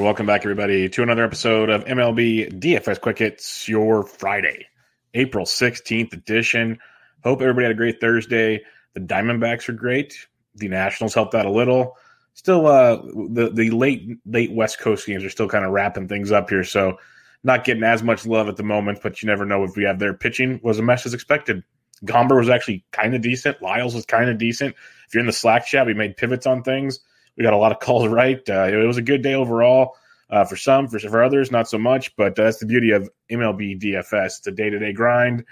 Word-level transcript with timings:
Welcome 0.00 0.24
back, 0.24 0.40
everybody, 0.44 0.88
to 0.88 1.02
another 1.02 1.24
episode 1.24 1.68
of 1.68 1.84
MLB 1.84 2.58
DFS 2.58 2.98
Quick 2.98 3.18
Hits, 3.18 3.68
your 3.68 4.02
Friday, 4.02 4.66
April 5.12 5.44
16th 5.44 6.14
edition. 6.14 6.78
Hope 7.22 7.42
everybody 7.42 7.64
had 7.64 7.72
a 7.72 7.76
great 7.76 8.00
Thursday. 8.00 8.62
The 8.94 9.00
Diamondbacks 9.00 9.68
are 9.68 9.74
great. 9.74 10.26
The 10.54 10.68
Nationals 10.68 11.12
helped 11.12 11.34
out 11.34 11.44
a 11.44 11.50
little. 11.50 11.98
Still, 12.32 12.66
uh, 12.66 12.96
the, 12.96 13.50
the 13.52 13.68
late 13.72 14.16
late 14.24 14.50
West 14.52 14.80
Coast 14.80 15.06
games 15.06 15.22
are 15.22 15.28
still 15.28 15.48
kind 15.48 15.66
of 15.66 15.70
wrapping 15.70 16.08
things 16.08 16.32
up 16.32 16.48
here. 16.48 16.64
So, 16.64 16.98
not 17.44 17.64
getting 17.64 17.84
as 17.84 18.02
much 18.02 18.24
love 18.24 18.48
at 18.48 18.56
the 18.56 18.62
moment, 18.62 19.00
but 19.02 19.22
you 19.22 19.26
never 19.26 19.44
know 19.44 19.64
if 19.64 19.76
we 19.76 19.84
have 19.84 19.98
their 19.98 20.14
pitching 20.14 20.60
was 20.62 20.78
a 20.78 20.82
mess 20.82 21.04
as 21.04 21.12
expected. 21.12 21.62
Gomber 22.06 22.38
was 22.38 22.48
actually 22.48 22.86
kind 22.90 23.14
of 23.14 23.20
decent. 23.20 23.60
Lyles 23.60 23.94
was 23.94 24.06
kind 24.06 24.30
of 24.30 24.38
decent. 24.38 24.74
If 25.06 25.12
you're 25.12 25.20
in 25.20 25.26
the 25.26 25.32
Slack 25.34 25.66
chat, 25.66 25.84
we 25.84 25.92
made 25.92 26.16
pivots 26.16 26.46
on 26.46 26.62
things 26.62 27.00
we 27.40 27.44
got 27.44 27.54
a 27.54 27.56
lot 27.56 27.72
of 27.72 27.80
calls 27.80 28.06
right. 28.06 28.42
Uh, 28.50 28.64
it 28.64 28.86
was 28.86 28.98
a 28.98 29.02
good 29.02 29.22
day 29.22 29.32
overall 29.32 29.96
uh, 30.28 30.44
for 30.44 30.56
some, 30.56 30.86
for, 30.86 30.98
for 30.98 31.24
others, 31.24 31.50
not 31.50 31.66
so 31.66 31.78
much. 31.78 32.14
But 32.16 32.36
that's 32.36 32.58
the 32.58 32.66
beauty 32.66 32.90
of 32.90 33.08
MLB 33.30 33.80
DFS. 33.80 34.26
It's 34.26 34.46
a 34.46 34.52
day 34.52 34.68
to 34.68 34.78
day 34.78 34.92
grind. 34.92 35.46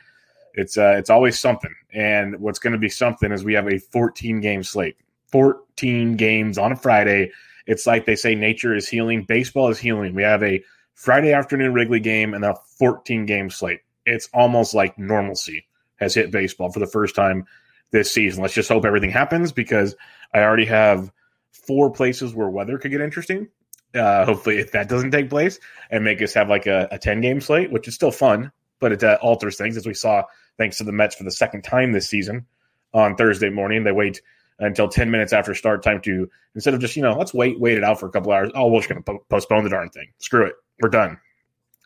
It's 0.53 0.77
uh, 0.77 0.97
it's 0.99 1.09
always 1.09 1.41
something. 1.41 1.75
And 1.95 2.39
what's 2.41 2.59
going 2.59 2.75
to 2.75 2.79
be 2.79 2.91
something 2.91 3.33
is 3.33 3.43
we 3.43 3.55
have 3.55 3.69
a 3.69 3.79
14 3.79 4.43
game 4.43 4.63
slate, 4.63 4.97
14 5.33 6.17
games 6.17 6.59
on 6.59 6.73
a 6.73 6.77
Friday. 6.77 7.33
It's 7.67 7.87
like 7.87 8.05
they 8.05 8.17
say, 8.17 8.35
nature 8.35 8.75
is 8.75 8.87
healing, 8.87 9.25
baseball 9.25 9.71
is 9.71 9.79
healing. 9.79 10.15
We 10.15 10.23
have 10.25 10.43
a 10.43 10.63
Friday 10.93 11.33
afternoon 11.33 11.73
Wrigley 11.73 12.01
game 12.01 12.35
and 12.35 12.45
a 12.45 12.55
14 12.79 13.25
game 13.25 13.49
slate. 13.49 13.81
It's 14.05 14.29
almost 14.35 14.75
like 14.75 14.99
normalcy 14.99 15.67
has 15.97 16.15
hit 16.15 16.31
baseball 16.31 16.71
for 16.71 16.81
the 16.81 16.87
first 16.87 17.15
time 17.15 17.47
this 17.93 18.13
season. 18.13 18.43
Let's 18.43 18.55
just 18.55 18.69
hope 18.69 18.85
everything 18.85 19.11
happens 19.11 19.53
because 19.53 19.97
I 20.35 20.41
already 20.41 20.67
have 20.67 21.11
four 21.53 21.91
places 21.91 22.35
where 22.35 22.49
weather 22.49 22.79
could 22.79 22.91
get 22.91 23.01
interesting. 23.01 23.49
Uh, 23.95 24.25
hopefully, 24.25 24.59
if 24.59 24.73
that 24.73 24.89
doesn't 24.89 25.11
take 25.11 25.31
place 25.31 25.59
and 25.91 26.05
make 26.05 26.21
us 26.21 26.35
have 26.35 26.49
like 26.49 26.67
a, 26.67 26.89
a 26.91 26.99
10 26.99 27.21
game 27.21 27.41
slate, 27.41 27.73
which 27.73 27.89
is 27.89 27.95
still 27.95 28.11
fun, 28.11 28.53
but 28.81 28.93
it 28.93 29.03
uh, 29.03 29.19
alters 29.23 29.57
things 29.57 29.77
as 29.77 29.87
we 29.87 29.95
saw 29.95 30.23
thanks 30.59 30.77
to 30.79 30.85
the 30.85 30.93
Mets 30.93 31.15
for 31.15 31.25
the 31.25 31.31
second 31.31 31.63
time 31.63 31.93
this 31.93 32.09
season 32.09 32.47
on 32.93 33.17
Thursday 33.17 33.49
morning. 33.49 33.85
They 33.85 33.93
wait 33.93 34.21
until 34.59 34.89
10 34.89 35.11
minutes 35.11 35.33
after 35.33 35.55
start 35.55 35.83
time 35.83 36.01
to, 36.03 36.29
instead 36.55 36.75
of 36.75 36.81
just, 36.81 36.97
you 36.97 37.03
know, 37.03 37.17
let's 37.17 37.33
wait, 37.33 37.59
wait 37.61 37.79
it 37.79 37.85
out 37.85 37.99
for 37.99 38.07
a 38.07 38.11
couple 38.11 38.33
hours. 38.33 38.51
Oh, 38.55 38.67
we're 38.67 38.81
just 38.81 38.89
going 38.89 39.03
to 39.03 39.13
po- 39.13 39.25
postpone 39.31 39.65
the 39.65 39.71
darn 39.71 39.89
thing. 39.89 40.09
Screw 40.19 40.45
it. 40.45 40.55
We're 40.83 40.91
done. 40.91 41.19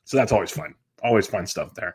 So 0.04 0.16
that's 0.16 0.32
always 0.32 0.50
fun. 0.50 0.74
Always 1.02 1.26
fun 1.26 1.46
stuff 1.46 1.74
there. 1.74 1.94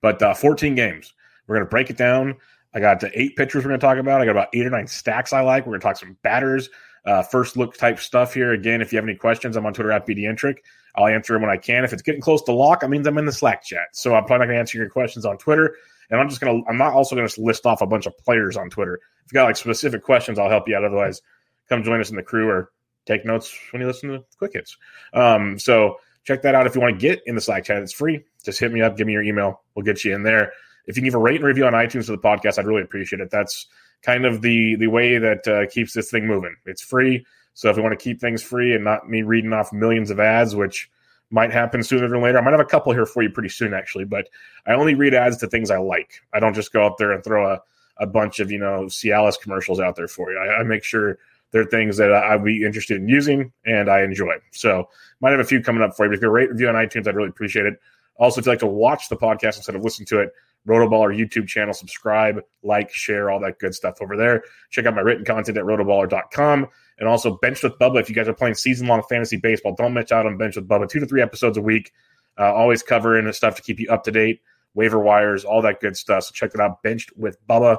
But 0.00 0.20
uh, 0.22 0.34
14 0.34 0.74
games. 0.74 1.12
We're 1.46 1.56
going 1.56 1.66
to 1.66 1.70
break 1.70 1.90
it 1.90 1.96
down. 1.96 2.36
I 2.74 2.80
got 2.80 3.04
eight 3.14 3.36
pitchers 3.36 3.64
we're 3.64 3.68
going 3.68 3.80
to 3.80 3.86
talk 3.86 3.98
about. 3.98 4.20
I 4.20 4.24
got 4.24 4.32
about 4.32 4.48
eight 4.52 4.66
or 4.66 4.70
nine 4.70 4.86
stacks 4.86 5.32
I 5.32 5.42
like. 5.42 5.66
We're 5.66 5.72
going 5.72 5.80
to 5.80 5.86
talk 5.86 5.96
some 5.96 6.16
batters 6.22 6.70
uh, 7.06 7.22
first 7.22 7.56
look 7.56 7.76
type 7.76 7.98
stuff 7.98 8.34
here. 8.34 8.52
Again, 8.52 8.80
if 8.80 8.92
you 8.92 8.96
have 8.96 9.04
any 9.04 9.16
questions, 9.16 9.56
I'm 9.56 9.66
on 9.66 9.74
Twitter 9.74 9.92
at 9.92 10.06
BDentric. 10.06 10.56
I'll 10.96 11.06
answer 11.06 11.32
them 11.32 11.42
when 11.42 11.50
I 11.50 11.56
can. 11.56 11.84
If 11.84 11.92
it's 11.92 12.02
getting 12.02 12.20
close 12.20 12.42
to 12.42 12.52
lock, 12.52 12.82
it 12.82 12.88
means 12.88 13.06
I'm 13.06 13.18
in 13.18 13.26
the 13.26 13.32
Slack 13.32 13.64
chat. 13.64 13.88
So 13.92 14.14
I'm 14.14 14.24
probably 14.24 14.38
not 14.38 14.46
going 14.46 14.56
to 14.56 14.60
answer 14.60 14.78
your 14.78 14.88
questions 14.88 15.26
on 15.26 15.38
Twitter. 15.38 15.76
And 16.10 16.20
I'm 16.20 16.28
just 16.28 16.40
going 16.40 16.62
to, 16.62 16.70
I'm 16.70 16.78
not 16.78 16.92
also 16.92 17.16
going 17.16 17.28
to 17.28 17.40
list 17.40 17.66
off 17.66 17.82
a 17.82 17.86
bunch 17.86 18.06
of 18.06 18.16
players 18.18 18.56
on 18.56 18.70
Twitter. 18.70 19.00
If 19.26 19.32
you 19.32 19.34
got 19.34 19.44
like 19.44 19.56
specific 19.56 20.02
questions, 20.02 20.38
I'll 20.38 20.50
help 20.50 20.68
you 20.68 20.76
out. 20.76 20.84
Otherwise, 20.84 21.20
come 21.68 21.82
join 21.82 22.00
us 22.00 22.10
in 22.10 22.16
the 22.16 22.22
crew 22.22 22.48
or 22.48 22.70
take 23.06 23.24
notes 23.24 23.56
when 23.70 23.80
you 23.80 23.88
listen 23.88 24.10
to 24.10 24.24
quick 24.38 24.52
hits. 24.52 24.76
Um, 25.12 25.58
so 25.58 25.96
check 26.24 26.42
that 26.42 26.54
out. 26.54 26.66
If 26.66 26.74
you 26.74 26.80
want 26.80 26.94
to 26.94 27.00
get 27.00 27.22
in 27.26 27.34
the 27.34 27.40
Slack 27.40 27.64
chat, 27.64 27.82
it's 27.82 27.92
free. 27.92 28.22
Just 28.44 28.60
hit 28.60 28.72
me 28.72 28.82
up, 28.82 28.96
give 28.96 29.06
me 29.06 29.14
your 29.14 29.22
email. 29.22 29.62
We'll 29.74 29.84
get 29.84 30.04
you 30.04 30.14
in 30.14 30.22
there. 30.22 30.52
If 30.86 30.96
you 30.96 31.02
can 31.02 31.04
give 31.04 31.14
a 31.14 31.18
rate 31.18 31.36
and 31.36 31.44
review 31.44 31.66
on 31.66 31.72
iTunes 31.72 32.06
for 32.06 32.12
the 32.12 32.18
podcast, 32.18 32.58
I'd 32.58 32.66
really 32.66 32.82
appreciate 32.82 33.20
it. 33.20 33.30
That's 33.30 33.66
kind 34.04 34.26
of 34.26 34.42
the 34.42 34.76
the 34.76 34.86
way 34.86 35.18
that 35.18 35.48
uh, 35.48 35.66
keeps 35.70 35.92
this 35.92 36.10
thing 36.10 36.26
moving. 36.26 36.54
It's 36.66 36.82
free. 36.82 37.26
So 37.54 37.70
if 37.70 37.76
we 37.76 37.82
want 37.82 37.98
to 37.98 38.02
keep 38.02 38.20
things 38.20 38.42
free 38.42 38.74
and 38.74 38.84
not 38.84 39.08
me 39.08 39.22
reading 39.22 39.52
off 39.52 39.72
millions 39.72 40.10
of 40.10 40.18
ads, 40.18 40.56
which 40.56 40.90
might 41.30 41.52
happen 41.52 41.82
sooner 41.82 42.08
than 42.08 42.20
later, 42.20 42.38
I 42.38 42.40
might 42.40 42.50
have 42.50 42.60
a 42.60 42.64
couple 42.64 42.92
here 42.92 43.06
for 43.06 43.22
you 43.22 43.30
pretty 43.30 43.48
soon, 43.48 43.72
actually. 43.72 44.04
But 44.04 44.28
I 44.66 44.72
only 44.72 44.94
read 44.94 45.14
ads 45.14 45.36
to 45.38 45.46
things 45.46 45.70
I 45.70 45.78
like. 45.78 46.20
I 46.32 46.40
don't 46.40 46.54
just 46.54 46.72
go 46.72 46.84
out 46.84 46.98
there 46.98 47.12
and 47.12 47.22
throw 47.22 47.52
a, 47.52 47.62
a 47.98 48.06
bunch 48.06 48.40
of 48.40 48.50
you 48.50 48.58
know 48.58 48.84
Cialis 48.86 49.40
commercials 49.40 49.80
out 49.80 49.96
there 49.96 50.08
for 50.08 50.32
you. 50.32 50.38
I, 50.38 50.60
I 50.60 50.62
make 50.64 50.84
sure 50.84 51.18
they're 51.52 51.64
things 51.64 51.96
that 51.98 52.12
I'd 52.12 52.44
be 52.44 52.64
interested 52.64 53.00
in 53.00 53.08
using 53.08 53.52
and 53.64 53.88
I 53.88 54.02
enjoy. 54.02 54.34
So 54.50 54.88
might 55.20 55.30
have 55.30 55.38
a 55.38 55.44
few 55.44 55.62
coming 55.62 55.84
up 55.84 55.96
for 55.96 56.04
you. 56.04 56.10
But 56.10 56.16
if 56.16 56.22
you 56.22 56.28
rate 56.28 56.50
review 56.50 56.68
on 56.68 56.74
iTunes, 56.74 57.06
I'd 57.06 57.14
really 57.14 57.28
appreciate 57.28 57.64
it. 57.64 57.80
Also, 58.16 58.40
if 58.40 58.46
you'd 58.46 58.52
like 58.52 58.58
to 58.58 58.66
watch 58.66 59.08
the 59.08 59.16
podcast 59.16 59.56
instead 59.56 59.76
of 59.76 59.84
listen 59.84 60.04
to 60.06 60.18
it, 60.18 60.32
Rotoballer 60.66 61.14
YouTube 61.14 61.46
channel, 61.46 61.74
subscribe, 61.74 62.40
like, 62.62 62.90
share, 62.90 63.30
all 63.30 63.40
that 63.40 63.58
good 63.58 63.74
stuff 63.74 63.98
over 64.00 64.16
there. 64.16 64.42
Check 64.70 64.86
out 64.86 64.94
my 64.94 65.02
written 65.02 65.24
content 65.24 65.58
at 65.58 65.64
rotoballer.com. 65.64 66.66
And 66.98 67.08
also 67.08 67.38
Bench 67.38 67.62
with 67.62 67.78
Bubba. 67.78 68.00
If 68.00 68.08
you 68.08 68.14
guys 68.14 68.28
are 68.28 68.34
playing 68.34 68.54
season 68.54 68.86
long 68.86 69.02
fantasy 69.08 69.36
baseball, 69.36 69.74
don't 69.74 69.92
miss 69.92 70.12
out 70.12 70.26
on 70.26 70.38
Bench 70.38 70.56
with 70.56 70.68
Bubba. 70.68 70.88
Two 70.88 71.00
to 71.00 71.06
three 71.06 71.20
episodes 71.20 71.58
a 71.58 71.60
week. 71.60 71.92
Uh, 72.38 72.52
always 72.52 72.82
covering 72.82 73.30
stuff 73.32 73.56
to 73.56 73.62
keep 73.62 73.78
you 73.78 73.88
up 73.90 74.04
to 74.04 74.10
date, 74.10 74.40
waiver 74.74 74.98
wires, 74.98 75.44
all 75.44 75.60
that 75.62 75.80
good 75.80 75.96
stuff. 75.96 76.24
So 76.24 76.32
check 76.32 76.52
it 76.54 76.60
out. 76.60 76.82
Benched 76.82 77.16
with 77.16 77.36
Bubba. 77.46 77.78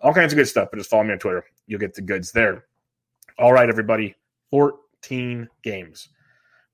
All 0.00 0.12
kinds 0.12 0.32
of 0.32 0.36
good 0.36 0.48
stuff. 0.48 0.68
But 0.70 0.78
just 0.78 0.90
follow 0.90 1.04
me 1.04 1.12
on 1.12 1.18
Twitter. 1.18 1.44
You'll 1.66 1.80
get 1.80 1.94
the 1.94 2.02
goods 2.02 2.32
there. 2.32 2.66
All 3.38 3.52
right, 3.52 3.68
everybody. 3.68 4.14
14 4.50 5.48
games. 5.62 6.08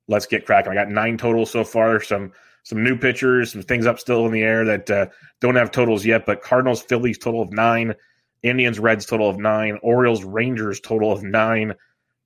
Let's 0.09 0.27
get 0.27 0.45
cracking. 0.45 0.73
I 0.73 0.75
got 0.75 0.91
nine 0.91 1.17
total 1.17 1.47
so 1.47 1.63
far. 1.63 2.01
Some 2.03 2.33
some 2.63 2.83
new 2.83 2.97
pitchers, 2.97 3.53
some 3.53 3.63
things 3.63 3.87
up 3.87 3.99
still 3.99 4.27
in 4.27 4.33
the 4.33 4.43
air 4.43 4.65
that 4.65 4.91
uh, 4.91 5.07
don't 5.41 5.57
have 5.57 5.71
totals 5.71 6.05
yet. 6.05 6.27
But 6.27 6.43
Cardinals, 6.43 6.83
Phillies 6.83 7.19
total 7.19 7.43
of 7.43 7.53
nine, 7.53 7.95
Indians, 8.43 8.79
Reds 8.79 9.07
total 9.07 9.29
of 9.29 9.39
nine, 9.39 9.79
Orioles, 9.83 10.25
Rangers 10.25 10.81
total 10.81 11.13
of 11.13 11.23
nine, 11.23 11.75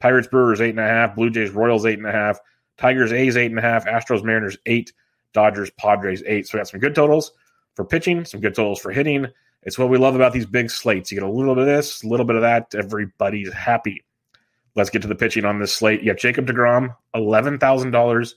Pirates, 0.01 0.29
Brewers 0.29 0.61
eight 0.61 0.71
and 0.71 0.81
a 0.81 0.87
half, 0.87 1.15
Blue 1.15 1.31
Jays, 1.31 1.51
Royals 1.51 1.87
eight 1.87 1.99
and 1.99 2.07
a 2.07 2.13
half, 2.13 2.39
Tigers, 2.77 3.13
A's 3.13 3.37
eight 3.37 3.51
and 3.51 3.59
a 3.59 3.63
half, 3.63 3.87
Astros, 3.87 4.23
Mariners 4.23 4.59
eight, 4.67 4.93
Dodgers, 5.33 5.71
Padres 5.71 6.23
eight. 6.27 6.47
So 6.47 6.57
we 6.57 6.61
got 6.61 6.69
some 6.69 6.81
good 6.81 6.95
totals 6.95 7.33
for 7.75 7.85
pitching, 7.85 8.25
some 8.25 8.41
good 8.41 8.55
totals 8.55 8.81
for 8.81 8.93
hitting. 8.93 9.27
It's 9.63 9.79
what 9.79 9.89
we 9.89 9.99
love 9.99 10.15
about 10.15 10.33
these 10.33 10.47
big 10.47 10.71
slates. 10.71 11.11
You 11.11 11.19
get 11.19 11.29
a 11.29 11.31
little 11.31 11.55
bit 11.55 11.63
of 11.63 11.67
this, 11.67 12.03
a 12.03 12.07
little 12.07 12.27
bit 12.27 12.37
of 12.37 12.43
that. 12.43 12.75
Everybody's 12.75 13.53
happy. 13.53 14.05
Let's 14.75 14.91
get 14.91 15.03
to 15.03 15.09
the 15.09 15.15
pitching 15.15 15.45
on 15.45 15.59
this 15.59 15.73
slate. 15.73 16.03
You 16.03 16.11
have 16.11 16.19
Jacob 16.19 16.47
DeGrom, 16.47 16.95
eleven 17.15 17.59
thousand 17.59 17.91
dollars 17.91 18.37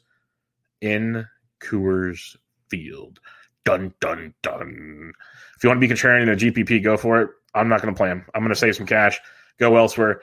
in 0.82 1.26
Coors 1.60 2.36
Field. 2.70 3.20
Dun 3.66 3.94
dun 4.00 4.34
dun. 4.42 5.14
If 5.56 5.64
you 5.64 5.70
want 5.70 5.82
to 5.82 5.88
be 5.88 5.94
contrarian 5.94 6.24
in 6.24 6.30
a 6.30 6.36
GPP, 6.36 6.84
go 6.84 6.98
for 6.98 7.22
it. 7.22 7.30
I'm 7.54 7.68
not 7.68 7.82
going 7.82 7.94
to 7.94 7.98
play 7.98 8.10
him. 8.10 8.26
I'm 8.34 8.42
going 8.42 8.54
to 8.54 8.60
save 8.60 8.76
some 8.76 8.86
cash, 8.86 9.20
go 9.60 9.76
elsewhere. 9.76 10.22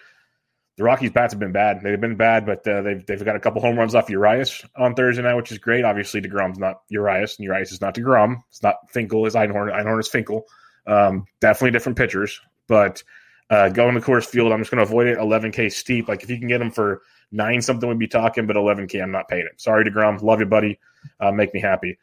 the 0.76 0.84
Rockies 0.84 1.10
bats 1.10 1.32
have 1.32 1.40
been 1.40 1.52
bad. 1.52 1.80
They've 1.82 2.00
been 2.00 2.16
bad, 2.16 2.46
but 2.46 2.66
uh, 2.66 2.82
they've 2.82 3.04
they've 3.04 3.24
got 3.24 3.36
a 3.36 3.40
couple 3.40 3.60
home 3.60 3.78
runs 3.78 3.94
off 3.94 4.10
Urias 4.10 4.64
on 4.76 4.94
Thursday 4.94 5.22
night, 5.22 5.34
which 5.34 5.52
is 5.52 5.58
great. 5.58 5.84
Obviously, 5.84 6.20
Degrom's 6.20 6.58
not 6.58 6.82
Urias, 6.88 7.36
and 7.36 7.44
Urias 7.44 7.72
is 7.72 7.80
not 7.80 7.94
Degrom. 7.94 8.42
It's 8.50 8.62
not 8.62 8.90
Finkel. 8.90 9.26
Is 9.26 9.34
Einhorn. 9.34 9.72
Einhorn 9.72 10.00
is 10.00 10.08
Finkel. 10.08 10.46
Um, 10.86 11.26
definitely 11.40 11.72
different 11.72 11.98
pitchers, 11.98 12.40
but 12.68 13.02
uh, 13.50 13.68
going 13.68 13.94
to 13.94 14.00
Coors 14.00 14.24
Field, 14.24 14.52
I'm 14.52 14.60
just 14.60 14.70
going 14.70 14.84
to 14.84 14.84
avoid 14.84 15.06
it. 15.06 15.18
11k 15.18 15.72
steep. 15.72 16.08
Like 16.08 16.22
if 16.22 16.30
you 16.30 16.38
can 16.38 16.48
get 16.48 16.58
them 16.58 16.70
for 16.70 17.02
nine 17.32 17.60
something, 17.60 17.88
we'd 17.88 17.98
be 17.98 18.08
talking. 18.08 18.46
But 18.46 18.56
11k, 18.56 19.02
I'm 19.02 19.10
not 19.10 19.28
paying 19.28 19.46
it. 19.46 19.60
Sorry, 19.60 19.84
Degrom. 19.84 20.22
Love 20.22 20.40
you, 20.40 20.46
buddy. 20.46 20.78
Uh, 21.20 21.32
make 21.32 21.52
me 21.54 21.60
happy. 21.60 21.98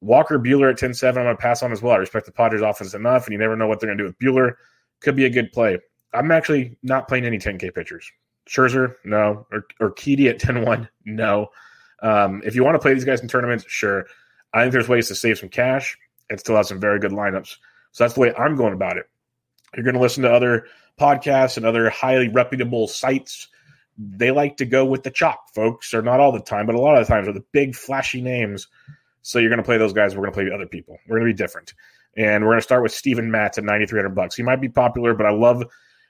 Walker 0.00 0.38
Buehler 0.38 0.70
at 0.70 0.78
10-7, 0.78 1.08
I'm 1.08 1.14
going 1.14 1.26
to 1.26 1.36
pass 1.36 1.62
on 1.62 1.72
as 1.72 1.82
well. 1.82 1.94
I 1.94 1.96
respect 1.96 2.26
the 2.26 2.32
Padres 2.32 2.62
offense 2.62 2.94
enough, 2.94 3.26
and 3.26 3.32
you 3.32 3.38
never 3.38 3.56
know 3.56 3.66
what 3.66 3.80
they're 3.80 3.88
going 3.88 3.98
to 3.98 4.04
do 4.04 4.08
with 4.08 4.18
Buehler. 4.18 4.54
Could 5.00 5.16
be 5.16 5.24
a 5.24 5.30
good 5.30 5.50
play. 5.52 5.78
I'm 6.12 6.30
actually 6.30 6.76
not 6.82 7.08
playing 7.08 7.24
any 7.24 7.38
10K 7.38 7.74
pitchers. 7.74 8.10
Scherzer, 8.48 8.94
no. 9.04 9.46
Or, 9.52 9.66
or 9.80 9.92
Keedy 9.92 10.30
at 10.30 10.38
10 10.38 10.62
1, 10.62 10.88
no. 11.04 11.48
Um, 12.00 12.42
if 12.44 12.54
you 12.54 12.64
want 12.64 12.76
to 12.76 12.78
play 12.78 12.94
these 12.94 13.04
guys 13.04 13.20
in 13.20 13.28
tournaments, 13.28 13.64
sure. 13.68 14.06
I 14.54 14.62
think 14.62 14.72
there's 14.72 14.88
ways 14.88 15.08
to 15.08 15.14
save 15.14 15.38
some 15.38 15.48
cash 15.48 15.96
and 16.30 16.38
still 16.38 16.56
have 16.56 16.66
some 16.66 16.80
very 16.80 16.98
good 16.98 17.12
lineups. 17.12 17.56
So 17.92 18.04
that's 18.04 18.14
the 18.14 18.20
way 18.20 18.34
I'm 18.34 18.56
going 18.56 18.72
about 18.72 18.96
it. 18.96 19.08
You're 19.74 19.84
going 19.84 19.94
to 19.94 20.00
listen 20.00 20.22
to 20.22 20.32
other 20.32 20.66
podcasts 20.98 21.56
and 21.56 21.66
other 21.66 21.90
highly 21.90 22.28
reputable 22.28 22.88
sites. 22.88 23.48
They 23.98 24.30
like 24.30 24.58
to 24.58 24.64
go 24.64 24.84
with 24.84 25.02
the 25.02 25.10
chalk, 25.10 25.52
folks, 25.54 25.92
or 25.92 26.02
not 26.02 26.20
all 26.20 26.32
the 26.32 26.40
time, 26.40 26.66
but 26.66 26.76
a 26.76 26.80
lot 26.80 26.96
of 26.96 27.06
the 27.06 27.12
times 27.12 27.26
are 27.26 27.32
the 27.32 27.44
big 27.52 27.74
flashy 27.74 28.20
names. 28.20 28.68
So 29.22 29.38
you're 29.38 29.50
going 29.50 29.58
to 29.58 29.64
play 29.64 29.76
those 29.76 29.92
guys. 29.92 30.14
We're 30.14 30.22
going 30.22 30.32
to 30.32 30.36
play 30.36 30.54
other 30.54 30.68
people. 30.68 30.98
We're 31.08 31.18
going 31.18 31.28
to 31.28 31.34
be 31.34 31.42
different. 31.42 31.74
And 32.16 32.44
we're 32.44 32.50
going 32.50 32.60
to 32.60 32.64
start 32.64 32.82
with 32.82 32.92
Steven 32.92 33.30
Matz 33.30 33.58
at 33.58 33.64
9,300 33.64 34.14
bucks. 34.14 34.36
He 34.36 34.42
might 34.42 34.60
be 34.60 34.68
popular, 34.68 35.14
but 35.14 35.26
I 35.26 35.30
love 35.30 35.64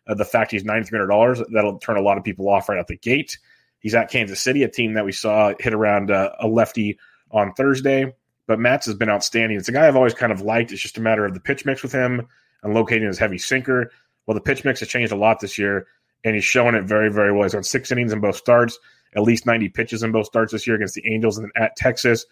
uh, 0.07 0.15
the 0.15 0.25
fact 0.25 0.51
he's 0.51 0.65
$9,300. 0.65 1.45
That'll 1.53 1.79
turn 1.79 1.97
a 1.97 2.03
lot 2.03 2.19
of 2.19 2.25
people 2.25 2.49
off 2.49 2.69
right 2.69 2.79
out 2.79 2.87
the 2.87 2.97
gate. 2.97 3.39
He's 3.81 3.95
at 3.95 4.11
Kansas 4.11 4.41
City, 4.41 4.63
a 4.63 4.69
team 4.69 4.95
that 4.95 5.05
we 5.05 5.13
saw 5.13 5.53
hit 5.59 5.75
around 5.75 6.11
uh, 6.11 6.33
a 6.41 6.49
lefty 6.49 6.99
on 7.31 7.53
Thursday. 7.55 8.13
But 8.47 8.59
Matz 8.59 8.87
has 8.87 8.95
been 8.95 9.11
outstanding. 9.11 9.59
It's 9.59 9.69
a 9.69 9.73
guy 9.73 9.87
I've 9.87 9.97
always 9.97 10.15
kind 10.15 10.33
of 10.33 10.41
liked. 10.41 10.73
It's 10.73 10.81
just 10.81 10.99
a 10.99 11.03
matter 11.03 11.25
of 11.25 11.35
the 11.35 11.41
pitch 11.41 11.65
mix 11.65 11.83
with 11.83 11.93
him 11.93 12.27
and 12.63 12.75
locating 12.75 13.07
his 13.07 13.19
heavy 13.19 13.39
sinker. 13.39 13.91
Well, 14.27 14.35
the 14.35 14.41
pitch 14.41 14.65
mix 14.65 14.81
has 14.81 14.89
changed 14.89 15.13
a 15.13 15.17
lot 15.17 15.41
this 15.41 15.59
year, 15.59 15.87
and 16.25 16.35
he's 16.35 16.45
showing 16.45 16.75
it 16.75 16.85
very, 16.85 17.11
very 17.11 17.33
well. 17.33 17.45
He's 17.45 17.55
on 17.55 17.63
six 17.63 17.93
innings 17.93 18.13
in 18.13 18.21
both 18.21 18.37
starts, 18.37 18.79
at 19.15 19.23
least 19.23 19.47
90 19.47 19.69
pitches 19.71 20.03
in 20.03 20.13
both 20.13 20.27
starts 20.27 20.53
this 20.53 20.67
year 20.67 20.77
against 20.77 20.95
the 20.95 21.13
Angels 21.13 21.39
and 21.39 21.47
then 21.47 21.63
at 21.63 21.77
Texas, 21.77 22.27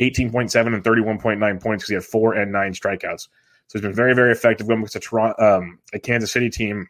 18.7 0.00 0.74
and 0.74 0.84
31.9 0.84 1.62
points 1.62 1.82
because 1.82 1.88
he 1.88 1.94
had 1.94 2.04
four 2.04 2.34
and 2.34 2.52
nine 2.52 2.72
strikeouts. 2.72 3.28
So 3.66 3.78
he's 3.78 3.82
been 3.82 3.94
very, 3.94 4.14
very 4.14 4.32
effective 4.32 4.66
going 4.66 4.80
against 4.80 4.96
a, 4.96 5.00
Toronto, 5.00 5.42
um, 5.42 5.78
a 5.92 5.98
Kansas 5.98 6.32
City 6.32 6.50
team 6.50 6.88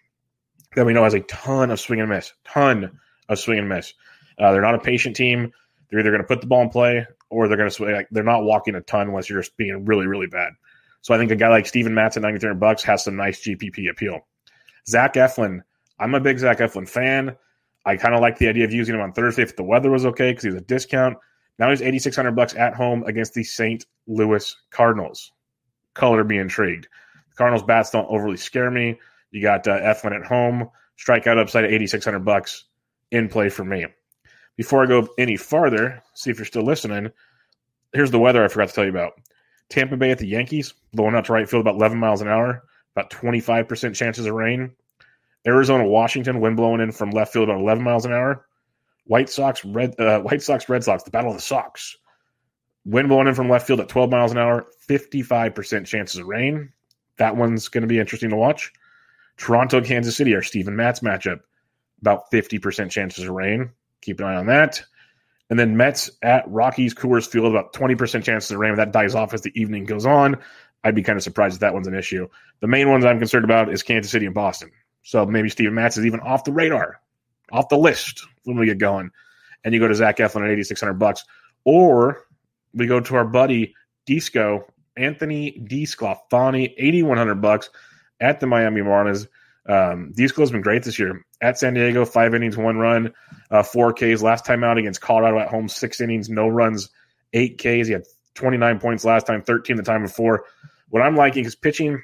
that 0.77 0.87
we 0.87 0.93
know 0.93 1.05
has 1.05 1.15
a 1.15 1.21
ton 1.21 1.71
of 1.71 1.81
swing 1.81 2.01
and 2.01 2.09
miss, 2.09 2.33
ton 2.45 2.99
of 3.29 3.39
swing 3.39 3.59
and 3.59 3.69
miss. 3.69 3.93
Uh, 4.39 4.53
they're 4.53 4.63
not 4.63 4.75
a 4.75 4.81
patient 4.81 5.15
team. 5.15 5.53
They're 5.91 6.01
either 6.01 6.11
going 6.11 6.23
to 6.23 6.27
put 6.27 6.41
the 6.41 6.47
ball 6.47 6.63
in 6.63 6.71
play 6.71 7.07
or 7.29 7.49
they're 7.49 7.57
going 7.57 7.69
to 7.69 7.75
swing. 7.75 7.93
Like, 7.93 8.09
they're 8.11 8.23
not 8.23 8.45
walking 8.45 8.75
a 8.77 8.81
ton 8.81 9.09
unless 9.09 9.29
you're 9.29 9.41
just 9.41 9.57
being 9.57 9.85
really, 9.85 10.07
really 10.07 10.27
bad. 10.27 10.53
So 11.03 11.15
I 11.15 11.19
think 11.19 11.31
a 11.31 11.37
guy 11.37 11.49
like 11.49 11.67
Steven 11.67 11.95
Matz 11.95 12.17
at 12.17 12.23
93 12.23 12.55
bucks 12.55 12.83
has 12.85 13.05
some 13.05 13.17
nice 13.17 13.41
GPP 13.41 13.91
appeal. 13.91 14.27
Zach 14.87 15.15
Eflin, 15.15 15.61
I'm 16.01 16.15
a 16.15 16.21
big 16.21 16.39
Zach 16.39 16.59
Eflin 16.59 16.89
fan. 16.89 17.37
I 17.85 17.97
kind 17.97 18.15
of 18.15 18.21
like 18.21 18.39
the 18.39 18.49
idea 18.49 18.65
of 18.65 18.73
using 18.73 18.95
him 18.95 19.01
on 19.03 19.13
Thursday 19.13 19.43
if 19.43 19.57
the 19.57 19.63
weather 19.63 19.91
was 19.91 20.07
okay 20.07 20.31
because 20.31 20.45
he's 20.45 20.55
a 20.55 20.61
discount. 20.61 21.17
Now 21.59 21.69
he's 21.71 21.83
8600 21.83 22.33
bucks 22.33 22.55
at 22.55 22.75
home 22.75 23.05
against 23.05 23.35
the 23.35 23.45
St. 23.45 23.85
Louis 24.07 24.57
Cardinals. 24.71 25.33
Color 25.95 26.25
be 26.25 26.39
intrigued. 26.39 26.89
The 27.31 27.37
Cardinals 27.37 27.63
bats 27.63 27.91
don't 27.91 28.09
overly 28.09 28.39
scare 28.39 28.71
me. 28.71 28.99
You 29.31 29.43
got 29.43 29.69
uh, 29.69 29.79
Eflin 29.79 30.19
at 30.19 30.27
home, 30.27 30.71
strikeout 30.99 31.39
upside 31.39 31.65
at 31.65 31.73
8600 31.73 32.25
bucks 32.25 32.65
in 33.11 33.29
play 33.29 33.51
for 33.51 33.65
me. 33.65 33.87
Before 34.57 34.83
I 34.83 34.87
go 34.87 35.09
any 35.19 35.37
farther, 35.37 36.03
see 36.15 36.31
if 36.31 36.39
you're 36.39 36.47
still 36.47 36.65
listening. 36.65 37.11
Here's 37.93 38.11
the 38.11 38.19
weather 38.19 38.45
I 38.45 38.49
forgot 38.49 38.69
to 38.69 38.75
tell 38.75 38.85
you 38.85 38.91
about. 38.91 39.13
Tampa 39.69 39.97
Bay 39.97 40.11
at 40.11 40.19
the 40.19 40.27
Yankees, 40.27 40.75
blowing 40.93 41.15
out 41.15 41.27
to 41.27 41.33
right 41.33 41.49
field 41.49 41.61
about 41.61 41.77
11 41.77 41.99
miles 41.99 42.21
an 42.21 42.29
hour, 42.29 42.65
about 42.97 43.11
25% 43.11 43.95
chances 43.95 44.27
of 44.27 44.35
rain. 44.35 44.73
Arizona, 45.47 45.87
Washington, 45.87 46.41
wind 46.41 46.57
blowing 46.57 46.81
in 46.81 46.93
from 46.93 47.11
left 47.11 47.33
field 47.33 47.49
about 47.49 47.61
11 47.61 47.83
miles 47.83 48.05
an 48.05 48.13
hour. 48.13 48.47
White 49.07 49.31
Sox, 49.31 49.65
Red 49.65 49.99
uh, 49.99 50.21
White 50.21 50.43
Sox, 50.43 50.69
Red 50.69 50.85
Sox, 50.85 51.03
the 51.03 51.11
battle 51.11 51.31
of 51.31 51.37
the 51.37 51.43
Sox. 51.43 51.97
Wind 52.85 53.09
blowing 53.09 53.27
in 53.27 53.35
from 53.35 53.49
left 53.49 53.67
field 53.67 53.81
at 53.81 53.89
12 53.89 54.11
miles 54.11 54.33
an 54.33 54.39
hour, 54.39 54.67
55% 54.89 55.87
chances 55.87 56.21
of 56.21 56.27
rain. 56.27 56.73
That 57.17 57.37
one's 57.37 57.69
going 57.69 57.83
to 57.83 57.89
be 57.89 57.99
interesting 57.99 58.31
to 58.31 58.37
watch. 58.37 58.73
Toronto, 59.37 59.81
Kansas 59.83 60.17
City, 60.17 60.35
our 60.35 60.43
Steven 60.43 60.77
Matz 60.77 61.01
matchup, 61.01 61.41
about 62.01 62.31
50% 62.31 62.91
chances 62.91 63.25
of 63.25 63.31
rain. 63.31 63.71
Keep 64.03 64.21
an 64.21 64.27
eye 64.27 64.37
on 64.37 64.47
that. 64.47 64.83
And 65.51 65.59
then 65.59 65.77
Mets 65.77 66.11
at 66.23 66.45
Rockies, 66.49 66.95
Coors 66.95 67.27
Field, 67.27 67.53
about 67.53 67.73
20% 67.73 68.23
chances 68.23 68.51
of 68.51 68.59
rain. 68.59 68.77
That 68.77 68.93
dies 68.93 69.15
off 69.15 69.35
as 69.35 69.43
the 69.43 69.53
evening 69.61 69.85
goes 69.85 70.07
on. 70.07 70.37
I'd 70.85 70.95
be 70.95 71.03
kind 71.03 71.17
of 71.17 71.23
surprised 71.23 71.55
if 71.55 71.61
that 71.61 71.75
one's 71.75 71.89
an 71.89 71.95
issue. 71.95 72.29
The 72.61 72.69
main 72.69 72.89
ones 72.89 73.05
I'm 73.05 73.19
concerned 73.19 73.45
about 73.45 73.73
is 73.73 73.83
Kansas 73.83 74.13
City 74.13 74.27
and 74.27 74.35
Boston. 74.35 74.71
So 75.03 75.27
maybe 75.27 75.49
Steven 75.49 75.75
Matz 75.75 75.97
is 75.97 76.07
even 76.07 76.21
off 76.21 76.45
the 76.45 76.53
radar, 76.53 77.01
off 77.53 77.69
the 77.69 77.79
list 77.79 78.27
when 78.45 78.59
we 78.59 78.67
get 78.67 78.79
going. 78.79 79.11
And 79.65 79.75
you 79.75 79.81
go 79.81 79.89
to 79.89 79.95
Zach 79.95 80.19
Eflin 80.19 80.45
at 80.45 80.51
8,600 80.51 80.95
bucks. 80.95 81.25
Or 81.65 82.25
we 82.73 82.87
go 82.87 83.01
to 83.01 83.17
our 83.17 83.25
buddy 83.25 83.75
Disco, 84.07 84.67
Anthony 84.97 85.61
DeSclafani, 85.69 86.75
8,100 86.77 87.37
bucks 87.37 87.71
at 88.21 88.41
the 88.41 88.47
Miami 88.47 88.81
Marlins. 88.81 89.27
Um, 89.67 90.13
Disco 90.17 90.43
has 90.43 90.51
been 90.51 90.63
great 90.63 90.83
this 90.83 90.99
year 90.99 91.25
at 91.41 91.59
San 91.59 91.75
Diego, 91.75 92.05
five 92.05 92.35
innings, 92.35 92.57
one 92.57 92.79
run, 92.79 93.13
uh, 93.51 93.63
four 93.63 93.93
Ks. 93.93 94.23
Last 94.23 94.45
time 94.45 94.65
out 94.65 94.79
against 94.79 95.01
Colorado 95.01 95.39
at 95.39 95.49
home, 95.49 95.69
six 95.69 96.01
innings, 96.01 96.29
no 96.29 96.49
runs, 96.49 96.91
eight 97.33 97.59
Ks. 97.59 97.87
He 97.87 97.93
had 97.93 98.05
29 98.35 98.81
points 98.81 99.05
last 99.05 99.27
time, 99.27 99.43
13 99.43 99.77
the 99.77 99.83
time 99.83 100.03
before. 100.03 100.45
What 100.89 101.03
I'm 101.03 101.17
liking 101.17 101.45
is 101.45 101.55
pitching 101.55 102.03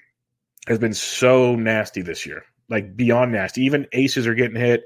has 0.68 0.78
been 0.78 0.94
so 0.94 1.56
nasty 1.56 2.02
this 2.02 2.26
year, 2.26 2.44
like 2.68 2.96
beyond 2.96 3.32
nasty. 3.32 3.62
Even 3.62 3.86
aces 3.92 4.26
are 4.26 4.34
getting 4.34 4.56
hit. 4.60 4.84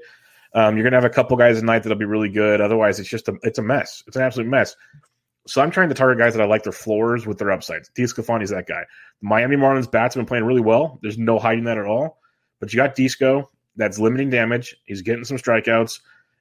Um, 0.53 0.75
you're 0.75 0.83
gonna 0.83 0.97
have 0.97 1.05
a 1.05 1.09
couple 1.09 1.37
guys 1.37 1.59
tonight 1.59 1.79
that'll 1.79 1.97
be 1.97 2.05
really 2.05 2.29
good. 2.29 2.61
Otherwise, 2.61 2.99
it's 2.99 3.09
just 3.09 3.27
a 3.27 3.37
it's 3.43 3.59
a 3.59 3.63
mess. 3.63 4.03
It's 4.07 4.15
an 4.15 4.23
absolute 4.23 4.47
mess. 4.47 4.75
So 5.47 5.61
I'm 5.61 5.71
trying 5.71 5.89
to 5.89 5.95
target 5.95 6.19
guys 6.19 6.33
that 6.33 6.41
I 6.41 6.45
like 6.45 6.63
their 6.63 6.71
floors 6.71 7.25
with 7.25 7.39
their 7.39 7.51
upsides. 7.51 7.89
DeSclafani's 7.97 8.51
that 8.51 8.67
guy. 8.67 8.83
The 9.21 9.27
Miami 9.27 9.55
Marlins 9.55 9.89
bats 9.89 10.13
have 10.13 10.21
been 10.21 10.27
playing 10.27 10.43
really 10.43 10.61
well. 10.61 10.99
There's 11.01 11.17
no 11.17 11.39
hiding 11.39 11.63
that 11.63 11.79
at 11.79 11.85
all. 11.85 12.19
But 12.59 12.71
you 12.71 12.77
got 12.77 12.93
Disco 12.93 13.49
that's 13.75 13.97
limiting 13.97 14.29
damage. 14.29 14.75
He's 14.85 15.01
getting 15.01 15.23
some 15.23 15.37
strikeouts. 15.37 15.99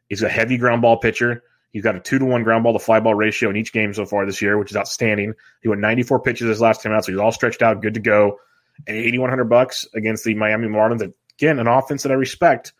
He's 0.09 0.23
a 0.23 0.29
heavy 0.29 0.59
ground 0.59 0.83
ball 0.83 0.99
pitcher. 0.99 1.43
He's 1.73 1.83
got 1.83 1.97
a 1.97 2.01
two 2.01 2.19
to 2.19 2.25
one 2.25 2.43
ground 2.43 2.65
ball 2.65 2.73
to 2.73 2.79
fly 2.79 3.01
ball 3.01 3.15
ratio 3.15 3.49
in 3.49 3.57
each 3.57 3.73
game 3.73 3.95
so 3.95 4.05
far 4.05 4.27
this 4.27 4.43
year, 4.43 4.59
which 4.59 4.71
is 4.71 4.77
outstanding. 4.77 5.35
He 5.63 5.69
went 5.69 5.81
94 5.81 6.21
pitches 6.21 6.49
his 6.49 6.61
last 6.61 6.83
time 6.83 6.93
out, 6.93 7.05
so 7.05 7.13
he's 7.13 7.21
all 7.21 7.33
stretched 7.33 7.63
out, 7.63 7.81
good 7.81 7.95
to 7.95 8.01
go. 8.01 8.39
And 8.87 8.97
8100 8.97 9.45
bucks 9.45 9.87
against 9.95 10.25
the 10.25 10.35
Miami 10.35 10.67
Marlins. 10.67 11.13
Again, 11.41 11.59
an 11.59 11.67
offense 11.67 12.03
that 12.03 12.13
I 12.13 12.17
respect. 12.17 12.75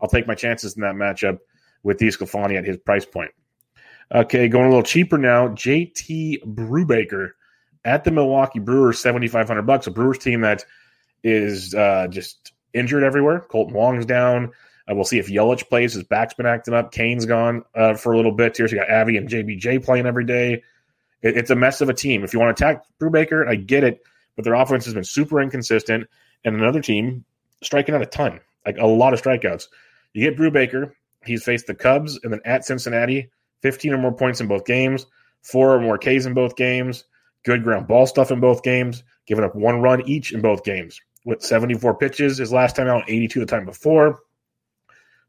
I'll 0.00 0.08
take 0.08 0.26
my 0.26 0.34
chances 0.34 0.76
in 0.76 0.82
that 0.82 0.94
matchup 0.94 1.38
with 1.82 1.98
DeSclafani 1.98 2.58
at 2.58 2.64
his 2.64 2.76
price 2.76 3.06
point. 3.06 3.30
Okay, 4.14 4.48
going 4.48 4.66
a 4.66 4.68
little 4.68 4.82
cheaper 4.82 5.16
now. 5.16 5.48
JT 5.48 6.44
Brubaker 6.44 7.30
at 7.84 8.04
the 8.04 8.10
Milwaukee 8.10 8.58
Brewers, 8.58 9.00
7500 9.00 9.62
bucks. 9.62 9.86
A 9.86 9.90
Brewers 9.90 10.18
team 10.18 10.42
that 10.42 10.64
is 11.24 11.74
uh, 11.74 12.06
just 12.08 12.52
injured 12.74 13.02
everywhere. 13.02 13.46
Kolten 13.50 13.72
Wong's 13.72 14.04
down. 14.04 14.52
Uh, 14.90 14.94
we'll 14.94 15.04
see 15.04 15.18
if 15.18 15.28
Yelich 15.28 15.68
plays. 15.68 15.94
His 15.94 16.04
back's 16.04 16.34
been 16.34 16.44
acting 16.44 16.74
up. 16.74 16.92
Cain's 16.92 17.24
gone 17.24 17.64
uh, 17.74 17.94
for 17.94 18.12
a 18.12 18.16
little 18.16 18.32
bit 18.32 18.56
here. 18.56 18.68
So 18.68 18.76
you 18.76 18.82
got 18.82 18.90
Avi 18.90 19.16
and 19.16 19.28
JBJ 19.28 19.84
playing 19.84 20.06
every 20.06 20.26
day. 20.26 20.62
It, 21.22 21.36
it's 21.36 21.50
a 21.50 21.56
mess 21.56 21.80
of 21.80 21.88
a 21.88 21.94
team. 21.94 22.24
If 22.24 22.34
you 22.34 22.40
want 22.40 22.54
to 22.54 22.64
attack 22.64 22.84
Brubaker, 23.00 23.48
I 23.48 23.54
get 23.54 23.84
it, 23.84 24.02
but 24.36 24.44
their 24.44 24.54
offense 24.54 24.84
has 24.84 24.92
been 24.92 25.04
super 25.04 25.40
inconsistent. 25.40 26.08
And 26.44 26.56
another 26.56 26.82
team 26.82 27.24
striking 27.62 27.94
out 27.94 28.02
a 28.02 28.06
ton, 28.06 28.40
like 28.66 28.78
a 28.78 28.86
lot 28.86 29.14
of 29.14 29.22
strikeouts. 29.22 29.68
You 30.12 30.28
get 30.28 30.38
Brubaker. 30.38 30.92
He's 31.24 31.44
faced 31.44 31.66
the 31.66 31.74
Cubs 31.74 32.18
and 32.22 32.32
then 32.32 32.40
at 32.44 32.64
Cincinnati, 32.64 33.30
15 33.62 33.92
or 33.92 33.98
more 33.98 34.12
points 34.12 34.40
in 34.40 34.48
both 34.48 34.64
games, 34.64 35.06
four 35.42 35.74
or 35.74 35.80
more 35.80 35.98
Ks 35.98 36.26
in 36.26 36.34
both 36.34 36.56
games, 36.56 37.04
good 37.44 37.62
ground 37.62 37.86
ball 37.86 38.06
stuff 38.06 38.30
in 38.30 38.40
both 38.40 38.62
games, 38.62 39.04
giving 39.26 39.44
up 39.44 39.54
one 39.54 39.80
run 39.80 40.08
each 40.08 40.32
in 40.32 40.40
both 40.40 40.64
games 40.64 41.00
with 41.24 41.42
74 41.42 41.96
pitches 41.96 42.38
his 42.38 42.52
last 42.52 42.76
time 42.76 42.88
out, 42.88 43.04
82 43.08 43.40
the 43.40 43.46
time 43.46 43.64
before. 43.64 44.20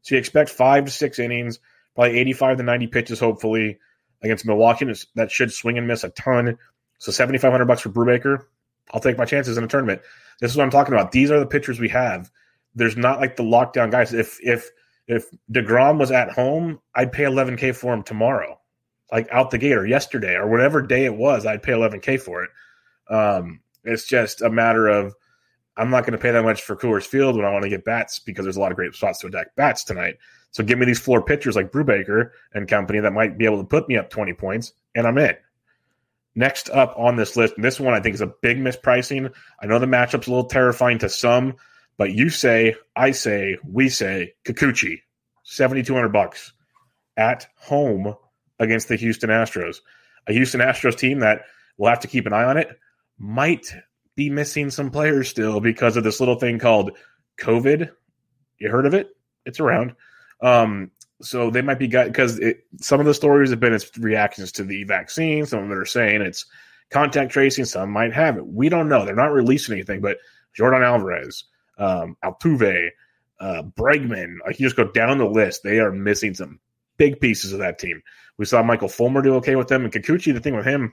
So 0.02 0.14
you 0.14 0.18
expect 0.18 0.50
five 0.50 0.84
to 0.84 0.90
six 0.90 1.18
innings, 1.18 1.60
probably 1.94 2.18
85 2.18 2.58
to 2.58 2.62
90 2.62 2.86
pitches, 2.88 3.20
hopefully, 3.20 3.78
against 4.22 4.44
Milwaukee. 4.44 4.92
That 5.14 5.30
should 5.30 5.52
swing 5.52 5.78
and 5.78 5.86
miss 5.86 6.04
a 6.04 6.10
ton. 6.10 6.58
So 6.98 7.12
7,500 7.12 7.64
bucks 7.66 7.82
for 7.82 7.90
Brubaker. 7.90 8.44
I'll 8.92 9.00
take 9.00 9.18
my 9.18 9.24
chances 9.24 9.56
in 9.56 9.64
a 9.64 9.68
tournament. 9.68 10.02
This 10.40 10.50
is 10.50 10.56
what 10.56 10.64
I'm 10.64 10.70
talking 10.70 10.94
about. 10.94 11.12
These 11.12 11.30
are 11.30 11.40
the 11.40 11.46
pitchers 11.46 11.80
we 11.80 11.88
have. 11.88 12.30
There's 12.74 12.96
not 12.96 13.20
like 13.20 13.36
the 13.36 13.42
lockdown 13.42 13.90
guys. 13.90 14.12
If 14.12 14.38
if 14.42 14.70
if 15.06 15.26
Degrom 15.52 15.98
was 15.98 16.10
at 16.10 16.30
home, 16.30 16.80
I'd 16.94 17.12
pay 17.12 17.24
11k 17.24 17.76
for 17.76 17.92
him 17.92 18.02
tomorrow, 18.02 18.58
like 19.12 19.28
out 19.30 19.50
the 19.50 19.58
gate 19.58 19.76
or 19.76 19.86
yesterday 19.86 20.34
or 20.34 20.48
whatever 20.48 20.82
day 20.82 21.04
it 21.04 21.14
was. 21.14 21.46
I'd 21.46 21.62
pay 21.62 21.72
11k 21.72 22.20
for 22.20 22.44
it. 22.44 22.50
Um, 23.08 23.60
it's 23.84 24.06
just 24.06 24.42
a 24.42 24.50
matter 24.50 24.88
of 24.88 25.14
I'm 25.76 25.90
not 25.90 26.04
going 26.04 26.12
to 26.12 26.18
pay 26.18 26.30
that 26.30 26.44
much 26.44 26.62
for 26.62 26.76
Coors 26.76 27.04
Field 27.04 27.36
when 27.36 27.44
I 27.44 27.50
want 27.50 27.64
to 27.64 27.68
get 27.68 27.84
bats 27.84 28.18
because 28.18 28.44
there's 28.44 28.56
a 28.56 28.60
lot 28.60 28.70
of 28.70 28.76
great 28.76 28.94
spots 28.94 29.18
to 29.20 29.26
attack 29.26 29.54
bats 29.56 29.84
tonight. 29.84 30.16
So 30.52 30.62
give 30.62 30.78
me 30.78 30.86
these 30.86 31.00
floor 31.00 31.22
pitchers 31.22 31.56
like 31.56 31.72
Brubaker 31.72 32.30
and 32.54 32.68
company 32.68 33.00
that 33.00 33.12
might 33.12 33.36
be 33.36 33.44
able 33.44 33.58
to 33.58 33.64
put 33.64 33.88
me 33.88 33.96
up 33.96 34.08
20 34.08 34.34
points, 34.34 34.72
and 34.94 35.06
I'm 35.06 35.18
in. 35.18 35.34
Next 36.36 36.68
up 36.70 36.94
on 36.98 37.16
this 37.16 37.36
list, 37.36 37.54
and 37.56 37.64
this 37.64 37.78
one 37.78 37.94
I 37.94 38.00
think 38.00 38.14
is 38.14 38.20
a 38.20 38.32
big 38.42 38.58
mispricing. 38.58 39.32
I 39.60 39.66
know 39.66 39.78
the 39.78 39.86
matchup's 39.86 40.26
a 40.26 40.30
little 40.30 40.48
terrifying 40.48 40.98
to 40.98 41.08
some, 41.08 41.54
but 41.96 42.12
you 42.12 42.28
say, 42.28 42.74
I 42.96 43.12
say, 43.12 43.56
we 43.64 43.88
say, 43.88 44.34
Kikuchi, 44.44 45.00
7,200 45.44 46.08
bucks 46.08 46.52
at 47.16 47.46
home 47.56 48.16
against 48.58 48.88
the 48.88 48.96
Houston 48.96 49.30
Astros. 49.30 49.76
A 50.26 50.32
Houston 50.32 50.60
Astros 50.60 50.96
team 50.96 51.20
that 51.20 51.42
we'll 51.76 51.90
have 51.90 52.00
to 52.00 52.08
keep 52.08 52.26
an 52.26 52.32
eye 52.32 52.44
on 52.44 52.56
it, 52.56 52.68
might 53.18 53.72
be 54.16 54.30
missing 54.30 54.70
some 54.70 54.90
players 54.90 55.28
still 55.28 55.60
because 55.60 55.96
of 55.96 56.04
this 56.04 56.20
little 56.20 56.38
thing 56.38 56.58
called 56.58 56.96
COVID. 57.38 57.90
You 58.58 58.70
heard 58.70 58.86
of 58.86 58.94
it? 58.94 59.08
It's 59.44 59.60
around. 59.60 59.94
Um, 60.40 60.90
so 61.22 61.50
they 61.50 61.62
might 61.62 61.78
be 61.78 61.88
got 61.88 62.06
because 62.06 62.40
some 62.80 63.00
of 63.00 63.06
the 63.06 63.14
stories 63.14 63.50
have 63.50 63.60
been 63.60 63.72
its 63.72 63.96
reactions 63.98 64.52
to 64.52 64.64
the 64.64 64.84
vaccine. 64.84 65.46
Some 65.46 65.62
of 65.62 65.68
them 65.68 65.78
are 65.78 65.84
saying 65.84 66.22
it's 66.22 66.46
contact 66.90 67.32
tracing. 67.32 67.64
Some 67.64 67.90
might 67.90 68.12
have 68.12 68.36
it. 68.36 68.46
We 68.46 68.68
don't 68.68 68.88
know. 68.88 69.04
They're 69.04 69.14
not 69.14 69.32
releasing 69.32 69.74
anything. 69.74 70.00
But 70.00 70.18
Yordan 70.58 70.84
Alvarez, 70.84 71.44
um, 71.78 72.16
Altuve, 72.24 72.90
uh, 73.40 73.62
Bregman, 73.62 74.36
like 74.46 74.58
you 74.58 74.66
just 74.66 74.76
go 74.76 74.90
down 74.90 75.18
the 75.18 75.24
list. 75.24 75.62
They 75.62 75.78
are 75.78 75.92
missing 75.92 76.34
some 76.34 76.60
big 76.96 77.20
pieces 77.20 77.52
of 77.52 77.60
that 77.60 77.78
team. 77.78 78.02
We 78.36 78.44
saw 78.44 78.62
Michael 78.62 78.88
Fulmer 78.88 79.22
do 79.22 79.34
okay 79.36 79.56
with 79.56 79.68
them, 79.68 79.84
and 79.84 79.92
Kikuchi. 79.92 80.34
The 80.34 80.40
thing 80.40 80.56
with 80.56 80.66
him, 80.66 80.92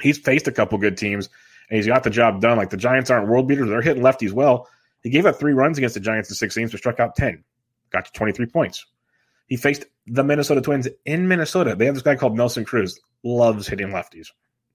he's 0.00 0.18
faced 0.18 0.48
a 0.48 0.52
couple 0.52 0.78
good 0.78 0.96
teams 0.96 1.28
and 1.70 1.76
he's 1.76 1.86
got 1.86 2.02
the 2.02 2.10
job 2.10 2.40
done. 2.40 2.56
Like 2.56 2.70
the 2.70 2.76
Giants 2.76 3.10
aren't 3.10 3.28
world 3.28 3.48
beaters; 3.48 3.68
they're 3.68 3.82
hitting 3.82 4.02
lefties 4.02 4.32
well. 4.32 4.68
He 5.02 5.10
gave 5.10 5.26
up 5.26 5.38
three 5.38 5.52
runs 5.52 5.78
against 5.78 5.94
the 5.94 6.00
Giants 6.00 6.28
in 6.28 6.34
six 6.34 6.56
games, 6.56 6.70
but 6.70 6.78
struck 6.78 7.00
out 7.00 7.16
ten, 7.16 7.44
got 7.90 8.06
to 8.06 8.12
twenty 8.12 8.32
three 8.32 8.46
points. 8.46 8.86
He 9.48 9.56
faced 9.56 9.84
the 10.06 10.22
Minnesota 10.22 10.60
Twins 10.60 10.88
in 11.04 11.26
Minnesota. 11.26 11.74
They 11.74 11.86
have 11.86 11.94
this 11.94 12.04
guy 12.04 12.14
called 12.16 12.36
Nelson 12.36 12.64
Cruz, 12.64 13.00
loves 13.24 13.66
hitting 13.66 13.88
lefties. 13.88 14.28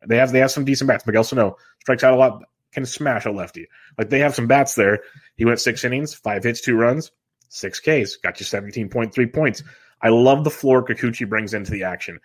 They 0.06 0.18
have 0.18 0.32
they 0.32 0.40
have 0.40 0.52
some 0.52 0.66
decent 0.66 0.88
bats. 0.90 1.08
Miguel 1.08 1.24
Sano 1.24 1.56
strikes 1.80 2.04
out 2.04 2.14
a 2.14 2.18
lot, 2.18 2.44
can 2.72 2.86
smash 2.86 3.26
a 3.26 3.32
lefty. 3.32 3.68
Like 3.98 4.10
they 4.10 4.20
have 4.20 4.36
some 4.36 4.48
bats 4.48 4.76
there. 4.76 5.00
He 5.38 5.46
went 5.46 5.62
six 5.62 5.84
innings, 5.84 6.14
five 6.14 6.44
hits, 6.44 6.60
two 6.60 6.76
runs, 6.76 7.12
six 7.50 7.80
Ks, 7.80 8.18
got 8.18 8.40
you 8.40 8.46
seventeen 8.46 8.90
point 8.90 9.14
three 9.14 9.28
points. 9.28 9.64
I 10.02 10.10
love 10.10 10.44
the 10.44 10.50
floor 10.50 10.84
Kikuchi 10.84 11.30
brings 11.30 11.54
into 11.54 11.72
the 11.72 11.84
action. 11.84 12.20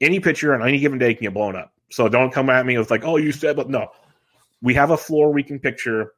Any 0.00 0.18
pitcher 0.18 0.54
on 0.54 0.66
any 0.66 0.80
given 0.80 0.98
day 0.98 1.14
can 1.14 1.22
get 1.22 1.34
blown 1.34 1.54
up. 1.54 1.72
So 1.90 2.08
don't 2.08 2.32
come 2.32 2.50
at 2.50 2.66
me 2.66 2.76
with 2.76 2.90
like, 2.90 3.04
oh, 3.04 3.18
you 3.18 3.30
said, 3.30 3.54
but 3.54 3.70
no, 3.70 3.88
we 4.60 4.74
have 4.74 4.90
a 4.90 4.96
floor 4.96 5.32
we 5.32 5.44
can 5.44 5.60
picture. 5.60 6.14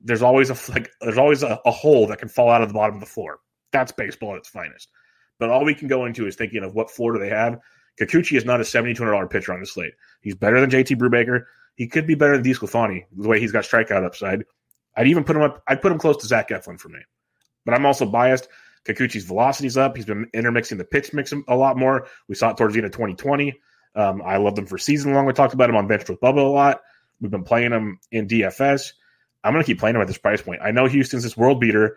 There's 0.00 0.22
always 0.22 0.50
a 0.50 0.70
like, 0.70 0.90
there's 1.00 1.18
always 1.18 1.42
a, 1.42 1.58
a 1.64 1.72
hole 1.72 2.06
that 2.08 2.20
can 2.20 2.28
fall 2.28 2.50
out 2.50 2.62
of 2.62 2.68
the 2.68 2.74
bottom 2.74 2.94
of 2.96 3.00
the 3.00 3.06
floor. 3.06 3.40
That's 3.72 3.90
baseball 3.90 4.34
at 4.34 4.38
its 4.38 4.48
finest. 4.48 4.90
But 5.38 5.50
all 5.50 5.64
we 5.64 5.74
can 5.74 5.88
go 5.88 6.04
into 6.04 6.26
is 6.26 6.36
thinking 6.36 6.64
of 6.64 6.74
what 6.74 6.90
floor 6.90 7.12
do 7.12 7.18
they 7.18 7.28
have. 7.28 7.58
Kikuchi 8.00 8.36
is 8.36 8.44
not 8.44 8.60
a 8.60 8.64
$7,200 8.64 9.30
pitcher 9.30 9.52
on 9.52 9.60
the 9.60 9.66
slate. 9.66 9.94
He's 10.20 10.34
better 10.34 10.60
than 10.60 10.70
JT 10.70 10.96
Brubaker. 10.96 11.44
He 11.74 11.86
could 11.86 12.06
be 12.06 12.14
better 12.14 12.36
than 12.36 12.44
DeSclafani, 12.44 13.04
the 13.16 13.28
way 13.28 13.40
he's 13.40 13.52
got 13.52 13.64
strikeout 13.64 14.04
upside. 14.04 14.44
I'd 14.96 15.06
even 15.06 15.24
put 15.24 15.36
him 15.36 15.42
up. 15.42 15.62
I'd 15.66 15.80
put 15.80 15.92
him 15.92 15.98
close 15.98 16.16
to 16.18 16.26
Zach 16.26 16.48
Eflin 16.48 16.78
for 16.78 16.88
me. 16.88 16.98
But 17.64 17.74
I'm 17.74 17.86
also 17.86 18.06
biased. 18.06 18.48
Kikuchi's 18.84 19.24
velocity's 19.24 19.76
up. 19.76 19.96
He's 19.96 20.06
been 20.06 20.28
intermixing 20.32 20.78
the 20.78 20.84
pitch 20.84 21.12
mix 21.12 21.32
a 21.46 21.54
lot 21.54 21.76
more. 21.76 22.06
We 22.28 22.34
saw 22.34 22.50
it 22.50 22.56
towards 22.56 22.74
the 22.74 22.80
end 22.80 22.86
of 22.86 22.92
2020. 22.92 23.60
Um, 23.94 24.22
I 24.24 24.36
love 24.36 24.54
them 24.54 24.66
for 24.66 24.78
season 24.78 25.12
long. 25.12 25.26
We 25.26 25.32
talked 25.32 25.54
about 25.54 25.70
him 25.70 25.76
on 25.76 25.86
Bench 25.86 26.08
with 26.08 26.20
Bubba 26.20 26.38
a 26.38 26.48
lot. 26.48 26.80
We've 27.20 27.30
been 27.30 27.44
playing 27.44 27.72
him 27.72 27.98
in 28.10 28.26
DFS. 28.28 28.92
I'm 29.44 29.52
going 29.52 29.62
to 29.62 29.66
keep 29.66 29.78
playing 29.78 29.96
him 29.96 30.02
at 30.02 30.08
this 30.08 30.18
price 30.18 30.42
point. 30.42 30.60
I 30.62 30.70
know 30.70 30.86
Houston's 30.86 31.22
this 31.22 31.36
world 31.36 31.60
beater, 31.60 31.96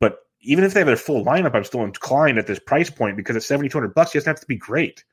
but 0.00 0.18
even 0.44 0.64
if 0.64 0.74
they 0.74 0.80
have 0.80 0.86
their 0.86 0.96
full 0.96 1.24
lineup, 1.24 1.54
I'm 1.54 1.64
still 1.64 1.84
inclined 1.84 2.38
at 2.38 2.46
this 2.46 2.58
price 2.58 2.90
point 2.90 3.16
because 3.16 3.36
at 3.36 3.42
7,200 3.42 3.94
bucks, 3.94 4.12
he 4.12 4.18
doesn't 4.18 4.30
have 4.30 4.40
to 4.40 4.46
be 4.46 4.56
great. 4.56 5.04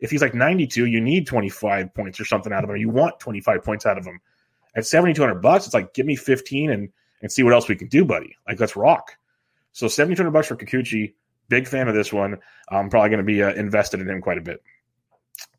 If 0.00 0.10
he's 0.10 0.22
like 0.22 0.34
92, 0.34 0.86
you 0.86 1.00
need 1.00 1.26
25 1.26 1.94
points 1.94 2.20
or 2.20 2.24
something 2.24 2.52
out 2.52 2.64
of 2.64 2.70
him. 2.70 2.76
You 2.76 2.88
want 2.88 3.20
25 3.20 3.62
points 3.62 3.86
out 3.86 3.98
of 3.98 4.04
him. 4.04 4.20
At 4.74 4.86
7,200 4.86 5.40
bucks, 5.40 5.66
it's 5.66 5.74
like 5.74 5.94
give 5.94 6.06
me 6.06 6.16
15 6.16 6.70
and 6.70 6.88
and 7.22 7.30
see 7.30 7.42
what 7.42 7.52
else 7.52 7.68
we 7.68 7.76
can 7.76 7.88
do, 7.88 8.04
buddy. 8.04 8.36
Like 8.48 8.58
let's 8.60 8.76
rock. 8.76 9.12
So 9.72 9.88
7,200 9.88 10.30
bucks 10.30 10.48
for 10.48 10.56
Kikuchi. 10.56 11.14
Big 11.48 11.68
fan 11.68 11.88
of 11.88 11.94
this 11.94 12.12
one. 12.12 12.38
I'm 12.68 12.88
probably 12.88 13.10
going 13.10 13.18
to 13.18 13.24
be 13.24 13.42
uh, 13.42 13.52
invested 13.52 14.00
in 14.00 14.08
him 14.08 14.22
quite 14.22 14.38
a 14.38 14.42
bit. 14.42 14.62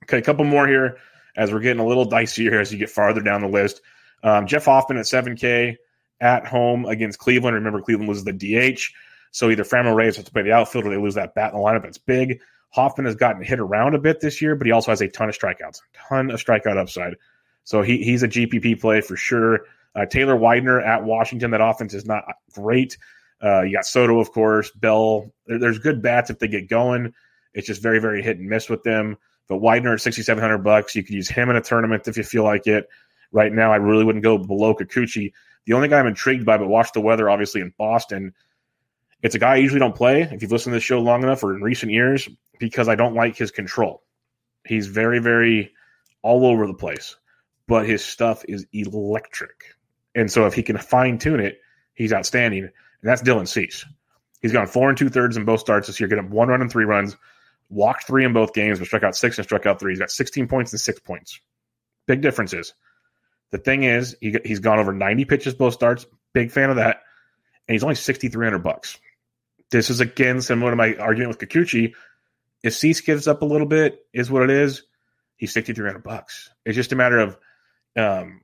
Okay, 0.03 0.17
a 0.17 0.21
couple 0.21 0.45
more 0.45 0.67
here 0.67 0.97
as 1.35 1.51
we're 1.51 1.59
getting 1.59 1.81
a 1.81 1.85
little 1.85 2.09
dicier 2.09 2.59
as 2.59 2.71
you 2.71 2.79
get 2.79 2.89
farther 2.89 3.21
down 3.21 3.41
the 3.41 3.47
list. 3.47 3.81
Um, 4.23 4.47
Jeff 4.47 4.65
Hoffman 4.65 4.97
at 4.97 5.05
7K 5.05 5.77
at 6.19 6.45
home 6.45 6.85
against 6.85 7.19
Cleveland. 7.19 7.55
Remember, 7.55 7.81
Cleveland 7.81 8.09
was 8.09 8.23
the 8.23 8.33
DH. 8.33 8.91
So 9.31 9.49
either 9.49 9.63
Franmil 9.63 9.95
Reyes 9.95 10.17
has 10.17 10.25
to 10.25 10.31
play 10.31 10.43
the 10.43 10.51
outfield 10.51 10.85
or 10.85 10.89
they 10.89 11.01
lose 11.01 11.15
that 11.15 11.33
bat 11.33 11.53
in 11.53 11.59
the 11.59 11.65
lineup. 11.65 11.85
It's 11.85 11.97
big. 11.97 12.41
Hoffman 12.69 13.05
has 13.05 13.15
gotten 13.15 13.43
hit 13.43 13.59
around 13.59 13.95
a 13.95 13.99
bit 13.99 14.21
this 14.21 14.41
year, 14.41 14.55
but 14.55 14.67
he 14.67 14.71
also 14.71 14.91
has 14.91 15.01
a 15.01 15.07
ton 15.07 15.29
of 15.29 15.37
strikeouts, 15.37 15.79
A 15.79 15.97
ton 16.09 16.31
of 16.31 16.43
strikeout 16.43 16.77
upside. 16.77 17.15
So 17.63 17.81
he, 17.81 18.03
he's 18.03 18.23
a 18.23 18.27
GPP 18.27 18.79
play 18.79 19.01
for 19.01 19.15
sure. 19.15 19.61
Uh, 19.95 20.05
Taylor 20.05 20.35
Widener 20.35 20.79
at 20.79 21.03
Washington. 21.03 21.51
That 21.51 21.61
offense 21.61 21.93
is 21.93 22.05
not 22.05 22.23
great. 22.53 22.97
Uh, 23.43 23.61
you 23.61 23.75
got 23.75 23.85
Soto, 23.85 24.19
of 24.19 24.31
course, 24.31 24.71
Bell. 24.71 25.31
There, 25.47 25.59
there's 25.59 25.79
good 25.79 26.01
bats 26.01 26.29
if 26.29 26.39
they 26.39 26.47
get 26.47 26.69
going. 26.69 27.13
It's 27.53 27.67
just 27.67 27.81
very, 27.81 27.99
very 27.99 28.21
hit 28.21 28.37
and 28.37 28.47
miss 28.47 28.69
with 28.69 28.83
them. 28.83 29.17
But 29.47 29.57
Widener 29.57 29.93
at 29.93 30.01
6,700 30.01 30.59
bucks, 30.59 30.95
you 30.95 31.03
could 31.03 31.15
use 31.15 31.27
him 31.27 31.49
in 31.49 31.57
a 31.57 31.61
tournament 31.61 32.07
if 32.07 32.15
you 32.15 32.23
feel 32.23 32.43
like 32.43 32.67
it. 32.67 32.87
Right 33.33 33.51
now, 33.51 33.71
I 33.71 33.77
really 33.77 34.05
wouldn't 34.05 34.23
go 34.23 34.37
below 34.37 34.73
Kikuchi. 34.73 35.33
The 35.65 35.73
only 35.73 35.87
guy 35.87 35.99
I'm 35.99 36.07
intrigued 36.07 36.45
by, 36.45 36.57
but 36.57 36.67
watch 36.67 36.93
the 36.93 37.01
weather, 37.01 37.29
obviously 37.29 37.61
in 37.61 37.73
Boston. 37.77 38.33
It's 39.21 39.35
a 39.35 39.39
guy 39.39 39.53
I 39.53 39.57
usually 39.57 39.79
don't 39.79 39.95
play 39.95 40.23
if 40.23 40.41
you've 40.41 40.51
listened 40.51 40.73
to 40.73 40.77
the 40.77 40.81
show 40.81 40.99
long 40.99 41.23
enough 41.23 41.43
or 41.43 41.55
in 41.55 41.61
recent 41.61 41.91
years 41.91 42.27
because 42.59 42.87
I 42.87 42.95
don't 42.95 43.13
like 43.13 43.37
his 43.37 43.51
control. 43.51 44.03
He's 44.65 44.87
very, 44.87 45.19
very 45.19 45.71
all 46.21 46.45
over 46.45 46.67
the 46.67 46.73
place, 46.73 47.15
but 47.67 47.87
his 47.87 48.03
stuff 48.03 48.43
is 48.47 48.65
electric. 48.73 49.75
And 50.15 50.31
so 50.31 50.45
if 50.45 50.53
he 50.53 50.63
can 50.63 50.77
fine 50.77 51.17
tune 51.17 51.39
it, 51.39 51.59
he's 51.93 52.13
outstanding. 52.13 52.63
And 52.63 52.71
that's 53.03 53.21
Dylan 53.21 53.47
Cease. 53.47 53.85
He's 54.41 54.53
gone 54.53 54.67
four 54.67 54.89
and 54.89 54.97
two 54.97 55.09
thirds 55.09 55.37
in 55.37 55.45
both 55.45 55.59
starts 55.59 55.87
this 55.87 55.99
year, 55.99 56.09
getting 56.09 56.29
one 56.29 56.47
run 56.47 56.61
and 56.61 56.71
three 56.71 56.85
runs 56.85 57.15
walked 57.71 58.05
three 58.05 58.25
in 58.25 58.33
both 58.33 58.53
games, 58.53 58.77
but 58.77 58.87
struck 58.87 59.03
out 59.03 59.15
six 59.15 59.37
and 59.37 59.45
struck 59.45 59.65
out 59.65 59.79
three. 59.79 59.93
He's 59.93 59.99
got 59.99 60.11
16 60.11 60.47
points 60.47 60.73
and 60.73 60.79
six 60.79 60.99
points. 60.99 61.39
Big 62.05 62.21
differences. 62.21 62.73
The 63.51 63.57
thing 63.57 63.83
is, 63.83 64.15
he, 64.21 64.35
he's 64.45 64.59
gone 64.59 64.77
over 64.77 64.93
90 64.93 65.25
pitches 65.25 65.53
both 65.53 65.73
starts. 65.73 66.05
Big 66.33 66.51
fan 66.51 66.69
of 66.69 66.75
that. 66.75 67.01
And 67.67 67.73
he's 67.73 67.83
only 67.83 67.95
6,300 67.95 68.59
bucks. 68.59 68.99
This 69.71 69.89
is 69.89 69.99
again 69.99 70.41
similar 70.41 70.71
to 70.71 70.75
my 70.75 70.95
argument 70.95 71.29
with 71.29 71.49
Kikuchi. 71.49 71.93
If 72.63 72.75
Cease 72.75 73.01
gives 73.01 73.27
up 73.27 73.41
a 73.41 73.45
little 73.45 73.67
bit, 73.67 73.99
is 74.13 74.29
what 74.29 74.43
it 74.43 74.49
is. 74.49 74.83
He's 75.37 75.53
6,300 75.53 76.03
bucks. 76.03 76.49
It's 76.65 76.75
just 76.75 76.91
a 76.91 76.95
matter 76.95 77.19
of 77.19 77.37
um, 77.97 78.41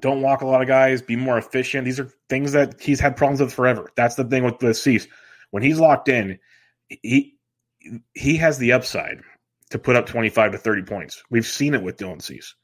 don't 0.00 0.22
walk 0.22 0.42
a 0.42 0.46
lot 0.46 0.62
of 0.62 0.68
guys, 0.68 1.02
be 1.02 1.16
more 1.16 1.38
efficient. 1.38 1.84
These 1.84 2.00
are 2.00 2.12
things 2.28 2.52
that 2.52 2.80
he's 2.80 3.00
had 3.00 3.16
problems 3.16 3.40
with 3.40 3.52
forever. 3.52 3.90
That's 3.96 4.14
the 4.14 4.24
thing 4.24 4.44
with 4.44 4.58
the 4.58 4.74
Cease. 4.74 5.06
When 5.50 5.62
he's 5.62 5.80
locked 5.80 6.08
in, 6.08 6.38
he 6.88 7.36
he 8.14 8.36
has 8.36 8.58
the 8.58 8.72
upside 8.72 9.20
to 9.70 9.78
put 9.78 9.96
up 9.96 10.06
25 10.06 10.52
to 10.52 10.58
30 10.58 10.82
points. 10.82 11.22
We've 11.30 11.46
seen 11.46 11.74
it 11.74 11.82
with 11.82 11.96
Dylan 11.96 12.22
Cease. 12.22 12.54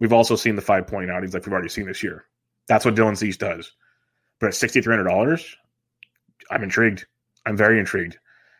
We've 0.00 0.12
also 0.12 0.36
seen 0.36 0.56
the 0.56 0.62
five 0.62 0.86
point 0.86 1.10
outings 1.10 1.34
like 1.34 1.44
we've 1.44 1.52
already 1.52 1.68
seen 1.68 1.86
this 1.86 2.02
year. 2.02 2.24
That's 2.68 2.84
what 2.84 2.94
Dylan 2.94 3.16
Cease 3.16 3.36
does. 3.36 3.72
But 4.40 4.48
at 4.48 4.54
$6,300, 4.54 5.54
I'm 6.50 6.62
intrigued. 6.62 7.06
I'm 7.46 7.56
very 7.56 7.78
intrigued. 7.78 8.18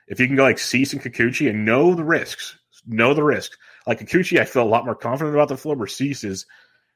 If 0.08 0.20
you 0.20 0.26
can 0.26 0.36
go 0.36 0.42
like 0.42 0.58
Cease 0.58 0.92
and 0.92 1.02
Kikuchi 1.02 1.48
and 1.48 1.64
know 1.64 1.94
the 1.94 2.04
risks, 2.04 2.56
know 2.86 3.14
the 3.14 3.22
risk. 3.22 3.52
Like 3.86 4.00
Kikuchi, 4.00 4.40
I 4.40 4.44
feel 4.44 4.62
a 4.62 4.64
lot 4.64 4.84
more 4.84 4.94
confident 4.94 5.34
about 5.34 5.48
the 5.48 5.56
floor, 5.56 5.76
where 5.76 5.86
Cease 5.86 6.24
is 6.24 6.46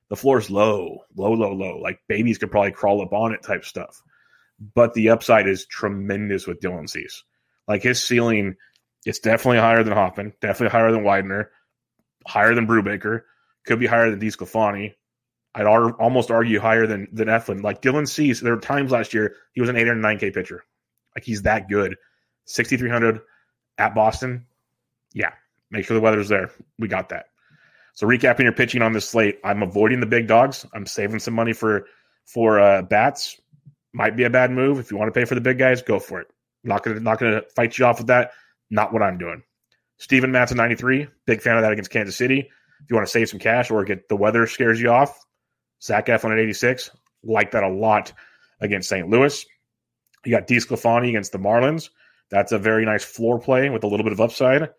the 0.08 0.16
floor 0.16 0.38
is 0.38 0.50
low, 0.50 1.04
low, 1.16 1.32
low, 1.32 1.52
low. 1.52 1.78
Like 1.78 2.00
babies 2.08 2.38
could 2.38 2.50
probably 2.50 2.72
crawl 2.72 3.02
up 3.02 3.12
on 3.12 3.32
it 3.32 3.42
type 3.42 3.64
stuff. 3.64 4.02
But 4.74 4.94
the 4.94 5.10
upside 5.10 5.46
is 5.46 5.66
tremendous 5.66 6.46
with 6.46 6.60
Dylan 6.60 6.88
Cease. 6.88 7.24
Like 7.68 7.82
his 7.82 8.02
ceiling 8.02 8.56
it's 9.06 9.20
definitely 9.20 9.58
higher 9.58 9.84
than 9.84 9.92
Hoffman, 9.92 10.32
definitely 10.40 10.76
higher 10.76 10.90
than 10.90 11.04
Widener, 11.04 11.52
higher 12.26 12.54
than 12.54 12.66
Brubaker, 12.66 13.22
could 13.64 13.78
be 13.78 13.86
higher 13.86 14.10
than 14.10 14.18
DeSclafani. 14.18 14.94
I'd 15.54 15.64
ar- 15.64 15.92
almost 16.00 16.32
argue 16.32 16.58
higher 16.58 16.86
than 16.86 17.08
than 17.12 17.28
Eflin. 17.28 17.62
Like 17.62 17.80
Dylan 17.80 18.08
Cease, 18.08 18.40
there 18.40 18.54
were 18.54 18.60
times 18.60 18.90
last 18.90 19.14
year 19.14 19.36
he 19.52 19.60
was 19.60 19.70
an 19.70 19.76
8 19.76 19.88
or 19.88 19.94
9K 19.94 20.34
pitcher. 20.34 20.64
Like 21.16 21.24
he's 21.24 21.42
that 21.42 21.68
good. 21.68 21.96
6,300 22.44 23.20
at 23.78 23.94
Boston. 23.94 24.46
Yeah, 25.14 25.32
make 25.70 25.86
sure 25.86 25.94
the 25.94 26.00
weather's 26.00 26.28
there. 26.28 26.50
We 26.78 26.88
got 26.88 27.08
that. 27.08 27.26
So 27.94 28.06
recapping 28.06 28.42
your 28.42 28.52
pitching 28.52 28.82
on 28.82 28.92
this 28.92 29.08
slate, 29.08 29.38
I'm 29.42 29.62
avoiding 29.62 30.00
the 30.00 30.06
big 30.06 30.28
dogs. 30.28 30.66
I'm 30.74 30.84
saving 30.84 31.18
some 31.18 31.34
money 31.34 31.54
for 31.54 31.86
for 32.26 32.60
uh, 32.60 32.82
bats. 32.82 33.40
Might 33.94 34.14
be 34.14 34.24
a 34.24 34.30
bad 34.30 34.50
move 34.50 34.78
if 34.78 34.90
you 34.90 34.98
want 34.98 35.12
to 35.12 35.18
pay 35.18 35.24
for 35.24 35.34
the 35.34 35.40
big 35.40 35.58
guys. 35.58 35.80
Go 35.80 35.98
for 35.98 36.20
it. 36.20 36.28
Not 36.62 36.82
gonna 36.84 37.00
not 37.00 37.18
gonna 37.18 37.40
fight 37.54 37.78
you 37.78 37.86
off 37.86 37.96
with 37.96 38.08
that. 38.08 38.32
Not 38.70 38.92
what 38.92 39.02
I'm 39.02 39.16
doing. 39.16 39.42
Steven 39.98 40.30
Matz 40.30 40.52
93, 40.52 41.06
big 41.24 41.40
fan 41.40 41.56
of 41.56 41.62
that 41.62 41.72
against 41.72 41.90
Kansas 41.90 42.16
City. 42.16 42.40
If 42.40 42.90
you 42.90 42.96
want 42.96 43.06
to 43.06 43.10
save 43.10 43.30
some 43.30 43.38
cash 43.40 43.70
or 43.70 43.82
get 43.84 44.10
the 44.10 44.16
weather 44.16 44.46
scares 44.46 44.78
you 44.78 44.90
off, 44.90 45.24
Zach 45.82 46.06
Eflin 46.06 46.32
at 46.32 46.38
86, 46.38 46.90
Like 47.24 47.52
that 47.52 47.62
a 47.62 47.68
lot 47.68 48.12
against 48.60 48.90
St. 48.90 49.08
Louis. 49.08 49.46
You 50.26 50.32
got 50.32 50.48
DeSclafani 50.48 51.10
against 51.10 51.32
the 51.32 51.38
Marlins. 51.38 51.90
That's 52.30 52.52
a 52.52 52.58
very 52.58 52.84
nice 52.84 53.04
floor 53.04 53.38
play 53.38 53.70
with 53.70 53.84
a 53.84 53.86
little 53.86 54.04
bit 54.04 54.12
of 54.12 54.20
upside. 54.20 54.70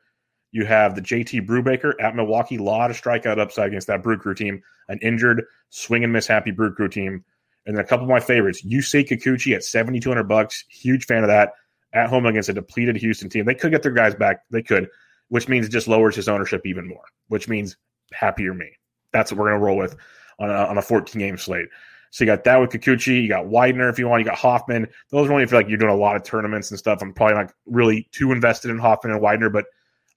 You 0.51 0.65
have 0.65 0.95
the 0.95 1.01
JT 1.01 1.47
Brubaker 1.47 1.93
at 2.01 2.15
Milwaukee. 2.15 2.57
A 2.57 2.63
lot 2.63 2.91
of 2.91 3.01
strikeout 3.01 3.39
upside 3.39 3.67
against 3.67 3.87
that 3.87 4.03
Brew 4.03 4.17
Crew 4.17 4.33
team. 4.33 4.61
An 4.89 4.99
injured, 5.01 5.43
swing 5.69 6.03
and 6.03 6.11
miss 6.11 6.27
happy 6.27 6.51
Brew 6.51 6.73
Crew 6.73 6.89
team. 6.89 7.23
And 7.65 7.75
then 7.75 7.83
a 7.83 7.87
couple 7.87 8.05
of 8.05 8.09
my 8.09 8.19
favorites. 8.19 8.65
Yusei 8.65 9.07
Kikuchi 9.07 9.55
at 9.55 9.63
7200 9.63 10.23
bucks. 10.23 10.65
Huge 10.69 11.05
fan 11.05 11.23
of 11.23 11.27
that. 11.27 11.53
At 11.93 12.09
home 12.09 12.25
against 12.25 12.49
a 12.49 12.53
depleted 12.53 12.97
Houston 12.97 13.29
team. 13.29 13.45
They 13.45 13.55
could 13.55 13.71
get 13.71 13.83
their 13.83 13.91
guys 13.91 14.15
back. 14.15 14.41
They 14.51 14.61
could, 14.61 14.89
which 15.29 15.47
means 15.47 15.65
it 15.65 15.71
just 15.71 15.87
lowers 15.87 16.15
his 16.15 16.27
ownership 16.27 16.65
even 16.65 16.87
more, 16.87 17.03
which 17.27 17.47
means 17.47 17.77
happier 18.11 18.53
me. 18.53 18.71
That's 19.13 19.31
what 19.31 19.39
we're 19.39 19.49
going 19.49 19.59
to 19.59 19.65
roll 19.65 19.77
with 19.77 19.95
on 20.39 20.49
a, 20.49 20.53
on 20.53 20.77
a 20.77 20.81
14 20.81 21.19
game 21.19 21.37
slate. 21.37 21.67
So 22.11 22.23
you 22.23 22.25
got 22.25 22.43
that 22.45 22.57
with 22.57 22.71
Kikuchi. 22.71 23.21
You 23.21 23.29
got 23.29 23.47
Widener 23.47 23.89
if 23.89 23.99
you 23.99 24.07
want. 24.07 24.21
You 24.21 24.25
got 24.25 24.37
Hoffman. 24.37 24.87
Those 25.11 25.27
are 25.27 25.33
only 25.33 25.43
if 25.43 25.51
like 25.51 25.67
you're 25.67 25.77
doing 25.77 25.91
a 25.91 25.95
lot 25.95 26.15
of 26.15 26.23
tournaments 26.23 26.69
and 26.71 26.79
stuff. 26.79 27.01
I'm 27.01 27.13
probably 27.13 27.35
not 27.35 27.53
really 27.65 28.07
too 28.11 28.31
invested 28.31 28.71
in 28.71 28.79
Hoffman 28.79 29.13
and 29.13 29.21
Widener, 29.21 29.49
but 29.49 29.65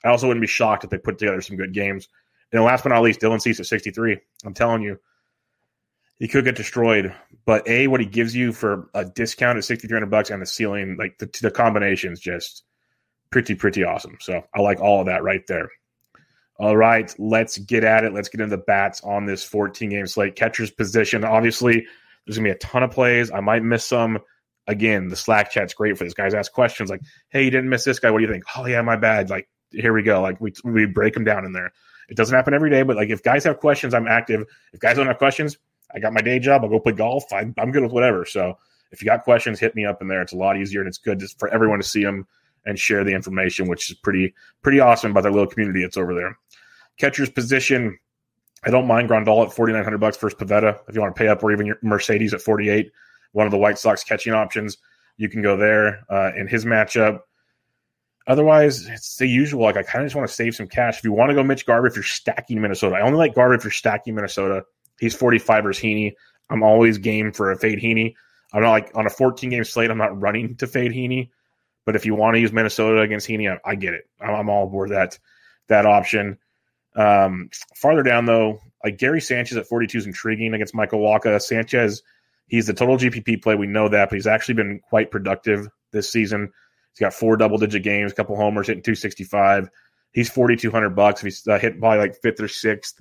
I 0.04 0.09
also 0.09 0.26
wouldn't 0.26 0.42
be 0.42 0.47
shocked 0.47 0.85
if 0.85 0.90
they 0.90 0.99
put 0.99 1.18
together 1.18 1.40
some 1.40 1.56
good 1.56 1.75
games. 1.75 2.09
And 2.52 2.62
last 2.64 2.82
but 2.82 2.90
not 2.90 3.02
least, 3.02 3.20
Dylan 3.20 3.40
Cease 3.40 3.61
at 3.61 3.66
63. 3.66 4.18
I'm 4.44 4.54
telling 4.54 4.82
you, 4.82 4.99
he 6.18 6.28
could 6.28 6.44
get 6.44 6.56
destroyed. 6.56 7.14
But 7.47 7.66
a 7.68 7.87
what 7.87 8.00
he 8.00 8.06
gives 8.06 8.35
you 8.35 8.52
for 8.52 8.90
a 8.94 9.04
discount 9.04 9.59
at 9.59 9.64
6,300 9.64 10.11
bucks 10.11 10.30
and 10.30 10.40
the 10.40 10.47
ceiling, 10.47 10.97
like 10.99 11.18
the, 11.18 11.30
the 11.40 11.50
combination 11.50 12.12
is 12.12 12.20
just 12.20 12.64
pretty 13.30 13.54
pretty 13.54 13.85
awesome. 13.85 14.18
So 14.20 14.44
I 14.54 14.61
like 14.61 14.80
all 14.80 15.00
of 15.00 15.06
that 15.06 15.23
right 15.23 15.47
there. 15.47 15.68
All 16.61 16.76
right, 16.76 17.12
let's 17.19 17.57
get 17.57 17.85
at 17.85 18.05
it. 18.05 18.12
Let's 18.12 18.29
get 18.29 18.43
into 18.43 18.55
the 18.55 18.62
bats 18.62 19.00
on 19.02 19.25
this 19.25 19.43
14 19.43 19.88
game 19.88 20.07
slate. 20.07 20.37
Catcher's 20.37 20.71
position. 20.71 21.25
Obviously, 21.25 21.87
there's 22.26 22.37
gonna 22.37 22.50
be 22.50 22.52
a 22.52 22.59
ton 22.59 22.83
of 22.83 22.90
plays. 22.90 23.31
I 23.31 23.40
might 23.40 23.62
miss 23.62 23.83
some. 23.85 24.19
Again, 24.67 25.09
the 25.09 25.17
Slack 25.17 25.50
chat's 25.50 25.73
great 25.73 25.97
for 25.97 26.05
this. 26.05 26.12
Guys 26.12 26.35
ask 26.35 26.52
questions 26.52 26.90
like, 26.90 27.00
"Hey, 27.31 27.45
you 27.45 27.50
didn't 27.50 27.71
miss 27.71 27.85
this 27.85 27.99
guy. 27.99 28.11
What 28.11 28.19
do 28.19 28.26
you 28.26 28.31
think?" 28.31 28.45
Oh 28.55 28.67
yeah, 28.67 28.83
my 28.83 28.97
bad. 28.97 29.31
Like 29.31 29.49
here 29.71 29.95
we 29.95 30.02
go. 30.02 30.21
Like 30.21 30.38
we 30.38 30.52
we 30.62 30.85
break 30.85 31.14
them 31.14 31.25
down 31.25 31.47
in 31.47 31.52
there. 31.52 31.73
It 32.11 32.17
doesn't 32.19 32.37
happen 32.37 32.52
every 32.52 32.69
day, 32.69 32.83
but 32.83 32.95
like 32.95 33.09
if 33.09 33.23
guys 33.23 33.45
have 33.45 33.59
questions, 33.59 33.95
I'm 33.95 34.07
active. 34.07 34.45
If 34.75 34.81
guys 34.81 34.97
don't 34.97 35.07
have 35.07 35.17
questions, 35.17 35.57
I 35.95 35.99
got 35.99 36.12
my 36.12 36.21
day 36.21 36.38
job. 36.40 36.62
I'll 36.62 36.69
go 36.69 36.79
play 36.79 36.93
golf. 36.93 37.33
I, 37.33 37.50
I'm 37.57 37.73
good 37.73 37.83
with 37.83 37.93
whatever. 37.93 38.26
So 38.26 38.59
if 38.93 39.00
you 39.00 39.07
got 39.07 39.25
questions, 39.25 39.59
hit 39.59 39.75
me 39.75 39.87
up 39.87 40.02
in 40.02 40.09
there. 40.09 40.21
It's 40.21 40.35
a 40.35 40.37
lot 40.37 40.59
easier 40.59 40.81
and 40.81 40.88
it's 40.88 40.99
good 40.99 41.21
just 41.21 41.38
for 41.38 41.49
everyone 41.49 41.79
to 41.79 41.87
see 41.87 42.05
them 42.05 42.26
and 42.67 42.79
share 42.79 43.05
the 43.05 43.12
information, 43.12 43.69
which 43.69 43.90
is 43.90 43.97
pretty 43.97 44.35
pretty 44.62 44.81
awesome 44.81 45.12
by 45.12 45.21
their 45.21 45.33
little 45.33 45.47
community 45.47 45.83
that's 45.83 45.97
over 45.97 46.14
there. 46.14 46.38
Catcher's 46.99 47.31
position, 47.31 47.99
I 48.64 48.71
don't 48.71 48.87
mind 48.87 49.09
Grandal 49.09 49.45
at 49.45 49.52
forty 49.52 49.73
nine 49.73 49.85
hundred 49.85 49.99
bucks 49.99 50.17
versus 50.17 50.38
Pivetta. 50.38 50.79
If 50.88 50.95
you 50.95 51.00
want 51.00 51.14
to 51.14 51.19
pay 51.19 51.29
up, 51.29 51.43
or 51.43 51.52
even 51.52 51.67
Yermin 51.67 51.83
Mercedes 51.83 52.35
at 52.35 52.43
forty 52.43 52.69
eight, 52.69 52.93
one 53.33 53.47
of 53.47 53.52
the 53.52 53.59
White 53.59 53.79
Sox 53.79 54.05
catching 54.05 54.33
options, 54.33 54.79
you 55.17 55.29
can 55.29 55.43
go 55.43 55.57
there 55.57 56.05
uh, 56.11 56.33
in 56.37 56.47
his 56.47 56.64
matchup. 56.64 57.21
Otherwise, 58.26 58.87
it's 58.87 59.17
the 59.17 59.26
usual. 59.26 59.62
Like 59.62 59.76
I 59.76 59.83
kind 59.83 60.05
of 60.05 60.07
just 60.07 60.17
want 60.17 60.29
to 60.29 60.35
save 60.35 60.55
some 60.55 60.69
cash. 60.69 60.99
If 60.99 61.05
you 61.05 61.12
want 61.12 61.31
to 61.31 61.35
go 61.35 61.43
Mitch 61.43 61.67
Garver, 61.67 61.87
if 61.87 61.97
you're 61.97 62.05
stacking 62.05 62.61
Minnesota, 62.61 62.97
I 62.97 63.00
only 63.00 63.19
like 63.19 63.35
Garver 63.35 63.55
if 63.55 63.64
you're 63.64 63.71
stacking 63.71 64.14
Minnesota. 64.14 64.64
He's 64.99 65.14
45 65.14 65.64
versus 65.64 65.83
Heaney. 65.83 66.12
I'm 66.50 66.62
always 66.62 66.99
game 66.99 67.33
for 67.33 67.50
a 67.50 67.57
fade 67.57 67.81
Heaney. 67.81 68.14
I'm 68.52 68.62
not 68.62 68.71
like 68.71 68.90
on 68.95 69.07
a 69.07 69.11
14 69.11 69.50
game 69.50 69.64
slate. 69.64 69.90
I'm 69.90 69.99
not 69.99 70.21
running 70.21 70.57
to 70.57 70.67
fade 70.67 70.93
Heaney. 70.93 71.31
But 71.87 71.96
if 71.96 72.04
you 72.04 72.14
want 72.14 72.34
to 72.34 72.40
use 72.40 72.52
Minnesota 72.52 73.00
against 73.00 73.28
Heaney, 73.28 73.50
I, 73.50 73.70
I 73.70 73.75
get 73.75 73.94
it. 73.94 74.08
I'm, 74.20 74.34
I'm, 74.34 74.49
all 74.49 74.64
aboard 74.64 74.90
that 74.90 75.18
that 75.68 75.87
option. 75.87 76.38
Um, 76.96 77.50
farther 77.75 78.02
down 78.02 78.26
though, 78.26 78.60
like 78.84 78.99
Gary 78.99 79.20
Sanchez 79.20 79.56
at 79.56 79.66
42 79.66 79.99
is 79.99 80.06
intriguing 80.06 80.54
against 80.54 80.75
Michael 80.75 81.00
Wacha. 81.00 81.40
Sanchez, 81.40 82.02
he's 82.49 82.66
the 82.66 82.75
total 82.75 82.96
GPP 82.96 83.42
play. 83.42 83.54
We 83.54 83.66
know 83.66 83.88
that, 83.88 84.10
but 84.10 84.16
he's 84.16 84.26
actually 84.26 84.54
been 84.54 84.80
quite 84.80 85.10
productive 85.10 85.68
this 85.92 86.10
season. 86.10 86.52
He's 86.92 87.00
got 87.00 87.14
four 87.14 87.37
double 87.37 87.58
digit 87.58 87.82
games, 87.82 88.12
a 88.12 88.14
couple 88.14 88.37
homers, 88.37 88.66
hitting 88.66 88.82
265. 88.82 89.70
He's 90.12 90.28
4,200 90.28 90.90
bucks. 90.90 91.20
If 91.20 91.25
he's 91.25 91.46
uh, 91.46 91.58
hit 91.58 91.80
by 91.80 91.96
like 91.96 92.20
fifth 92.20 92.40
or 92.40 92.49
sixth 92.49 93.00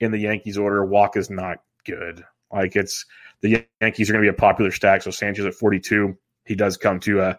in 0.00 0.10
the 0.10 0.18
Yankees 0.18 0.58
order, 0.58 0.84
Wacha's 0.84 1.30
not 1.30 1.58
good. 1.86 2.24
Like 2.52 2.74
it's 2.76 3.04
the 3.40 3.64
Yankees 3.80 4.10
are 4.10 4.12
going 4.12 4.24
to 4.24 4.30
be 4.30 4.36
a 4.36 4.38
popular 4.38 4.70
stack. 4.70 5.02
So 5.02 5.10
Sanchez 5.10 5.44
at 5.44 5.54
42, 5.54 6.16
he 6.44 6.54
does 6.54 6.76
come 6.76 6.98
to 7.00 7.20
uh, 7.20 7.34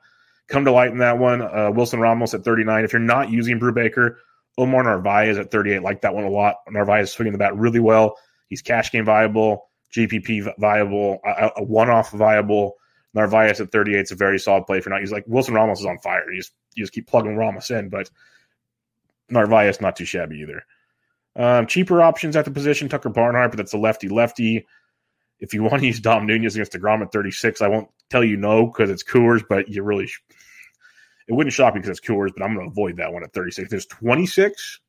come 0.50 0.66
to 0.66 0.72
light 0.72 0.92
in 0.92 0.98
that 0.98 1.18
one. 1.18 1.42
Uh, 1.42 1.72
Wilson 1.74 2.00
Ramos 2.00 2.34
at 2.34 2.44
39. 2.44 2.84
If 2.84 2.94
you're 2.94 3.00
not 3.00 3.30
using 3.30 3.60
Brubaker, 3.60 4.16
Omar 4.58 4.84
Narvaez 4.84 5.38
at 5.38 5.52
38. 5.52 5.82
Like 5.82 6.02
that 6.02 6.14
one 6.14 6.26
a 6.26 6.30
lot. 6.30 6.56
Narvaez 6.70 7.12
swinging 7.12 7.34
the 7.34 7.40
bat 7.40 7.56
really 7.56 7.80
well. 7.80 8.18
He's 8.50 8.62
cash 8.62 8.92
game 8.92 9.06
viable, 9.06 9.70
GPP 9.96 10.54
viable, 10.58 11.20
a, 11.24 11.52
a 11.58 11.64
one 11.64 11.90
off 11.90 12.12
viable. 12.12 12.76
Narvaez 13.14 13.62
at 13.62 13.72
38 13.72 14.00
is 14.00 14.12
a 14.12 14.16
very 14.16 14.40
solid 14.40 14.66
play 14.66 14.82
for 14.82 14.90
not. 14.90 15.00
He's 15.00 15.12
like 15.12 15.24
Wilson 15.28 15.54
Ramos 15.54 15.80
is 15.80 15.86
on 15.86 15.98
fire. 16.00 16.30
You 16.32 16.40
just 16.40 16.52
you 16.76 16.84
just 16.84 16.94
keep 16.94 17.08
plugging 17.08 17.38
Ramos 17.38 17.72
in, 17.72 17.90
but 17.90 18.10
Narvaez 19.30 19.82
not 19.82 19.96
too 19.96 20.06
shabby 20.06 20.38
either. 20.40 20.64
Um, 21.36 21.68
cheaper 21.68 22.02
options 22.02 22.36
at 22.36 22.46
the 22.46 22.52
position, 22.52 22.90
Tucker 22.90 23.10
Barnhart, 23.10 23.52
but 23.52 23.58
that's 23.58 23.74
a 23.74 23.78
lefty 23.78 24.10
lefty. 24.10 24.66
If 25.39 25.54
you 25.54 25.63
want 25.63 25.82
to 25.82 25.88
use 25.88 25.99
Dom 25.99 26.25
Nunez 26.25 26.56
against 26.56 26.73
DeGrom 26.73 27.02
at 27.02 27.12
36, 27.12 27.62
I 27.62 27.67
won't 27.67 27.89
tell 28.10 28.23
you 28.23 28.38
no 28.38 28.65
because 28.67 28.89
it's 28.89 29.04
Coors, 29.04 29.43
but 29.47 29.69
you 29.69 29.84
really 29.84 30.08
sh- 30.08 30.21
it 31.28 31.34
wouldn't 31.34 31.54
shock 31.54 31.73
me 31.73 31.80
because 31.80 31.97
it's 31.97 32.06
Coors, 32.06 32.32
but 32.36 32.43
I'm 32.43 32.56
going 32.56 32.67
to 32.67 32.71
avoid 32.71 32.97
that 32.97 33.13
one 33.13 33.23
at 33.23 33.34
36. 33.34 33.65
If 33.65 33.69
there's 33.69 33.86
26, 33.86 34.80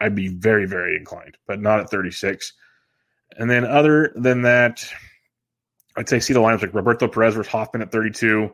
I'd 0.00 0.14
be 0.14 0.28
very, 0.28 0.66
very 0.66 0.96
inclined, 0.96 1.38
but 1.46 1.60
not 1.60 1.80
at 1.80 1.90
36. 1.90 2.52
And 3.38 3.48
then 3.48 3.64
other 3.64 4.12
than 4.16 4.42
that, 4.42 4.86
I'd 5.96 6.08
say 6.08 6.20
see 6.20 6.34
the 6.34 6.40
lineups 6.40 6.62
like 6.62 6.74
Roberto 6.74 7.08
Perez 7.08 7.34
versus 7.34 7.50
Hoffman 7.50 7.82
at 7.82 7.92
32. 7.92 8.50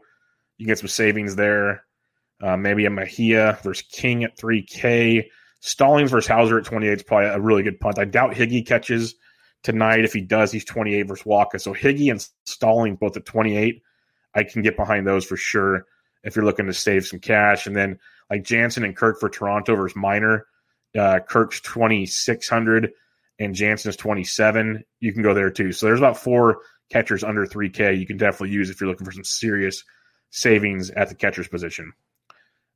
You 0.59 0.67
get 0.67 0.79
some 0.79 0.89
savings 0.89 1.35
there. 1.35 1.85
Uh, 2.41 2.57
maybe 2.57 2.85
a 2.87 2.91
Mejia 2.91 3.59
versus 3.63 3.87
King 3.91 4.25
at 4.25 4.37
3K. 4.37 5.25
Stallings 5.61 6.11
versus 6.11 6.29
Houser 6.29 6.59
at 6.59 6.65
28 6.65 6.93
is 6.93 7.03
probably 7.03 7.29
a 7.29 7.41
really 7.41 7.63
good 7.63 7.81
punt. 7.81 7.99
I 7.99 8.05
doubt 8.05 8.35
Higgy 8.35 8.67
catches 8.67 9.15
tonight. 9.63 10.05
If 10.05 10.13
he 10.13 10.21
does, 10.21 10.53
he's 10.53 10.65
28 10.65 11.03
versus 11.03 11.27
Walker. 11.27 11.59
So 11.59 11.73
Higgy 11.73 12.11
and 12.11 12.27
Stallings 12.47 12.99
both 12.99 13.17
at 13.17 13.25
28. 13.25 13.83
I 14.35 14.45
can 14.45 14.63
get 14.63 14.77
behind 14.77 15.07
those 15.07 15.25
for 15.25 15.37
sure 15.37 15.87
if 16.25 16.37
you're 16.37 16.45
looking 16.45 16.67
to 16.67 16.73
save 16.73 17.07
some 17.07 17.21
cash. 17.21 17.67
And 17.67 17.77
then 17.77 17.99
like 18.31 18.45
Jansen 18.45 18.85
and 18.85 18.97
Kirk 18.97 19.21
for 19.21 19.29
Toronto 19.29 19.77
versus 19.77 19.97
Minor. 19.97 20.47
Uh, 20.99 21.21
Kirk's 21.21 21.61
2,600 21.61 22.93
and 23.39 23.55
Jansen's 23.55 23.97
27. 23.97 24.85
You 25.01 25.13
can 25.13 25.23
go 25.23 25.35
there 25.35 25.51
too. 25.51 25.73
So 25.73 25.87
there's 25.87 26.01
about 26.01 26.19
four 26.19 26.61
catchers 26.91 27.25
under 27.25 27.47
3K 27.47 27.99
you 27.99 28.07
can 28.07 28.19
definitely 28.19 28.51
use 28.51 28.69
if 28.69 28.81
you're 28.81 28.91
looking 28.91 29.07
for 29.07 29.13
some 29.13 29.25
serious 29.25 29.83
savings 30.31 30.91
at 30.91 31.09
the 31.09 31.15
catcher's 31.15 31.49
position. 31.49 31.93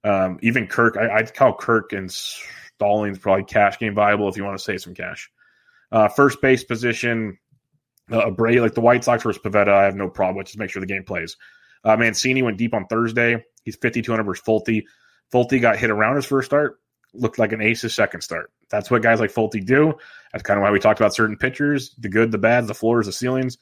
Um, 0.05 0.39
even 0.43 0.67
Kirk, 0.67 0.97
I, 0.97 1.17
would 1.17 1.35
call 1.35 1.55
Kirk 1.55 1.93
and 1.93 2.11
Stallings 2.11 3.19
probably 3.19 3.45
cash 3.45 3.79
game 3.79 3.95
viable 3.95 4.29
if 4.29 4.37
you 4.37 4.45
want 4.45 4.57
to 4.57 4.65
save 4.65 4.81
some 4.81 4.95
cash. 4.95 5.31
Uh, 5.93 6.09
first 6.09 6.41
base 6.41 6.65
position, 6.65 7.39
uh, 8.11 8.31
Bray, 8.31 8.61
like 8.61 8.75
the 8.75 8.81
White 8.81 9.05
Sox 9.05 9.23
versus 9.23 9.41
Pivetta, 9.43 9.73
I 9.73 9.85
have 9.85 9.97
no 9.97 10.09
problem 10.09 10.37
with. 10.37 10.47
Just 10.47 10.59
make 10.59 10.71
sure 10.71 10.81
the 10.81 10.87
game 10.87 11.05
plays. 11.05 11.37
Uh, 11.85 11.97
Mancini 11.97 12.43
went 12.43 12.59
deep 12.59 12.75
on 12.75 12.87
Thursday. 12.87 13.45
He's 13.65 13.77
5,200 13.77 14.23
versus 14.25 14.45
Folty. 14.45 14.85
Folty 15.33 15.61
got 15.61 15.77
hit 15.77 15.91
around 15.91 16.17
his 16.17 16.27
first 16.27 16.47
start, 16.47 16.81
looked 17.15 17.39
like 17.39 17.53
an 17.53 17.61
ace 17.61 17.83
his 17.83 17.95
second 17.95 18.21
start. 18.21 18.53
That's 18.71 18.91
what 18.91 19.03
guys 19.03 19.21
like 19.21 19.33
Folty 19.33 19.65
do. 19.65 19.95
That's 20.33 20.43
kind 20.43 20.59
of 20.59 20.63
why 20.63 20.71
we 20.71 20.79
talked 20.79 21.01
about 21.01 21.15
certain 21.15 21.37
pitchers 21.37 21.95
the 21.99 22.09
good, 22.09 22.31
the 22.31 22.39
bad, 22.39 22.67
the 22.67 22.75
floors, 22.75 23.07
the 23.07 23.13
ceilings. 23.13 23.59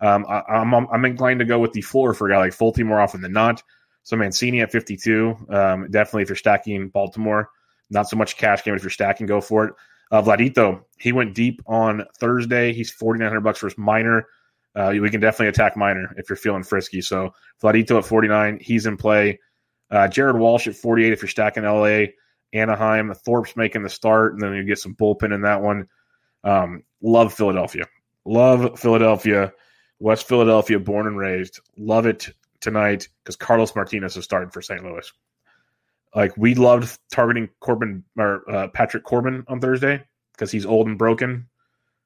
Um, 0.00 0.26
I, 0.28 0.42
am 0.48 0.74
I'm, 0.74 0.86
I'm 0.92 1.04
inclined 1.04 1.40
to 1.40 1.44
go 1.44 1.58
with 1.58 1.72
the 1.72 1.80
floor 1.80 2.14
for 2.14 2.28
a 2.28 2.32
guy 2.32 2.38
like 2.38 2.52
Folty 2.52 2.84
more 2.84 3.00
often 3.00 3.20
than 3.20 3.32
not. 3.32 3.62
So 4.04 4.16
Mancini 4.16 4.60
at 4.60 4.72
52, 4.72 5.36
um, 5.50 5.90
definitely 5.90 6.22
if 6.22 6.28
you're 6.28 6.36
stacking 6.36 6.88
Baltimore, 6.88 7.50
not 7.90 8.08
so 8.08 8.16
much 8.16 8.36
cash 8.36 8.64
game. 8.64 8.74
If 8.74 8.82
you're 8.82 8.90
stacking, 8.90 9.26
go 9.26 9.40
for 9.40 9.66
it. 9.66 9.74
Uh, 10.10 10.22
Vladito, 10.22 10.82
he 10.98 11.12
went 11.12 11.34
deep 11.34 11.62
on 11.66 12.04
Thursday. 12.18 12.72
He's 12.72 12.90
4,900 12.90 13.40
bucks 13.40 13.58
for 13.58 13.66
his 13.66 13.78
minor. 13.78 14.26
Uh, 14.74 14.94
we 15.00 15.10
can 15.10 15.20
definitely 15.20 15.48
attack 15.48 15.76
minor 15.76 16.14
if 16.16 16.28
you're 16.28 16.36
feeling 16.36 16.62
frisky. 16.62 17.00
So 17.00 17.32
Vladito 17.62 17.98
at 17.98 18.04
49, 18.04 18.58
he's 18.60 18.86
in 18.86 18.96
play. 18.96 19.38
Uh, 19.90 20.06
Jared 20.08 20.36
Walsh 20.36 20.66
at 20.66 20.76
48 20.76 21.12
if 21.12 21.22
you're 21.22 21.28
stacking 21.28 21.64
LA. 21.64 22.06
Anaheim, 22.52 23.12
Thorpe's 23.14 23.56
making 23.56 23.82
the 23.82 23.90
start, 23.90 24.32
and 24.32 24.42
then 24.42 24.54
you 24.54 24.64
get 24.64 24.78
some 24.78 24.94
bullpen 24.94 25.34
in 25.34 25.42
that 25.42 25.60
one. 25.60 25.86
Um, 26.44 26.82
love 27.02 27.32
Philadelphia. 27.34 27.84
Love 28.24 28.78
Philadelphia. 28.78 29.52
West 30.00 30.28
Philadelphia, 30.28 30.78
born 30.78 31.06
and 31.06 31.18
raised. 31.18 31.60
Love 31.76 32.06
it 32.06 32.28
tonight 32.60 33.08
because 33.22 33.36
Carlos 33.36 33.74
Martinez 33.74 34.16
is 34.16 34.24
starting 34.24 34.50
for 34.50 34.62
St. 34.62 34.82
Louis. 34.82 35.10
Like 36.14 36.36
we 36.36 36.54
loved 36.54 36.98
targeting 37.12 37.48
Corbin 37.60 38.04
or 38.16 38.50
uh, 38.50 38.68
Patrick 38.68 39.04
Corbin 39.04 39.44
on 39.48 39.60
Thursday 39.60 40.02
because 40.32 40.50
he's 40.50 40.66
old 40.66 40.86
and 40.86 40.98
broken. 40.98 41.48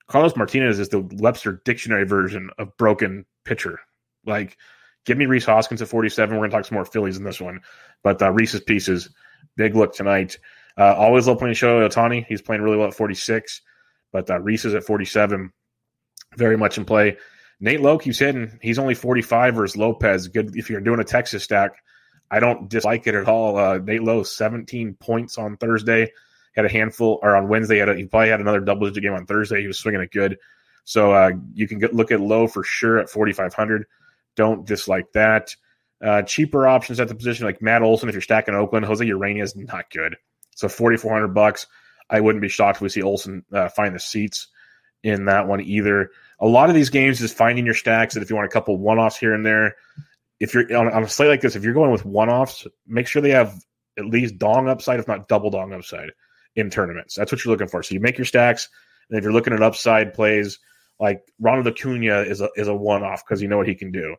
Carlos 0.09 0.37
Martinez 0.37 0.79
is 0.79 0.89
the 0.89 1.01
Webster 1.01 1.63
dictionary 1.65 2.05
version 2.05 2.51
of 2.59 2.77
broken 2.77 3.25
pitcher. 3.45 3.81
Like, 4.27 4.59
give 5.05 5.17
me 5.17 5.27
Rhys 5.27 5.45
Hoskins 5.45 5.83
at 5.83 5.89
47. 5.89 6.35
We're 6.35 6.41
going 6.41 6.51
to 6.51 6.57
talk 6.57 6.67
some 6.67 6.75
more 6.75 6.85
Phillies 6.85 7.17
in 7.17 7.25
this 7.25 7.41
one. 7.41 7.61
But 8.03 8.21
uh, 8.21 8.31
Rhys's 8.31 8.61
pieces, 8.61 9.11
big 9.57 9.75
look 9.75 9.95
tonight. 9.95 10.39
Uh, 10.77 10.95
always 10.95 11.27
love 11.27 11.39
playing 11.39 11.55
Shohei 11.55 11.89
Ohtani. 11.89 12.27
He's 12.27 12.43
playing 12.43 12.63
really 12.63 12.77
well 12.77 12.89
at 12.89 12.95
46. 12.95 13.63
But 14.13 14.31
uh, 14.31 14.41
Rhys 14.41 14.65
is 14.65 14.75
at 14.75 14.85
47. 14.85 15.53
Very 16.37 16.57
much 16.57 16.79
in 16.79 16.85
play. 16.85 17.17
Nate 17.61 17.81
Lowe 17.81 17.99
keeps 17.99 18.19
hitting. 18.19 18.59
He's 18.61 18.79
only 18.79 18.95
45 18.95 19.55
versus 19.55 19.77
Lopez. 19.77 20.29
Good 20.29 20.57
if 20.57 20.69
you're 20.69 20.81
doing 20.81 21.01
a 21.01 21.05
Texas 21.05 21.45
stack. 21.45 21.73
I 22.33 22.41
don't 22.41 22.69
dislike 22.69 23.07
it 23.07 23.15
at 23.15 23.29
all. 23.29 23.59
Uh, 23.59 23.79
Nate 23.79 24.03
Lowe, 24.03 24.23
17 24.23 24.95
points 24.95 25.37
on 25.37 25.59
Thursday. 25.59 26.11
Had 26.57 26.65
a 26.65 26.71
handful, 26.71 27.21
or 27.23 27.37
on 27.37 27.49
Wednesday, 27.49 27.79
had 27.79 27.91
a, 27.91 27.95
he 27.95 28.05
probably 28.05 28.31
had 28.31 28.41
another 28.41 28.61
double 28.61 28.89
digit 28.89 29.03
game 29.03 29.13
on 29.13 29.27
Thursday. 29.27 29.61
He 29.61 29.67
was 29.67 29.79
swinging 29.79 30.01
it 30.01 30.11
good. 30.11 30.39
So 30.85 31.13
uh, 31.13 31.33
you 31.53 31.69
can 31.69 31.79
get, 31.79 31.95
look 31.95 32.11
at 32.11 32.21
Lowe 32.21 32.49
for 32.49 32.65
sure 32.65 32.99
at 32.99 33.11
4,500. 33.11 33.85
Don't 34.35 34.67
dislike 34.67 35.13
that. 35.13 35.55
Uh, 36.03 36.23
cheaper 36.23 36.67
options 36.67 36.99
at 37.01 37.09
the 37.09 37.15
position 37.15 37.45
like 37.45 37.63
Matt 37.63 37.83
Olson 37.83 38.09
if 38.09 38.15
you're 38.15 38.23
stacking 38.23 38.55
Oakland. 38.55 38.87
Jose 38.87 39.05
Urena 39.05 39.43
is 39.43 39.55
not 39.55 39.91
good. 39.91 40.17
So 40.57 40.69
4,400 40.69 41.29
bucks. 41.29 41.67
I 42.09 42.21
wouldn't 42.21 42.43
be 42.43 42.49
shocked 42.49 42.79
if 42.79 42.83
we 42.83 42.89
see 42.89 43.03
Olson 43.03 43.45
uh, 43.53 43.69
find 43.69 43.95
the 43.95 44.01
seats 44.01 44.49
in 45.03 45.27
that 45.27 45.47
one 45.47 45.61
either. 45.61 46.11
A 46.41 46.47
lot 46.47 46.71
of 46.71 46.75
these 46.75 46.91
games 46.91 47.21
is 47.21 47.33
finding 47.33 47.67
your 47.67 47.75
stacks, 47.75 48.15
and 48.15 48.23
if 48.23 48.31
you 48.31 48.37
want 48.37 48.47
a 48.47 48.53
couple 48.53 48.77
one 48.77 48.99
offs 48.99 49.17
here 49.17 49.35
and 49.35 49.47
there, 49.47 49.77
if 50.43 50.53
you're 50.53 50.77
on, 50.77 50.93
on 50.93 51.05
a 51.05 51.09
slate 51.09 51.29
like 51.29 51.41
this, 51.41 51.55
if 51.55 51.63
you're 51.63 51.73
going 51.73 51.93
with 51.93 52.05
one 52.05 52.29
offs, 52.29 52.67
make 52.87 53.07
sure 53.07 53.23
they 53.23 53.31
have 53.31 53.63
at 53.97 54.07
least 54.07 54.39
dong 54.39 54.69
upside, 54.69 54.99
if 54.99 55.07
not 55.07 55.29
double 55.29 55.51
dong 55.51 55.73
upside 55.73 56.11
in 56.57 56.69
tournaments. 56.69 57.15
That's 57.15 57.31
what 57.31 57.45
you're 57.45 57.53
looking 57.53 57.69
for. 57.69 57.83
So 57.83 57.95
you 57.95 58.01
make 58.01 58.19
your 58.19 58.25
stacks, 58.25 58.69
and 59.09 59.17
if 59.17 59.23
you're 59.23 59.33
looking 59.33 59.53
at 59.53 59.63
upside 59.63 60.15
plays, 60.15 60.59
like 60.99 61.23
Ronald 61.39 61.69
Acuna 61.69 62.23
is 62.23 62.41
a 62.41 62.51
is 62.57 62.67
a 62.67 62.75
one 62.75 63.05
off 63.05 63.25
because 63.25 63.41
you 63.41 63.47
know 63.47 63.57
what 63.57 63.69
he 63.69 63.77
can 63.77 63.93
do. 63.93 64.17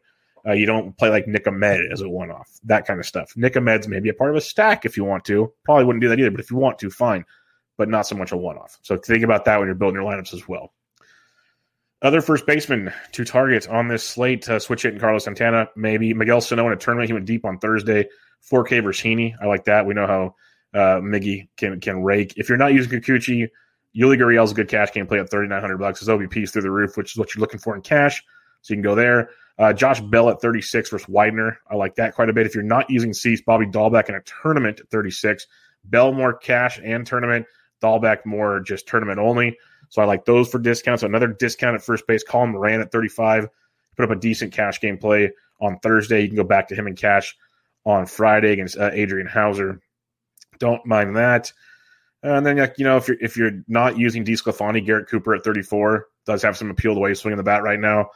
Uh, 0.48 0.54
you 0.54 0.66
don't 0.66 0.98
play 0.98 1.10
like 1.10 1.28
Nick 1.28 1.46
Ahmed 1.46 1.92
as 1.92 2.02
a 2.02 2.10
one 2.10 2.32
off, 2.32 2.50
that 2.64 2.86
kind 2.86 3.02
of 3.02 3.06
stuff. 3.06 3.34
Nick 3.36 3.58
Ahmed's 3.58 3.90
maybe 3.90 4.10
a 4.10 4.14
part 4.14 4.30
of 4.30 4.38
a 4.38 4.42
stack 4.42 4.86
if 4.86 4.96
you 4.96 5.04
want 5.04 5.26
to. 5.26 5.52
Probably 5.66 5.84
wouldn't 5.84 6.02
do 6.02 6.10
that 6.10 6.20
either, 6.20 6.32
but 6.32 6.40
if 6.40 6.52
you 6.52 6.58
want 6.58 6.80
to, 6.80 6.90
fine, 6.90 7.26
but 7.78 7.90
not 7.90 8.08
so 8.08 8.16
much 8.16 8.32
a 8.32 8.38
one 8.38 8.58
off. 8.58 8.78
So 8.82 8.98
think 8.98 9.24
about 9.24 9.44
that 9.46 9.60
when 9.60 9.68
you're 9.68 9.76
building 9.76 10.02
your 10.02 10.10
lineups 10.10 10.34
as 10.34 10.48
well. 10.48 10.74
Other 12.04 12.22
first 12.22 12.46
baseman 12.46 12.94
to 13.14 13.24
target 13.24 13.70
on 13.70 13.88
this 13.88 14.04
slate, 14.04 14.48
uh, 14.50 14.60
switch 14.60 14.82
hitting 14.84 15.00
Carlos 15.00 15.24
Santana, 15.24 15.70
maybe 15.78 16.14
Miguel 16.14 16.42
Sano 16.42 16.68
in 16.68 16.74
a 16.74 16.76
tournament. 16.76 17.08
He 17.08 17.14
went 17.14 17.26
deep 17.26 17.46
on 17.46 17.60
Thursday. 17.60 18.10
4K 18.52 18.84
versus 18.84 19.02
Heaney. 19.02 19.36
I 19.42 19.46
like 19.46 19.64
that. 19.66 19.86
We 19.86 19.94
know 19.94 20.06
how 20.06 20.36
uh, 20.74 21.00
Miggy 21.00 21.48
can 21.56 21.80
can 21.80 22.04
rake. 22.04 22.34
If 22.36 22.50
you're 22.50 22.58
not 22.58 22.74
using 22.74 23.00
Kikuchi, 23.00 23.48
Yuli 23.96 24.18
Gurriel's 24.18 24.52
a 24.52 24.56
good 24.56 24.68
cash 24.68 24.92
game 24.92 25.08
play 25.08 25.20
at 25.20 25.32
3,900 25.32 25.78
bucks. 25.78 26.00
His 26.00 26.10
OBP 26.10 26.44
is 26.44 26.52
through 26.52 26.64
the 26.64 26.72
roof, 26.72 26.98
which 26.98 27.14
is 27.14 27.18
what 27.18 27.34
you're 27.34 27.40
looking 27.40 27.60
for 27.60 27.74
in 27.74 27.82
cash. 27.82 28.22
So 28.64 28.74
you 28.74 28.78
can 28.78 28.84
go 28.84 28.96
there. 28.96 29.30
Uh, 29.58 29.72
Josh 29.72 30.02
Bell 30.02 30.30
at 30.30 30.42
36 30.42 30.90
versus 30.90 31.08
Widener. 31.08 31.60
I 31.70 31.76
like 31.76 31.96
that 31.96 32.16
quite 32.16 32.30
a 32.30 32.34
bit. 32.34 32.46
If 32.46 32.56
you're 32.56 32.64
not 32.64 32.90
using 32.90 33.14
Cease, 33.14 33.42
Bobby 33.42 33.68
Dalbec 33.68 34.10
in 34.10 34.16
a 34.16 34.22
tournament 34.22 34.80
at 34.80 34.90
36. 34.90 35.48
Bell 35.86 36.12
more 36.12 36.34
cash 36.34 36.80
and 36.84 37.06
tournament. 37.06 37.46
Dalbec 37.82 38.26
more 38.26 38.60
just 38.60 38.88
tournament 38.88 39.20
only. 39.20 39.58
So 39.94 40.02
I 40.02 40.06
like 40.06 40.26
those 40.26 40.50
for 40.50 40.58
discounts. 40.58 41.04
Another 41.04 41.28
discount 41.28 41.76
at 41.76 41.84
first 41.84 42.08
base. 42.08 42.24
Colin 42.24 42.50
Moran 42.50 42.82
at 42.82 42.92
35. 42.92 43.48
Put 43.96 44.06
up 44.06 44.10
a 44.10 44.20
decent 44.20 44.52
cash 44.52 44.82
game 44.82 44.98
play 44.98 45.30
on 45.62 45.78
Thursday. 45.84 46.22
You 46.24 46.30
can 46.30 46.36
go 46.36 46.44
back 46.44 46.70
to 46.70 46.76
him 46.76 46.88
in 46.88 46.96
cash 46.96 47.38
on 47.86 48.08
Friday 48.08 48.54
against 48.54 48.76
uh, 48.76 48.90
Adrian 48.92 49.28
Houser. 49.28 49.82
Don't 50.58 50.84
mind 50.88 51.16
that. 51.16 51.54
And 52.24 52.44
then, 52.44 52.58
like 52.58 52.80
you 52.80 52.86
know, 52.86 52.98
if 52.98 53.08
you're 53.08 53.20
if 53.22 53.38
you're 53.38 53.64
not 53.68 53.96
using 53.96 54.26
DeSclafani, 54.26 54.84
Garrett 54.84 55.10
Cooper 55.10 55.36
at 55.36 55.44
34 55.44 56.08
does 56.26 56.42
have 56.42 56.58
some 56.58 56.72
appeal 56.72 56.96
the 56.96 57.00
way 57.00 57.12
he's 57.12 57.20
swinging 57.20 57.38
the 57.38 57.44
bat 57.44 57.62
right 57.62 57.80
now. 57.80 58.10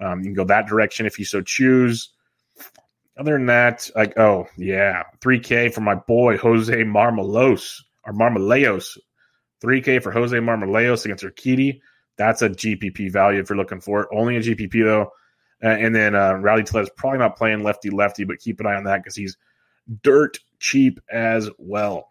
Um, 0.00 0.20
you 0.20 0.24
can 0.24 0.34
go 0.34 0.44
that 0.44 0.66
direction 0.66 1.04
if 1.04 1.18
you 1.18 1.26
so 1.26 1.42
choose. 1.42 2.08
Other 3.18 3.32
than 3.32 3.46
that, 3.46 3.90
like 3.94 4.18
oh 4.18 4.48
yeah, 4.56 5.02
3K 5.20 5.74
for 5.74 5.82
my 5.82 5.96
boy 5.96 6.38
Jose 6.38 6.72
Marmelos 6.72 7.82
or 8.06 8.14
Marmolejos. 8.14 8.96
3K 9.60 10.02
for 10.02 10.10
Jose 10.10 10.36
Marmolejos 10.36 11.04
against 11.04 11.24
Urquidy. 11.24 11.80
That's 12.16 12.42
a 12.42 12.50
GPP 12.50 13.12
value 13.12 13.40
if 13.40 13.48
you're 13.48 13.56
looking 13.56 13.80
for 13.80 14.02
it. 14.02 14.08
Only 14.12 14.36
a 14.36 14.40
GPP 14.40 14.84
though. 14.84 15.12
Uh, 15.62 15.68
and 15.68 15.94
then 15.94 16.14
uh, 16.14 16.34
Rowdy 16.34 16.62
Tellez 16.62 16.90
probably 16.96 17.18
not 17.18 17.36
playing 17.36 17.62
lefty 17.62 17.90
lefty, 17.90 18.24
but 18.24 18.38
keep 18.38 18.60
an 18.60 18.66
eye 18.66 18.76
on 18.76 18.84
that 18.84 19.02
because 19.02 19.16
he's 19.16 19.36
dirt 20.02 20.38
cheap 20.60 21.00
as 21.10 21.48
well. 21.58 22.08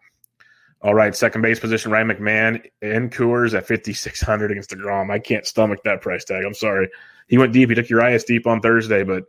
All 0.80 0.94
right, 0.94 1.14
second 1.14 1.42
base 1.42 1.58
position, 1.58 1.90
Ryan 1.90 2.08
McMahon 2.08 2.70
and 2.80 3.10
Coors 3.10 3.54
at 3.54 3.66
5,600 3.66 4.52
against 4.52 4.70
DeGrom. 4.70 5.10
I 5.10 5.18
can't 5.18 5.46
stomach 5.46 5.80
that 5.84 6.02
price 6.02 6.24
tag. 6.24 6.44
I'm 6.44 6.54
sorry. 6.54 6.88
He 7.26 7.36
went 7.36 7.52
deep. 7.52 7.68
He 7.68 7.74
took 7.74 7.88
your 7.88 8.00
Urias 8.00 8.24
deep 8.24 8.46
on 8.46 8.60
Thursday, 8.60 9.02
but 9.02 9.24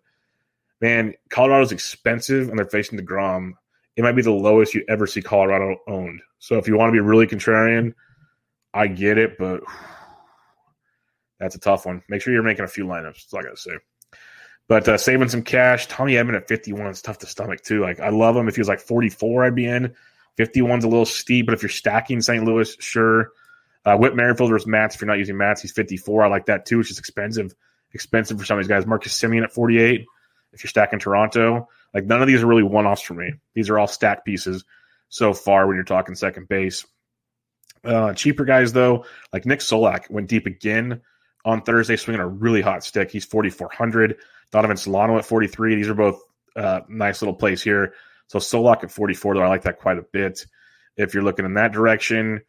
man, 0.79 1.13
Colorado's 1.29 1.71
expensive 1.71 2.49
and 2.49 2.57
they're 2.57 2.67
facing 2.67 2.99
DeGrom. 2.99 3.53
It 3.95 4.03
might 4.03 4.15
be 4.15 4.21
the 4.21 4.31
lowest 4.31 4.75
you 4.75 4.85
ever 4.87 5.07
see 5.07 5.21
Colorado 5.21 5.77
owned. 5.87 6.21
So 6.37 6.57
if 6.57 6.67
you 6.67 6.77
want 6.77 6.89
to 6.89 6.93
be 6.93 6.99
really 6.99 7.25
contrarian, 7.25 7.93
I 8.73 8.87
get 8.87 9.17
it, 9.17 9.37
but 9.37 9.61
that's 11.39 11.55
a 11.55 11.59
tough 11.59 11.85
one. 11.85 12.03
Make 12.09 12.21
sure 12.21 12.33
you're 12.33 12.43
making 12.43 12.65
a 12.65 12.69
few 12.69 12.85
lineups. 12.85 13.15
That's 13.15 13.33
all 13.33 13.39
I 13.39 13.43
got 13.43 13.55
to 13.55 13.57
say. 13.57 13.77
But 14.67 14.87
uh, 14.87 14.97
saving 14.97 15.29
some 15.29 15.41
cash, 15.41 15.87
Tommy 15.87 16.13
Edman 16.13 16.35
at 16.35 16.47
51 16.47 16.87
is 16.91 17.01
tough 17.01 17.17
to 17.19 17.25
stomach 17.25 17.61
too. 17.61 17.81
Like 17.81 17.99
I 17.99 18.09
love 18.09 18.35
him. 18.35 18.47
If 18.47 18.55
he 18.55 18.61
was 18.61 18.67
like 18.67 18.79
44, 18.79 19.45
I'd 19.45 19.55
be 19.55 19.65
in. 19.65 19.95
51's 20.37 20.85
a 20.85 20.87
little 20.87 21.05
steep, 21.05 21.47
but 21.47 21.53
if 21.53 21.63
you're 21.63 21.69
stacking 21.69 22.21
St. 22.21 22.43
Louis, 22.45 22.77
sure. 22.79 23.31
Uh, 23.83 23.97
Whit 23.97 24.15
Merrifield 24.15 24.51
versus 24.51 24.67
Matz. 24.67 24.95
If 24.95 25.01
you're 25.01 25.07
not 25.07 25.17
using 25.17 25.37
Matz, 25.37 25.61
he's 25.61 25.71
54. 25.71 26.23
I 26.23 26.27
like 26.27 26.45
that 26.45 26.65
too. 26.65 26.79
It's 26.79 26.89
just 26.89 26.99
expensive, 26.99 27.53
expensive 27.93 28.37
for 28.37 28.45
some 28.45 28.59
of 28.59 28.63
these 28.63 28.69
guys. 28.69 28.85
Marcus 28.85 29.19
Semien 29.19 29.43
at 29.43 29.51
48. 29.51 30.05
If 30.53 30.63
you're 30.63 30.69
stacking 30.69 30.99
Toronto, 30.99 31.67
like 31.93 32.05
none 32.05 32.21
of 32.21 32.27
these 32.27 32.43
are 32.43 32.47
really 32.47 32.63
one 32.63 32.85
offs 32.85 33.01
for 33.01 33.15
me. 33.15 33.33
These 33.55 33.69
are 33.69 33.79
all 33.79 33.87
stack 33.87 34.23
pieces 34.23 34.65
so 35.09 35.33
far 35.33 35.65
when 35.67 35.75
you're 35.75 35.83
talking 35.83 36.15
second 36.15 36.47
base. 36.47 36.85
Uh, 37.83 38.13
cheaper 38.13 38.45
guys 38.45 38.73
though, 38.73 39.05
like 39.31 39.45
Nick 39.45 39.59
Solak 39.59 40.09
went 40.09 40.27
deep 40.27 40.45
again 40.45 41.01
on 41.45 41.61
Thursday, 41.61 41.95
swinging 41.95 42.21
a 42.21 42.27
really 42.27 42.61
hot 42.61 42.83
stick. 42.83 43.11
He's 43.11 43.25
4,400. 43.25 44.17
Donovan 44.51 44.77
Solano 44.77 45.17
at 45.17 45.25
43. 45.25 45.75
These 45.75 45.87
are 45.87 45.93
both 45.93 46.21
uh, 46.55 46.81
nice 46.89 47.21
little 47.21 47.35
plays 47.35 47.61
here. 47.61 47.93
So 48.27 48.39
Solak 48.39 48.83
at 48.83 48.91
44, 48.91 49.35
though, 49.35 49.41
I 49.41 49.47
like 49.47 49.63
that 49.63 49.79
quite 49.79 49.97
a 49.97 50.03
bit. 50.03 50.45
If 50.97 51.13
you're 51.13 51.23
looking 51.23 51.45
in 51.45 51.53
that 51.53 51.71
direction, 51.71 52.41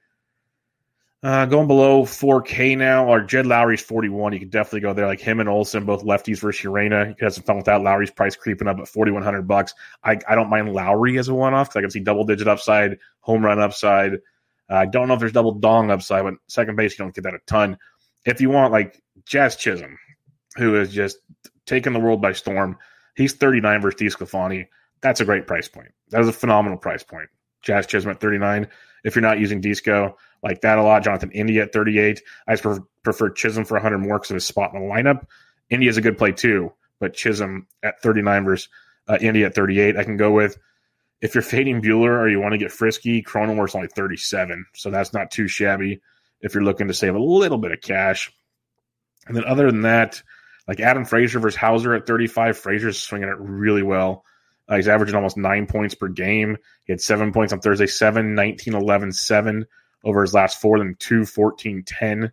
uh, 1.22 1.44
going 1.46 1.66
below 1.66 2.04
4K 2.04 2.78
now, 2.78 3.06
or 3.06 3.20
Jed 3.20 3.46
Lowrie's 3.46 3.82
41. 3.82 4.32
You 4.32 4.38
can 4.38 4.48
definitely 4.48 4.80
go 4.80 4.94
there. 4.94 5.06
Like 5.06 5.20
him 5.20 5.38
and 5.38 5.48
Olson, 5.48 5.84
both 5.84 6.02
lefties 6.02 6.40
versus 6.40 6.64
Urena. 6.64 7.08
You 7.08 7.14
can 7.14 7.26
have 7.26 7.34
some 7.34 7.44
fun 7.44 7.56
with 7.56 7.66
that. 7.66 7.82
Lowrie's 7.82 8.10
price 8.10 8.36
creeping 8.36 8.68
up 8.68 8.78
at 8.78 8.88
4,100 8.88 9.46
bucks. 9.46 9.74
I, 10.02 10.18
I 10.26 10.34
don't 10.34 10.48
mind 10.48 10.72
Lowry 10.72 11.18
as 11.18 11.28
a 11.28 11.34
one 11.34 11.52
off 11.52 11.68
because 11.68 11.76
I 11.76 11.82
can 11.82 11.90
see 11.90 12.00
double 12.00 12.24
digit 12.24 12.48
upside, 12.48 12.98
home 13.20 13.44
run 13.44 13.60
upside. 13.60 14.12
Uh, 14.70 14.76
I 14.76 14.86
don't 14.86 15.08
know 15.08 15.14
if 15.14 15.20
there's 15.20 15.32
double 15.32 15.52
dong 15.52 15.90
upside, 15.90 16.22
but 16.22 16.34
second 16.46 16.76
base, 16.76 16.98
you 16.98 17.04
don't 17.04 17.14
get 17.14 17.24
that 17.24 17.34
a 17.34 17.40
ton. 17.46 17.78
If 18.24 18.40
you 18.40 18.50
want 18.50 18.72
like 18.72 19.02
Jazz 19.24 19.56
Chisholm, 19.56 19.98
who 20.56 20.78
is 20.80 20.92
just 20.92 21.18
taking 21.70 21.92
the 21.92 22.00
world 22.00 22.20
by 22.20 22.32
storm. 22.32 22.76
He's 23.14 23.32
39 23.34 23.80
versus 23.80 24.00
DeSclafani. 24.00 24.66
That's 25.00 25.20
a 25.20 25.24
great 25.24 25.46
price 25.46 25.68
point. 25.68 25.92
That 26.10 26.20
is 26.20 26.28
a 26.28 26.32
phenomenal 26.32 26.78
price 26.78 27.02
point. 27.02 27.28
Jazz 27.62 27.86
Chisholm 27.86 28.10
at 28.10 28.20
39. 28.20 28.68
If 29.04 29.14
you're 29.14 29.22
not 29.22 29.38
using 29.38 29.60
Disco, 29.60 30.16
like 30.42 30.60
that 30.62 30.78
a 30.78 30.82
lot. 30.82 31.04
Jonathan 31.04 31.30
India 31.30 31.62
at 31.62 31.72
38. 31.72 32.22
I 32.46 32.56
prefer, 32.56 32.84
prefer 33.02 33.30
Chisholm 33.30 33.64
for 33.64 33.74
100 33.74 33.98
more 33.98 34.18
because 34.18 34.30
of 34.30 34.34
his 34.34 34.46
spot 34.46 34.74
in 34.74 34.80
the 34.80 34.86
lineup. 34.86 35.26
India's 35.70 35.96
a 35.96 36.02
good 36.02 36.18
play 36.18 36.32
too, 36.32 36.72
but 36.98 37.14
Chisholm 37.14 37.66
at 37.82 38.02
39 38.02 38.44
versus 38.44 38.68
uh, 39.08 39.18
India 39.20 39.46
at 39.46 39.54
38. 39.54 39.96
I 39.96 40.04
can 40.04 40.16
go 40.16 40.32
with 40.32 40.58
if 41.20 41.34
you're 41.34 41.42
fading 41.42 41.82
Buehler 41.82 42.18
or 42.18 42.28
you 42.28 42.40
want 42.40 42.52
to 42.52 42.58
get 42.58 42.72
frisky, 42.72 43.22
Cronenworth's 43.22 43.74
only 43.74 43.88
37. 43.88 44.66
So 44.74 44.90
that's 44.90 45.12
not 45.12 45.30
too 45.30 45.48
shabby 45.48 46.00
if 46.40 46.54
you're 46.54 46.64
looking 46.64 46.88
to 46.88 46.94
save 46.94 47.14
a 47.14 47.18
little 47.18 47.58
bit 47.58 47.72
of 47.72 47.80
cash. 47.80 48.32
And 49.26 49.36
then 49.36 49.44
other 49.44 49.66
than 49.66 49.82
that, 49.82 50.22
like 50.66 50.80
Adam 50.80 51.04
Frazier 51.04 51.40
versus 51.40 51.58
Houser 51.58 51.94
at 51.94 52.06
35. 52.06 52.56
Frazier's 52.56 53.02
swinging 53.02 53.28
it 53.28 53.36
really 53.38 53.82
well. 53.82 54.24
Uh, 54.68 54.76
he's 54.76 54.88
averaging 54.88 55.16
almost 55.16 55.36
nine 55.36 55.66
points 55.66 55.94
per 55.94 56.08
game. 56.08 56.56
He 56.84 56.92
had 56.92 57.00
seven 57.00 57.32
points 57.32 57.52
on 57.52 57.60
Thursday, 57.60 57.86
7, 57.86 58.34
19, 58.34 58.74
11, 58.74 59.12
7 59.12 59.66
over 60.04 60.22
his 60.22 60.32
last 60.32 60.60
four, 60.60 60.78
then 60.78 60.94
2, 61.00 61.26
14, 61.26 61.82
10. 61.84 62.32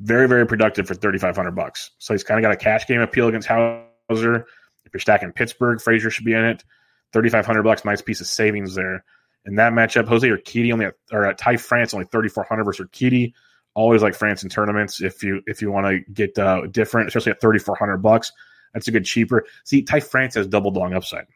Very, 0.00 0.28
very 0.28 0.46
productive 0.46 0.88
for 0.88 0.94
3500 0.94 1.52
bucks. 1.52 1.92
So 1.98 2.14
he's 2.14 2.24
kind 2.24 2.38
of 2.38 2.42
got 2.42 2.52
a 2.52 2.56
cash 2.56 2.86
game 2.86 3.00
appeal 3.00 3.28
against 3.28 3.46
Houser. 3.46 4.46
If 4.84 4.92
you're 4.92 5.00
stacking 5.00 5.32
Pittsburgh, 5.32 5.80
Frazier 5.80 6.10
should 6.10 6.24
be 6.24 6.34
in 6.34 6.44
it. 6.44 6.64
3500 7.12 7.62
bucks, 7.62 7.84
nice 7.84 8.02
piece 8.02 8.20
of 8.20 8.26
savings 8.26 8.74
there. 8.74 9.04
In 9.46 9.54
that 9.56 9.72
matchup, 9.72 10.08
Jose 10.08 10.28
or 10.28 10.36
Urquidy 10.36 10.72
only 10.72 10.86
at, 10.86 10.94
or 11.10 11.24
at 11.24 11.38
Ty 11.38 11.56
France 11.56 11.94
only 11.94 12.06
3400 12.06 12.64
versus 12.64 12.86
Urquidy 12.86 13.32
always 13.78 14.02
like 14.02 14.14
France 14.14 14.42
in 14.42 14.48
tournaments 14.48 15.00
if 15.00 15.22
you 15.22 15.40
if 15.46 15.62
you 15.62 15.70
want 15.70 15.86
to 15.86 16.12
get 16.12 16.36
uh, 16.36 16.62
different, 16.70 17.08
especially 17.08 17.32
at 17.32 17.40
thirty 17.40 17.58
four 17.60 17.76
hundred 17.76 17.98
bucks. 17.98 18.32
That's 18.74 18.88
a 18.88 18.90
good 18.90 19.04
cheaper. 19.04 19.44
See, 19.64 19.82
Ty 19.82 20.00
France 20.00 20.34
has 20.34 20.46
double 20.46 20.72
dong 20.72 20.94
upside. 20.94 21.26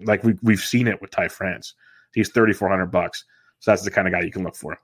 Like 0.00 0.24
we 0.24 0.34
we've 0.42 0.60
seen 0.60 0.88
it 0.88 1.00
with 1.00 1.10
Ty 1.10 1.28
France. 1.28 1.74
He's 2.12 2.30
thirty 2.30 2.52
four 2.52 2.68
hundred 2.68 2.86
bucks. 2.86 3.24
So 3.60 3.70
that's 3.70 3.82
the 3.82 3.90
kind 3.90 4.08
of 4.08 4.12
guy 4.12 4.22
you 4.22 4.32
can 4.32 4.42
look 4.42 4.56
for. 4.56 4.78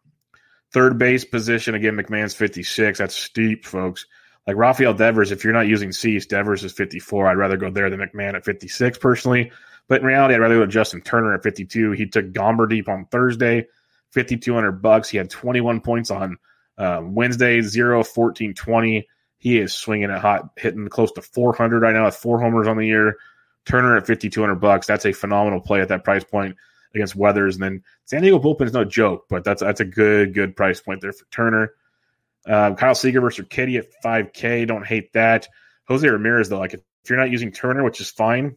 Third 0.72 0.96
base 0.96 1.24
position 1.24 1.74
again. 1.74 1.96
McMahon's 1.96 2.34
fifty 2.34 2.62
six. 2.62 2.98
That's 2.98 3.16
steep, 3.16 3.64
folks. 3.64 4.06
Like 4.46 4.56
Rafael 4.56 4.94
Devers, 4.94 5.32
if 5.32 5.42
you're 5.42 5.52
not 5.52 5.66
using 5.66 5.90
Cease, 5.90 6.24
Devers 6.24 6.62
is 6.62 6.72
54. 6.72 7.26
I'd 7.26 7.36
rather 7.36 7.56
go 7.56 7.68
there 7.68 7.90
than 7.90 7.98
McMahon 7.98 8.34
at 8.34 8.44
56 8.44 8.96
personally. 8.98 9.50
But 9.88 10.00
in 10.00 10.06
reality, 10.06 10.34
I'd 10.34 10.40
rather 10.40 10.56
go 10.56 10.66
to 10.66 10.66
Justin 10.66 11.00
Turner 11.00 11.34
at 11.34 11.42
52. 11.42 11.92
He 11.92 12.06
took 12.06 12.32
Gomber 12.32 12.68
deep 12.68 12.88
on 12.88 13.06
Thursday, 13.06 13.66
5,200 14.10 14.82
bucks. 14.82 15.08
He 15.08 15.18
had 15.18 15.30
21 15.30 15.80
points 15.80 16.10
on 16.10 16.38
uh, 16.76 17.00
Wednesday, 17.04 17.60
0, 17.60 18.02
14, 18.02 18.54
20. 18.54 19.08
He 19.38 19.58
is 19.58 19.72
swinging 19.72 20.10
it 20.10 20.18
hot, 20.18 20.50
hitting 20.56 20.88
close 20.88 21.12
to 21.12 21.22
400 21.22 21.80
right 21.80 21.94
now 21.94 22.06
with 22.06 22.16
four 22.16 22.40
homers 22.40 22.66
on 22.66 22.76
the 22.76 22.86
year. 22.86 23.16
Turner 23.64 23.96
at 23.96 24.06
5200 24.06 24.56
bucks. 24.56 24.86
That's 24.86 25.06
a 25.06 25.12
phenomenal 25.12 25.60
play 25.60 25.80
at 25.80 25.88
that 25.88 26.04
price 26.04 26.24
point 26.24 26.56
against 26.94 27.16
Weathers. 27.16 27.56
And 27.56 27.62
then 27.62 27.84
San 28.04 28.22
Diego 28.22 28.38
bullpen 28.38 28.66
is 28.66 28.72
no 28.72 28.84
joke, 28.84 29.26
but 29.28 29.44
that's 29.44 29.60
that's 29.60 29.80
a 29.80 29.84
good 29.84 30.34
good 30.34 30.56
price 30.56 30.80
point 30.80 31.00
there 31.00 31.12
for 31.12 31.26
Turner. 31.30 31.72
Um, 32.46 32.76
Kyle 32.76 32.94
Seager 32.94 33.20
versus 33.20 33.44
Kitty 33.50 33.76
at 33.76 33.86
5K. 34.04 34.66
Don't 34.68 34.86
hate 34.86 35.12
that. 35.12 35.48
Jose 35.88 36.08
Ramirez 36.08 36.48
though, 36.48 36.58
like 36.58 36.74
if, 36.74 36.80
if 37.04 37.10
you're 37.10 37.18
not 37.18 37.30
using 37.30 37.52
Turner, 37.52 37.84
which 37.84 38.00
is 38.00 38.10
fine, 38.10 38.56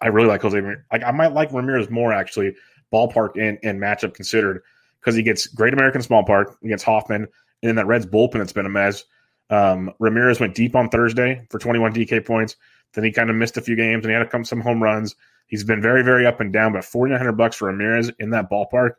I 0.00 0.08
really 0.08 0.28
like 0.28 0.42
Jose. 0.42 0.60
Like 0.92 1.02
I 1.04 1.10
might 1.10 1.32
like 1.32 1.52
Ramirez 1.52 1.90
more 1.90 2.12
actually, 2.12 2.54
ballpark 2.92 3.30
and, 3.36 3.58
and 3.62 3.80
matchup 3.80 4.14
considered, 4.14 4.62
because 5.00 5.14
he 5.14 5.22
gets 5.22 5.46
Great 5.46 5.72
American 5.72 6.02
Small 6.02 6.24
Park 6.24 6.56
against 6.62 6.84
Hoffman, 6.84 7.22
and 7.22 7.68
then 7.68 7.76
that 7.76 7.86
Reds 7.86 8.06
bullpen 8.06 8.34
that's 8.34 8.52
been 8.52 8.66
a 8.66 8.70
mess. 8.70 9.04
Um, 9.50 9.92
Ramirez 9.98 10.40
went 10.40 10.54
deep 10.54 10.76
on 10.76 10.88
Thursday 10.88 11.46
for 11.50 11.58
21 11.58 11.94
DK 11.94 12.24
points. 12.24 12.56
Then 12.94 13.04
he 13.04 13.12
kind 13.12 13.30
of 13.30 13.36
missed 13.36 13.56
a 13.56 13.62
few 13.62 13.76
games 13.76 14.04
and 14.04 14.10
he 14.10 14.14
had 14.14 14.22
to 14.22 14.28
come 14.28 14.44
some 14.44 14.60
home 14.60 14.82
runs. 14.82 15.14
He's 15.46 15.64
been 15.64 15.80
very, 15.80 16.02
very 16.02 16.26
up 16.26 16.40
and 16.40 16.52
down, 16.52 16.72
but 16.72 16.84
4,900 16.84 17.32
bucks 17.32 17.56
for 17.56 17.66
Ramirez 17.66 18.10
in 18.18 18.30
that 18.30 18.50
ballpark 18.50 18.92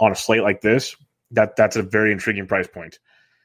on 0.00 0.12
a 0.12 0.16
slate 0.16 0.42
like 0.42 0.60
this, 0.60 0.96
that 1.30 1.54
that's 1.56 1.76
a 1.76 1.82
very 1.82 2.12
intriguing 2.12 2.46
price 2.46 2.66
point. 2.66 2.98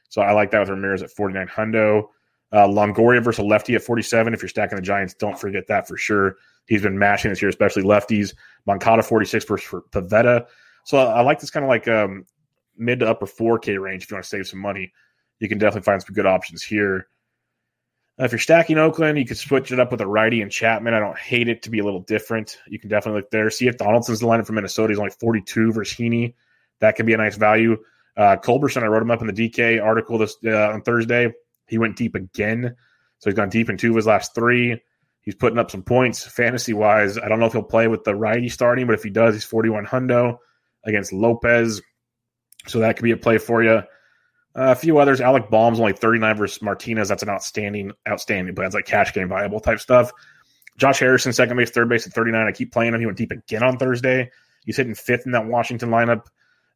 So 0.08 0.22
I 0.22 0.32
like 0.32 0.50
that 0.50 0.60
with 0.60 0.70
Ramirez 0.70 1.02
at 1.02 1.10
49 1.10 1.46
hundo. 1.46 2.08
Uh, 2.50 2.66
Longoria 2.66 3.22
versus 3.22 3.44
lefty 3.44 3.74
at 3.74 3.82
47. 3.82 4.32
If 4.32 4.42
you're 4.42 4.48
stacking 4.48 4.76
the 4.76 4.82
Giants, 4.82 5.14
don't 5.14 5.38
forget 5.38 5.66
that 5.68 5.86
for 5.86 5.96
sure. 5.96 6.36
He's 6.66 6.82
been 6.82 6.98
mashing 6.98 7.30
this 7.30 7.42
year, 7.42 7.48
especially 7.48 7.82
lefties. 7.82 8.34
Moncada 8.66 9.02
46 9.02 9.44
versus 9.44 9.82
Pivetta. 9.90 10.46
So 10.84 10.98
I 10.98 11.20
like 11.22 11.40
this 11.40 11.50
kind 11.50 11.64
of 11.64 11.68
like 11.68 11.88
um, 11.88 12.24
mid 12.76 13.00
to 13.00 13.08
upper 13.08 13.26
4K 13.26 13.80
range 13.80 14.04
if 14.04 14.10
you 14.10 14.14
want 14.14 14.24
to 14.24 14.28
save 14.28 14.46
some 14.46 14.60
money. 14.60 14.92
You 15.40 15.48
can 15.48 15.58
definitely 15.58 15.84
find 15.84 16.02
some 16.02 16.14
good 16.14 16.26
options 16.26 16.62
here. 16.62 17.08
Uh, 18.20 18.24
if 18.24 18.32
you're 18.32 18.38
stacking 18.38 18.78
Oakland, 18.78 19.18
you 19.18 19.24
could 19.24 19.38
switch 19.38 19.70
it 19.70 19.78
up 19.78 19.92
with 19.92 20.00
a 20.00 20.06
righty 20.06 20.42
and 20.42 20.50
Chapman. 20.50 20.94
I 20.94 20.98
don't 20.98 21.18
hate 21.18 21.48
it 21.48 21.62
to 21.62 21.70
be 21.70 21.78
a 21.78 21.84
little 21.84 22.00
different. 22.00 22.58
You 22.66 22.78
can 22.78 22.88
definitely 22.88 23.20
look 23.20 23.30
there. 23.30 23.50
See 23.50 23.68
if 23.68 23.76
Donaldson's 23.76 24.20
the 24.20 24.26
lineup 24.26 24.46
for 24.46 24.54
Minnesota. 24.54 24.90
He's 24.90 24.98
only 24.98 25.12
42 25.12 25.72
versus 25.72 25.96
Heaney. 25.96 26.34
That 26.80 26.96
could 26.96 27.06
be 27.06 27.14
a 27.14 27.18
nice 27.18 27.36
value. 27.36 27.76
Uh, 28.16 28.36
Culberson, 28.36 28.82
I 28.82 28.86
wrote 28.86 29.02
him 29.02 29.10
up 29.10 29.20
in 29.20 29.28
the 29.28 29.50
DK 29.50 29.82
article 29.82 30.18
this 30.18 30.36
uh, 30.44 30.70
on 30.70 30.82
Thursday. 30.82 31.32
He 31.68 31.78
went 31.78 31.96
deep 31.96 32.14
again. 32.14 32.76
So 33.18 33.30
he's 33.30 33.36
gone 33.36 33.48
deep 33.48 33.68
in 33.68 33.76
two 33.76 33.90
of 33.90 33.96
his 33.96 34.06
last 34.06 34.34
three. 34.34 34.80
He's 35.20 35.34
putting 35.34 35.58
up 35.58 35.70
some 35.70 35.82
points 35.82 36.24
fantasy 36.24 36.72
wise. 36.72 37.18
I 37.18 37.28
don't 37.28 37.40
know 37.40 37.46
if 37.46 37.52
he'll 37.52 37.62
play 37.62 37.88
with 37.88 38.04
the 38.04 38.14
righty 38.14 38.48
starting, 38.48 38.86
but 38.86 38.94
if 38.94 39.02
he 39.02 39.10
does, 39.10 39.34
he's 39.34 39.44
41 39.44 39.86
hundo 39.86 40.38
against 40.84 41.12
Lopez. 41.12 41.82
So 42.66 42.80
that 42.80 42.96
could 42.96 43.02
be 43.02 43.10
a 43.10 43.16
play 43.16 43.38
for 43.38 43.62
you. 43.62 43.82
Uh, 44.58 44.72
a 44.72 44.74
few 44.74 44.98
others. 44.98 45.20
Alec 45.20 45.50
Bohm's 45.50 45.80
only 45.80 45.92
39 45.92 46.36
versus 46.36 46.62
Martinez. 46.62 47.08
That's 47.08 47.22
an 47.22 47.28
outstanding, 47.28 47.92
outstanding, 48.08 48.54
but 48.54 48.64
it's 48.64 48.74
like 48.74 48.86
cash 48.86 49.12
game 49.12 49.28
viable 49.28 49.60
type 49.60 49.80
stuff. 49.80 50.12
Josh 50.78 51.00
Harrison, 51.00 51.32
second 51.32 51.56
base, 51.56 51.70
third 51.70 51.88
base 51.88 52.06
at 52.06 52.12
39. 52.12 52.46
I 52.46 52.52
keep 52.52 52.72
playing 52.72 52.94
him. 52.94 53.00
He 53.00 53.06
went 53.06 53.18
deep 53.18 53.32
again 53.32 53.62
on 53.62 53.78
Thursday. 53.78 54.30
He's 54.64 54.76
hitting 54.76 54.94
fifth 54.94 55.26
in 55.26 55.32
that 55.32 55.46
Washington 55.46 55.90
lineup. 55.90 56.26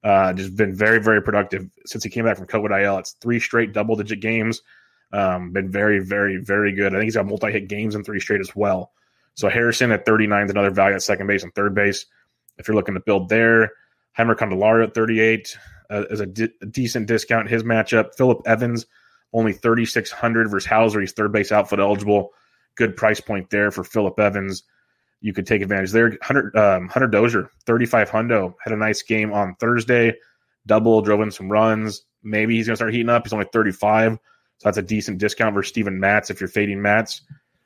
Uh, 0.05 0.33
just 0.33 0.57
been 0.57 0.75
very, 0.75 1.01
very 1.01 1.23
productive 1.23 1.69
since 1.87 2.03
he 2.03 2.11
came 2.11 2.25
back 2.25 2.37
from 2.37 2.49
COVID 2.49 2.85
IL. 2.85 2.99
It's 2.99 3.13
three 3.13 3.39
straight 3.39 3.73
double 3.73 3.97
digit 3.97 4.21
games. 4.21 4.61
Um, 5.13 5.53
been 5.53 5.71
very, 5.71 5.99
very, 5.99 6.39
very 6.39 6.73
good. 6.73 6.95
I 6.95 6.97
think 6.97 7.05
he's 7.05 7.17
got 7.17 7.27
multi 7.27 7.53
hit 7.53 7.69
games 7.69 7.95
in 7.95 8.03
three 8.03 8.21
straight 8.21 8.41
as 8.41 8.55
well. 8.57 8.93
So 9.35 9.49
Harrison 9.49 9.93
at 9.93 10.07
39 10.07 10.47
is 10.47 10.51
another 10.51 10.71
value 10.71 10.95
at 10.95 11.03
second 11.03 11.27
base 11.27 11.43
and 11.43 11.55
third 11.55 11.75
base. 11.75 12.07
If 12.59 12.69
you're 12.69 12.75
looking 12.75 12.95
to 12.95 13.01
build 13.01 13.29
there, 13.29 13.73
Jeimer 14.19 14.35
Candelario 14.37 14.85
at 14.85 14.95
38 14.95 15.57
uh, 15.91 16.05
is 16.11 16.21
a, 16.21 16.27
decent 16.27 17.07
discount 17.07 17.49
his 17.49 17.63
matchup. 17.63 18.15
Philip 18.17 18.43
Evans, 18.47 18.87
only 19.33 19.53
3,600 19.53 20.51
versus 20.51 20.67
Houser. 20.67 21.01
He's 21.01 21.13
third 21.13 21.33
base 21.33 21.53
outfield 21.53 21.81
eligible. 21.81 22.31
Good 22.75 22.97
price 22.97 23.21
point 23.21 23.51
there 23.51 23.71
for 23.71 23.85
Philip 23.85 24.19
Evans. 24.19 24.65
You 25.21 25.33
could 25.33 25.47
take 25.47 25.63
advantage 25.63 25.93
there. 25.93 26.17
Hunter, 26.23 26.57
um, 26.59 26.89
Hunter 26.89 27.07
Dozier, 27.07 27.51
35 27.67 28.11
hundo, 28.11 28.55
had 28.63 28.73
a 28.73 28.77
nice 28.77 29.03
game 29.03 29.33
on 29.33 29.55
Thursday. 29.57 30.15
Double, 30.67 31.01
drove 31.01 31.21
in 31.21 31.31
some 31.31 31.51
runs. 31.51 32.03
Maybe 32.23 32.57
he's 32.57 32.67
going 32.67 32.75
to 32.75 32.77
start 32.77 32.93
heating 32.93 33.09
up. 33.09 33.25
He's 33.25 33.33
only 33.33 33.47
35. 33.53 34.19
So 34.63 34.69
that's 34.69 34.79
a 34.79 34.83
decent 34.83 35.19
discount 35.19 35.57
versus 35.57 35.71
Steven 35.71 35.99
Matz 35.99 36.31
if 36.31 36.41
you're 36.41 36.47
fading 36.47 36.81
Matz. 36.81 37.23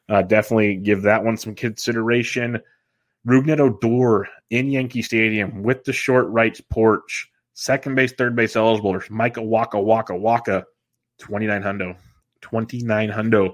Uh, 0.09 0.23
definitely 0.23 0.77
give 0.77 1.03
that 1.03 1.23
one 1.23 1.37
some 1.37 1.55
consideration. 1.55 2.59
Rougned 3.29 3.61
Odor 3.61 4.27
in 4.49 4.71
Yankee 4.71 5.03
Stadium 5.03 5.63
with 5.63 5.85
the 5.85 5.93
short 5.93 6.27
right 6.29 6.59
porch, 6.71 7.31
second 7.53 7.97
base, 7.97 8.15
third 8.15 8.35
base 8.35 8.57
eligible. 8.57 8.99
Micah 9.11 9.43
Waka 9.43 9.79
Waka 9.79 10.17
Waka, 10.17 10.65
29 11.19 11.63
hundo. 11.63 11.97
29 12.41 13.11
hundo 13.11 13.53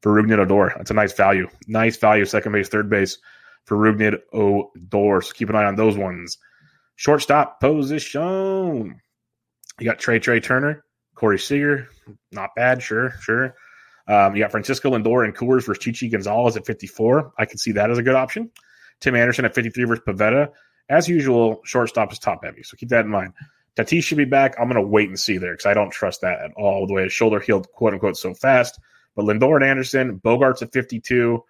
for 0.00 0.12
Rougned 0.12 0.38
Odor. 0.38 0.72
That's 0.76 0.92
a 0.92 0.94
nice 0.94 1.12
value. 1.12 1.48
Nice 1.66 1.96
value, 1.96 2.24
second 2.24 2.52
base, 2.52 2.68
third 2.68 2.88
base 2.88 3.18
for 3.64 3.76
Rougned 3.76 4.16
Odor. 4.32 5.20
So 5.22 5.32
keep 5.32 5.50
an 5.50 5.56
eye 5.56 5.64
on 5.64 5.74
those 5.74 5.96
ones. 5.96 6.38
Shortstop 6.94 7.58
position. 7.58 9.00
You 9.80 9.84
got 9.84 9.98
Trey 9.98 10.20
Trey 10.20 10.38
Turner, 10.38 10.84
Corey 11.16 11.38
Seager, 11.38 11.88
not 12.30 12.54
bad, 12.54 12.82
sure, 12.82 13.10
sure. 13.20 13.56
Um, 14.06 14.36
you 14.36 14.42
got 14.42 14.52
Francisco 14.52 14.90
Lindor 14.90 15.24
and 15.24 15.34
Coors 15.34 15.66
versus 15.66 15.78
Chichi 15.78 16.08
Gonzalez 16.08 16.56
at 16.56 16.66
54. 16.66 17.32
I 17.36 17.44
can 17.46 17.58
see 17.58 17.72
that 17.72 17.90
as 17.90 17.98
a 17.98 18.02
good 18.02 18.14
option. 18.14 18.50
Tim 19.00 19.16
Anderson 19.16 19.44
at 19.44 19.54
53 19.54 19.84
versus 19.84 20.04
Pivetta. 20.06 20.52
As 20.88 21.08
usual, 21.08 21.60
shortstop 21.64 22.12
is 22.12 22.20
top 22.20 22.44
heavy, 22.44 22.62
so 22.62 22.76
keep 22.76 22.90
that 22.90 23.04
in 23.04 23.10
mind. 23.10 23.32
Tatis 23.76 24.04
should 24.04 24.18
be 24.18 24.24
back. 24.24 24.54
I'm 24.58 24.68
going 24.68 24.82
to 24.82 24.88
wait 24.88 25.08
and 25.08 25.18
see 25.18 25.38
there 25.38 25.52
because 25.52 25.66
I 25.66 25.74
don't 25.74 25.90
trust 25.90 26.20
that 26.20 26.40
at 26.40 26.52
all. 26.56 26.86
The 26.86 26.94
way 26.94 27.02
his 27.02 27.12
shoulder 27.12 27.40
healed, 27.40 27.70
quote 27.72 27.92
unquote, 27.92 28.16
so 28.16 28.32
fast. 28.32 28.78
But 29.16 29.24
Lindor 29.24 29.56
and 29.56 29.64
Anderson, 29.64 30.20
Bogaerts 30.20 30.62
at 30.62 30.72
52. 30.72 31.42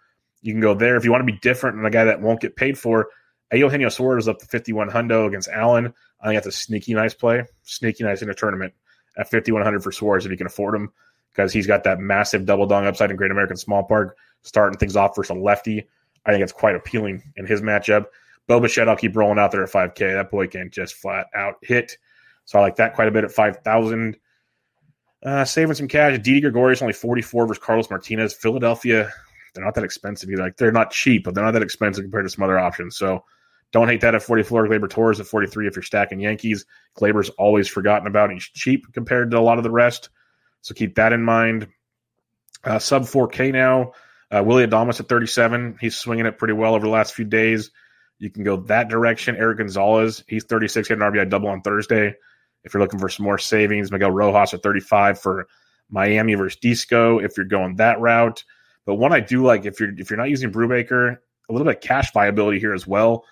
You 0.42 0.52
can 0.52 0.60
go 0.60 0.74
there 0.74 0.96
if 0.96 1.04
you 1.04 1.10
want 1.10 1.26
to 1.26 1.32
be 1.32 1.38
different 1.40 1.76
and 1.76 1.86
a 1.86 1.90
guy 1.90 2.04
that 2.04 2.20
won't 2.20 2.40
get 2.40 2.56
paid 2.56 2.78
for. 2.78 3.08
Eugenio 3.52 3.88
Suarez 3.90 4.26
up 4.26 4.38
to 4.38 4.46
51 4.46 4.90
hundo 4.90 5.26
against 5.26 5.48
Allen. 5.48 5.92
I 6.20 6.26
think 6.26 6.36
that's 6.36 6.56
a 6.56 6.58
sneaky 6.58 6.94
nice 6.94 7.14
play. 7.14 7.44
Sneaky 7.62 8.04
nice 8.04 8.22
in 8.22 8.30
a 8.30 8.34
tournament 8.34 8.72
at 9.16 9.30
5100 9.30 9.82
for 9.82 9.92
Suarez 9.92 10.24
if 10.24 10.30
you 10.30 10.36
can 10.36 10.46
afford 10.46 10.74
him 10.74 10.92
because 11.32 11.52
he's 11.52 11.66
got 11.66 11.84
that 11.84 12.00
massive 12.00 12.46
double 12.46 12.66
dong 12.66 12.86
upside 12.86 13.10
in 13.10 13.16
Great 13.16 13.30
American 13.30 13.56
Small 13.56 13.84
Park, 13.84 14.16
starting 14.42 14.78
things 14.78 14.96
off 14.96 15.14
versus 15.14 15.36
a 15.36 15.38
lefty. 15.38 15.86
I 16.24 16.32
think 16.32 16.42
it's 16.42 16.52
quite 16.52 16.74
appealing 16.74 17.22
in 17.36 17.46
his 17.46 17.60
matchup. 17.60 18.06
Bo 18.46 18.60
Bichette, 18.60 18.88
I'll 18.88 18.96
keep 18.96 19.16
rolling 19.16 19.38
out 19.38 19.50
there 19.50 19.62
at 19.62 19.70
5K. 19.70 20.14
That 20.14 20.30
boy 20.30 20.46
can 20.46 20.70
just 20.70 20.94
flat 20.94 21.26
out 21.34 21.56
hit. 21.62 21.98
So 22.44 22.58
I 22.58 22.62
like 22.62 22.76
that 22.76 22.94
quite 22.94 23.08
a 23.08 23.10
bit 23.10 23.24
at 23.24 23.32
5,000. 23.32 24.16
Uh, 25.24 25.44
saving 25.44 25.74
some 25.74 25.88
cash. 25.88 26.18
Didi 26.18 26.40
Gregorius 26.40 26.80
only 26.80 26.92
44 26.92 27.46
versus 27.46 27.62
Carlos 27.62 27.90
Martinez. 27.90 28.32
Philadelphia, 28.32 29.10
they're 29.54 29.64
not 29.64 29.74
that 29.74 29.84
expensive 29.84 30.30
either. 30.30 30.42
Like 30.42 30.56
they're 30.56 30.72
not 30.72 30.92
cheap, 30.92 31.24
but 31.24 31.34
they're 31.34 31.44
not 31.44 31.52
that 31.52 31.62
expensive 31.62 32.04
compared 32.04 32.24
to 32.24 32.30
some 32.30 32.44
other 32.44 32.58
options. 32.58 32.96
So 32.96 33.24
don't 33.72 33.88
hate 33.88 34.00
that 34.00 34.14
at 34.14 34.22
44. 34.22 34.68
Gleyber 34.68 34.88
Torres 34.88 35.20
at 35.20 35.26
43 35.26 35.66
if 35.66 35.76
you're 35.76 35.82
stacking 35.82 36.20
Yankees. 36.20 36.64
Gleyber's 36.96 37.30
always 37.30 37.68
forgotten 37.68 38.06
about. 38.06 38.30
He's 38.30 38.44
cheap 38.44 38.92
compared 38.92 39.30
to 39.30 39.38
a 39.38 39.40
lot 39.40 39.58
of 39.58 39.64
the 39.64 39.70
rest. 39.70 40.08
So 40.62 40.74
keep 40.74 40.94
that 40.96 41.12
in 41.12 41.22
mind. 41.22 41.68
Uh, 42.64 42.78
sub 42.78 43.02
4K 43.02 43.52
now. 43.52 43.92
Uh, 44.30 44.42
Willy 44.44 44.66
Adames 44.66 44.98
at 44.98 45.08
37. 45.08 45.78
He's 45.80 45.96
swinging 45.96 46.26
it 46.26 46.38
pretty 46.38 46.54
well 46.54 46.74
over 46.74 46.86
the 46.86 46.92
last 46.92 47.14
few 47.14 47.24
days. 47.24 47.70
You 48.18 48.30
can 48.30 48.44
go 48.44 48.56
that 48.56 48.88
direction. 48.88 49.36
Erik 49.36 49.58
Gonzalez, 49.58 50.24
he's 50.26 50.44
36, 50.44 50.88
had 50.88 50.98
an 50.98 51.04
RBI 51.04 51.28
double 51.28 51.48
on 51.48 51.60
Thursday. 51.60 52.14
If 52.64 52.74
you're 52.74 52.82
looking 52.82 52.98
for 52.98 53.08
some 53.08 53.24
more 53.24 53.38
savings, 53.38 53.92
Miguel 53.92 54.10
Rojas 54.10 54.54
at 54.54 54.62
35 54.62 55.20
for 55.20 55.46
Miami 55.90 56.34
versus 56.34 56.58
Disco. 56.58 57.18
If 57.18 57.36
you're 57.36 57.46
going 57.46 57.76
that 57.76 58.00
route, 58.00 58.42
but 58.84 58.94
one 58.94 59.12
I 59.12 59.20
do 59.20 59.44
like 59.44 59.66
if 59.66 59.78
you're 59.78 59.96
if 59.98 60.10
you're 60.10 60.18
not 60.18 60.30
using 60.30 60.50
Brubaker, 60.50 61.18
a 61.48 61.52
little 61.52 61.66
bit 61.66 61.76
of 61.76 61.82
cash 61.82 62.12
viability 62.12 62.58
here 62.58 62.74
as 62.74 62.86
well. 62.86 63.24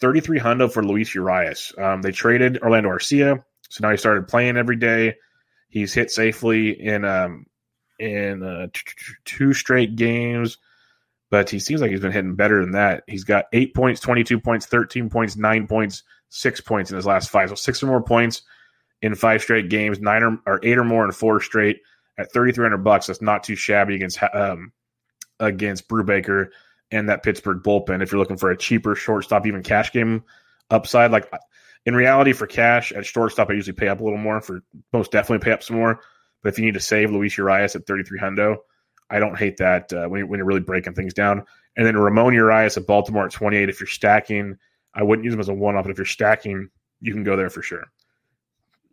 33 0.00 0.40
hundo 0.40 0.72
for 0.72 0.84
Luis 0.84 1.14
Urias. 1.14 1.72
Um, 1.78 2.02
they 2.02 2.12
traded 2.12 2.58
Orlando 2.58 2.88
Arcia, 2.88 3.42
so 3.68 3.78
now 3.82 3.90
he 3.90 3.96
started 3.96 4.28
playing 4.28 4.56
every 4.56 4.76
day. 4.76 5.16
He's 5.68 5.94
hit 5.94 6.10
safely 6.10 6.70
in 6.70 7.04
um, 7.04 7.46
in 7.98 8.42
uh, 8.42 8.68
two 9.24 9.52
straight 9.52 9.94
games, 9.96 10.58
but 11.30 11.50
he 11.50 11.60
seems 11.60 11.80
like 11.80 11.90
he's 11.90 12.00
been 12.00 12.12
hitting 12.12 12.34
better 12.34 12.60
than 12.60 12.72
that. 12.72 13.04
He's 13.06 13.24
got 13.24 13.44
eight 13.52 13.74
points, 13.74 14.00
22 14.00 14.40
points, 14.40 14.66
13 14.66 15.10
points, 15.10 15.36
nine 15.36 15.66
points, 15.66 16.02
six 16.30 16.60
points 16.60 16.90
in 16.90 16.96
his 16.96 17.06
last 17.06 17.30
five. 17.30 17.50
So 17.50 17.54
six 17.54 17.82
or 17.82 17.86
more 17.86 18.02
points 18.02 18.42
in 19.02 19.14
five 19.14 19.42
straight 19.42 19.68
games, 19.68 20.00
nine 20.00 20.22
or, 20.22 20.38
or 20.46 20.60
eight 20.62 20.78
or 20.78 20.84
more 20.84 21.04
in 21.04 21.12
four 21.12 21.40
straight 21.40 21.80
at 22.18 22.32
3,300 22.32 22.78
bucks. 22.78 23.06
That's 23.06 23.22
not 23.22 23.44
too 23.44 23.56
shabby 23.56 23.94
against 23.94 24.18
um, 24.34 24.72
against 25.38 25.88
Brubaker 25.88 26.48
and 26.90 27.08
that 27.08 27.22
Pittsburgh 27.22 27.62
bullpen. 27.62 28.02
If 28.02 28.12
you're 28.12 28.18
looking 28.18 28.36
for 28.36 28.50
a 28.50 28.56
cheaper 28.56 28.94
shortstop, 28.94 29.46
even 29.46 29.62
cash 29.62 29.92
game 29.92 30.24
upside, 30.70 31.10
like 31.10 31.30
in 31.86 31.94
reality 31.94 32.32
for 32.32 32.46
cash 32.46 32.92
at 32.92 33.06
shortstop, 33.06 33.50
I 33.50 33.54
usually 33.54 33.74
pay 33.74 33.88
up 33.88 34.00
a 34.00 34.04
little 34.04 34.18
more. 34.18 34.40
For 34.40 34.62
most 34.92 35.12
definitely 35.12 35.44
pay 35.44 35.52
up 35.52 35.62
some 35.62 35.76
more. 35.76 36.00
But 36.42 36.50
if 36.50 36.58
you 36.58 36.64
need 36.64 36.74
to 36.74 36.80
save 36.80 37.10
Luis 37.10 37.36
Urias 37.36 37.76
at 37.76 37.86
33 37.86 38.18
hundo, 38.18 38.56
I 39.10 39.18
don't 39.18 39.38
hate 39.38 39.58
that 39.58 39.92
uh, 39.92 40.06
when, 40.06 40.28
when 40.28 40.38
you're 40.38 40.46
really 40.46 40.60
breaking 40.60 40.94
things 40.94 41.14
down. 41.14 41.44
And 41.76 41.86
then 41.86 41.96
Ramon 41.96 42.34
Urias 42.34 42.76
at 42.76 42.86
Baltimore 42.86 43.26
at 43.26 43.32
28. 43.32 43.68
If 43.68 43.80
you're 43.80 43.86
stacking, 43.86 44.56
I 44.94 45.02
wouldn't 45.02 45.24
use 45.24 45.34
him 45.34 45.40
as 45.40 45.48
a 45.48 45.54
one 45.54 45.76
up, 45.76 45.84
but 45.84 45.90
if 45.90 45.98
you're 45.98 46.04
stacking, 46.04 46.70
you 47.00 47.12
can 47.12 47.24
go 47.24 47.36
there 47.36 47.50
for 47.50 47.62
sure. 47.62 47.84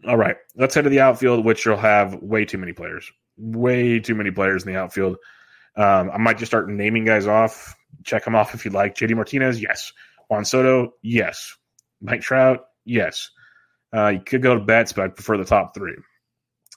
All 0.07 0.17
right, 0.17 0.37
let's 0.55 0.75
head 0.75 0.83
to 0.83 0.89
the 0.89 0.99
outfield, 0.99 1.43
which 1.43 1.65
will 1.65 1.77
have 1.77 2.15
way 2.15 2.45
too 2.45 2.57
many 2.57 2.73
players. 2.73 3.11
Way 3.37 3.99
too 3.99 4.15
many 4.15 4.31
players 4.31 4.63
in 4.63 4.71
the 4.71 4.79
outfield. 4.79 5.17
Um, 5.75 6.11
I 6.11 6.17
might 6.17 6.37
just 6.37 6.51
start 6.51 6.69
naming 6.69 7.05
guys 7.05 7.27
off. 7.27 7.75
Check 8.07 8.23
them 8.23 8.35
off 8.35 8.55
if 8.55 8.63
you'd 8.63 8.73
like. 8.73 8.95
JD 8.95 9.15
Martinez, 9.15 9.61
yes. 9.61 9.91
Juan 10.29 10.45
Soto, 10.45 10.93
yes. 11.03 11.55
Mike 12.01 12.21
Trout, 12.21 12.65
yes. 12.85 13.29
Uh, 13.93 14.07
you 14.07 14.21
could 14.21 14.41
go 14.41 14.55
to 14.55 14.63
Betts, 14.63 14.93
but 14.93 15.03
I 15.03 15.07
prefer 15.09 15.37
the 15.37 15.45
top 15.45 15.75
three. 15.75 15.95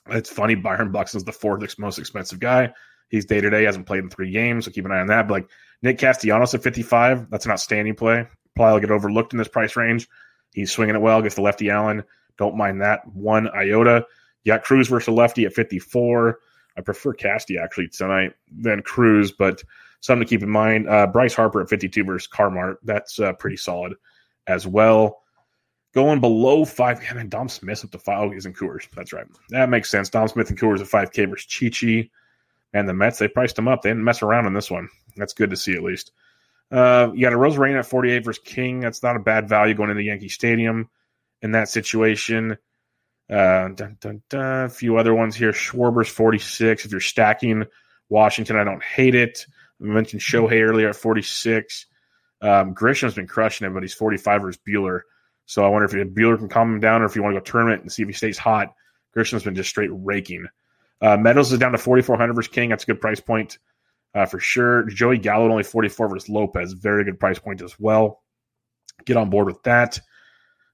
It's 0.09 0.29
funny. 0.29 0.55
Byron 0.55 0.91
Buxton's 0.91 1.23
the 1.23 1.31
fourth 1.31 1.63
most 1.79 1.99
expensive 1.99 2.39
guy. 2.39 2.73
He's 3.09 3.25
day 3.25 3.39
to 3.39 3.49
day, 3.49 3.63
hasn't 3.63 3.87
played 3.87 4.03
in 4.03 4.09
three 4.09 4.31
games, 4.31 4.65
so 4.65 4.71
keep 4.71 4.85
an 4.85 4.91
eye 4.91 4.99
on 4.99 5.07
that. 5.07 5.27
But 5.27 5.33
like 5.33 5.49
Nick 5.81 5.99
Castellanos 5.99 6.53
at 6.53 6.63
55, 6.63 7.29
that's 7.29 7.45
an 7.45 7.51
outstanding 7.51 7.95
play. 7.95 8.27
Probably 8.55 8.73
will 8.73 8.79
get 8.81 8.91
overlooked 8.91 9.33
in 9.33 9.37
this 9.37 9.47
price 9.47 9.75
range. 9.77 10.07
He's 10.53 10.71
swinging 10.71 10.95
it 10.95 11.01
well, 11.01 11.21
gets 11.21 11.35
the 11.35 11.41
lefty 11.41 11.69
Allen. 11.69 12.03
Don't 12.37 12.57
mind 12.57 12.81
that 12.81 13.07
one 13.07 13.47
iota. 13.49 14.05
You 14.43 14.53
got 14.53 14.63
Cruz 14.63 14.89
versus 14.89 15.13
lefty 15.13 15.45
at 15.45 15.53
54. 15.53 16.39
I 16.77 16.81
prefer 16.81 17.13
Casty 17.13 17.61
actually 17.61 17.87
tonight 17.89 18.33
than 18.51 18.81
Cruz, 18.81 19.31
but 19.31 19.61
something 20.01 20.25
to 20.25 20.29
keep 20.29 20.43
in 20.43 20.49
mind. 20.49 20.89
Uh, 20.89 21.07
Bryce 21.07 21.33
Harper 21.33 21.61
at 21.61 21.69
52 21.69 22.03
versus 22.03 22.27
Carmart. 22.27 22.77
That's 22.83 23.19
uh, 23.19 23.33
pretty 23.33 23.57
solid 23.57 23.95
as 24.47 24.67
well. 24.67 25.21
Going 25.93 26.21
below 26.21 26.63
five, 26.65 27.01
man, 27.13 27.29
Dom 27.29 27.49
Smith 27.49 27.83
up 27.83 27.91
to 27.91 27.99
five. 27.99 28.19
Oh, 28.19 28.31
he's 28.31 28.45
in 28.45 28.53
Coors. 28.53 28.87
That's 28.95 29.13
right. 29.13 29.25
That 29.49 29.69
makes 29.69 29.89
sense. 29.89 30.09
Dom 30.09 30.27
Smith 30.27 30.49
and 30.49 30.59
Coors 30.59 30.79
at 30.79 30.87
5K 30.87 31.29
versus 31.29 31.45
Chichi. 31.45 32.11
And 32.73 32.87
the 32.87 32.93
Mets, 32.93 33.19
they 33.19 33.27
priced 33.27 33.59
him 33.59 33.67
up. 33.67 33.81
They 33.81 33.89
didn't 33.89 34.05
mess 34.05 34.21
around 34.21 34.45
on 34.45 34.53
this 34.53 34.71
one. 34.71 34.87
That's 35.17 35.33
good 35.33 35.49
to 35.49 35.57
see 35.57 35.73
at 35.73 35.83
least. 35.83 36.11
Uh, 36.71 37.11
you 37.13 37.21
got 37.21 37.33
a 37.33 37.35
Arozarena 37.35 37.79
at 37.79 37.85
48 37.85 38.23
versus 38.23 38.41
King. 38.45 38.79
That's 38.79 39.03
not 39.03 39.17
a 39.17 39.19
bad 39.19 39.49
value 39.49 39.73
going 39.73 39.89
into 39.89 40.03
Yankee 40.03 40.29
Stadium 40.29 40.89
in 41.41 41.51
that 41.51 41.67
situation. 41.67 42.57
Uh, 43.29 43.67
dun, 43.69 43.97
dun, 43.99 44.21
dun. 44.29 44.65
A 44.65 44.69
few 44.69 44.97
other 44.97 45.13
ones 45.13 45.35
here. 45.35 45.51
Schwarber's 45.51 46.07
46. 46.07 46.85
If 46.85 46.91
you're 46.91 47.01
stacking 47.01 47.65
Washington, 48.07 48.55
I 48.55 48.63
don't 48.63 48.83
hate 48.83 49.15
it. 49.15 49.45
I 49.81 49.85
mentioned 49.85 50.21
Shohei 50.21 50.61
earlier 50.61 50.89
at 50.89 50.95
46. 50.95 51.85
Um, 52.41 52.73
Grisham's 52.73 53.15
been 53.15 53.27
crushing 53.27 53.67
it, 53.67 53.73
but 53.73 53.83
he's 53.83 53.93
45 53.93 54.41
versus 54.41 54.61
Buehler. 54.67 55.01
So 55.45 55.65
I 55.65 55.69
wonder 55.69 55.85
if 55.85 56.07
Buehler 56.13 56.37
can 56.37 56.49
calm 56.49 56.75
him 56.75 56.79
down 56.79 57.01
or 57.01 57.05
if 57.05 57.15
you 57.15 57.23
want 57.23 57.35
to 57.35 57.39
go 57.39 57.43
tournament 57.43 57.81
and 57.81 57.91
see 57.91 58.03
if 58.03 58.07
he 58.07 58.13
stays 58.13 58.37
hot. 58.37 58.73
Grisham's 59.13 59.43
been 59.43 59.55
just 59.55 59.69
straight 59.69 59.89
raking. 59.91 60.47
Uh, 61.01 61.17
Meadows 61.17 61.51
is 61.51 61.59
down 61.59 61.71
to 61.71 61.77
4,400 61.77 62.33
versus 62.33 62.51
King. 62.51 62.69
That's 62.69 62.83
a 62.83 62.87
good 62.87 63.01
price 63.01 63.19
point 63.19 63.57
uh, 64.13 64.25
for 64.25 64.39
sure. 64.39 64.83
Joey 64.83 65.17
Gallo 65.17 65.49
only 65.49 65.63
44 65.63 66.09
versus 66.09 66.29
Lopez. 66.29 66.73
Very 66.73 67.03
good 67.03 67.19
price 67.19 67.39
point 67.39 67.61
as 67.61 67.79
well. 67.79 68.21
Get 69.05 69.17
on 69.17 69.29
board 69.29 69.47
with 69.47 69.61
that. 69.63 69.97
A 69.97 70.01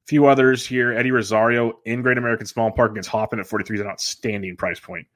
few 0.08 0.28
others 0.28 0.65
here. 0.65 0.93
Eddie 0.93 1.12
Rosario 1.12 1.80
in 1.86 2.02
Great 2.02 2.17
American 2.17 2.46
Small 2.46 2.72
Park 2.72 2.91
against 2.91 3.10
Hoffman 3.10 3.39
at 3.39 3.48
43 3.48 3.78
is 3.78 3.82
an 3.82 3.88
outstanding 3.88 4.58
price 4.58 4.80
point. 4.80 5.08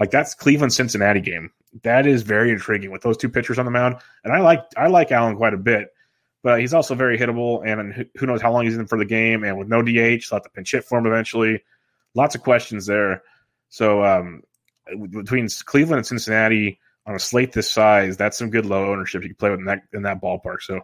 Like 0.00 0.10
that's 0.10 0.34
Cleveland 0.34 0.72
Cincinnati 0.72 1.20
game. 1.20 1.50
That 1.82 2.06
is 2.06 2.22
very 2.22 2.50
intriguing 2.50 2.90
with 2.90 3.02
those 3.02 3.16
two 3.16 3.28
pitchers 3.28 3.58
on 3.58 3.64
the 3.64 3.70
mound. 3.70 3.96
And 4.22 4.32
I 4.32 4.40
like 4.40 4.62
I 4.76 4.88
like 4.88 5.12
Allen 5.12 5.36
quite 5.36 5.54
a 5.54 5.58
bit, 5.58 5.88
but 6.42 6.60
he's 6.60 6.74
also 6.74 6.94
very 6.94 7.18
hittable. 7.18 7.66
And 7.66 8.08
who 8.16 8.26
knows 8.26 8.42
how 8.42 8.52
long 8.52 8.64
he's 8.64 8.76
in 8.76 8.86
for 8.86 8.98
the 8.98 9.04
game. 9.04 9.44
And 9.44 9.58
with 9.58 9.68
no 9.68 9.82
DH, 9.82 10.24
so 10.24 10.36
have 10.36 10.42
to 10.44 10.50
pinch 10.50 10.72
hit 10.72 10.84
for 10.84 10.98
him 10.98 11.06
eventually. 11.06 11.62
Lots 12.14 12.34
of 12.34 12.42
questions 12.42 12.86
there. 12.86 13.22
So 13.68 14.04
um, 14.04 14.42
between 15.10 15.48
Cleveland 15.64 15.98
and 15.98 16.06
Cincinnati 16.06 16.78
on 17.06 17.14
a 17.14 17.18
slate 17.18 17.52
this 17.52 17.70
size, 17.70 18.16
that's 18.16 18.38
some 18.38 18.50
good 18.50 18.66
low 18.66 18.92
ownership 18.92 19.22
you 19.22 19.30
can 19.30 19.36
play 19.36 19.50
with 19.50 19.60
in 19.60 19.66
that 19.66 19.82
in 19.92 20.02
that 20.02 20.22
ballpark. 20.22 20.62
So 20.62 20.80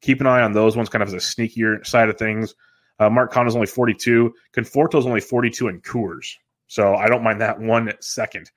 keep 0.00 0.20
an 0.20 0.26
eye 0.26 0.42
on 0.42 0.52
those 0.52 0.76
ones, 0.76 0.88
kind 0.88 1.02
of 1.02 1.08
as 1.08 1.14
a 1.14 1.16
sneakier 1.18 1.84
side 1.86 2.08
of 2.08 2.18
things. 2.18 2.54
Uh, 2.98 3.10
Mark 3.10 3.32
Canha's 3.32 3.54
only 3.54 3.66
42. 3.66 4.34
Conforto's 4.52 5.06
only 5.06 5.20
42 5.20 5.68
in 5.68 5.80
Coors. 5.80 6.36
So 6.72 6.94
I 6.94 7.06
don't 7.06 7.22
mind 7.22 7.42
that 7.42 7.60
one 7.60 7.92
second. 8.00 8.50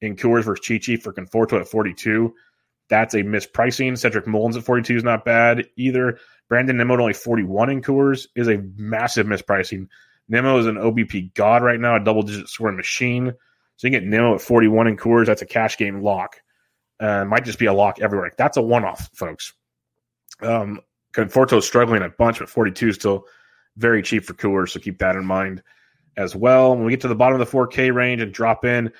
In 0.00 0.14
Coors 0.14 0.44
versus 0.44 0.64
Chichi 0.64 0.96
for 0.96 1.12
Conforto 1.12 1.60
at 1.60 1.66
42. 1.66 2.32
That's 2.88 3.14
a 3.14 3.24
mispricing. 3.24 3.98
Cedric 3.98 4.28
Mullins 4.28 4.56
at 4.56 4.62
42 4.62 4.98
is 4.98 5.02
not 5.02 5.24
bad 5.24 5.66
either. 5.74 6.20
Brandon 6.48 6.76
Nimmo 6.76 6.94
at 6.94 7.00
only 7.00 7.12
41 7.12 7.70
in 7.70 7.82
Coors 7.82 8.28
is 8.36 8.46
a 8.46 8.62
massive 8.76 9.26
mispricing. 9.26 9.88
Nimmo 10.28 10.58
is 10.60 10.66
an 10.66 10.76
OBP 10.76 11.34
god 11.34 11.64
right 11.64 11.80
now, 11.80 11.96
a 11.96 12.04
double 12.04 12.22
digit 12.22 12.48
scoring 12.48 12.76
machine. 12.76 13.34
So 13.78 13.88
you 13.88 13.90
get 13.90 14.04
Nimmo 14.04 14.36
at 14.36 14.40
41 14.40 14.86
in 14.86 14.96
Coors. 14.96 15.26
That's 15.26 15.42
a 15.42 15.46
cash 15.46 15.76
game 15.76 16.02
lock. 16.02 16.40
Uh, 17.00 17.24
might 17.24 17.44
just 17.44 17.58
be 17.58 17.66
a 17.66 17.72
lock 17.72 17.98
everywhere. 18.00 18.30
That's 18.38 18.58
a 18.58 18.62
one 18.62 18.84
off, 18.84 19.10
folks. 19.12 19.54
Um, 20.40 20.82
Conforto's 21.12 21.66
struggling 21.66 22.02
a 22.02 22.10
bunch, 22.10 22.38
but 22.38 22.48
42 22.48 22.90
is 22.90 22.94
still 22.94 23.24
very 23.76 24.02
cheap 24.02 24.24
for 24.24 24.34
Coors. 24.34 24.68
So 24.68 24.78
keep 24.78 25.00
that 25.00 25.16
in 25.16 25.26
mind 25.26 25.64
as 26.16 26.34
well. 26.34 26.74
When 26.74 26.84
we 26.84 26.92
get 26.92 27.02
to 27.02 27.08
the 27.08 27.14
bottom 27.14 27.40
of 27.40 27.50
the 27.50 27.56
4K 27.56 27.94
range 27.94 28.22
and 28.22 28.32
drop 28.32 28.64
in, 28.64 28.92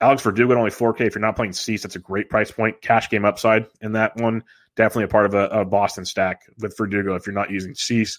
Alex 0.00 0.22
Verdugo 0.22 0.52
at 0.52 0.58
only 0.58 0.70
4K. 0.70 1.02
If 1.02 1.14
you're 1.14 1.22
not 1.22 1.36
playing 1.36 1.52
Cease, 1.52 1.82
that's 1.82 1.96
a 1.96 2.00
great 2.00 2.28
price 2.28 2.50
point. 2.50 2.80
Cash 2.82 3.08
game 3.08 3.24
upside 3.24 3.66
in 3.80 3.92
that 3.92 4.16
one. 4.16 4.42
Definitely 4.74 5.04
a 5.04 5.08
part 5.08 5.26
of 5.26 5.34
a, 5.34 5.60
a 5.60 5.64
Boston 5.64 6.04
stack 6.04 6.42
with 6.58 6.76
Verdugo 6.76 7.14
if 7.14 7.26
you're 7.26 7.34
not 7.34 7.50
using 7.50 7.74
Cease. 7.74 8.18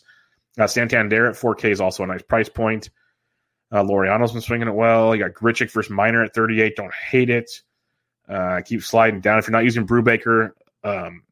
Uh, 0.57 0.67
Santander 0.67 1.27
at 1.27 1.35
4K 1.35 1.71
is 1.71 1.81
also 1.81 2.03
a 2.03 2.07
nice 2.07 2.21
price 2.21 2.49
point. 2.49 2.89
Uh, 3.71 3.83
Laureano's 3.83 4.31
been 4.31 4.41
swinging 4.41 4.67
it 4.67 4.75
well. 4.75 5.15
You 5.15 5.23
got 5.23 5.33
Grichuk 5.33 5.71
versus 5.71 5.89
Minor 5.89 6.23
at 6.23 6.35
38. 6.35 6.75
Don't 6.75 6.93
hate 6.93 7.31
it. 7.31 7.49
Uh, 8.29 8.61
keep 8.63 8.83
sliding 8.83 9.19
down. 9.19 9.39
If 9.39 9.47
you're 9.47 9.51
not 9.51 9.63
using 9.63 9.87
Brubaker, 9.87 10.51
um, 10.83 11.23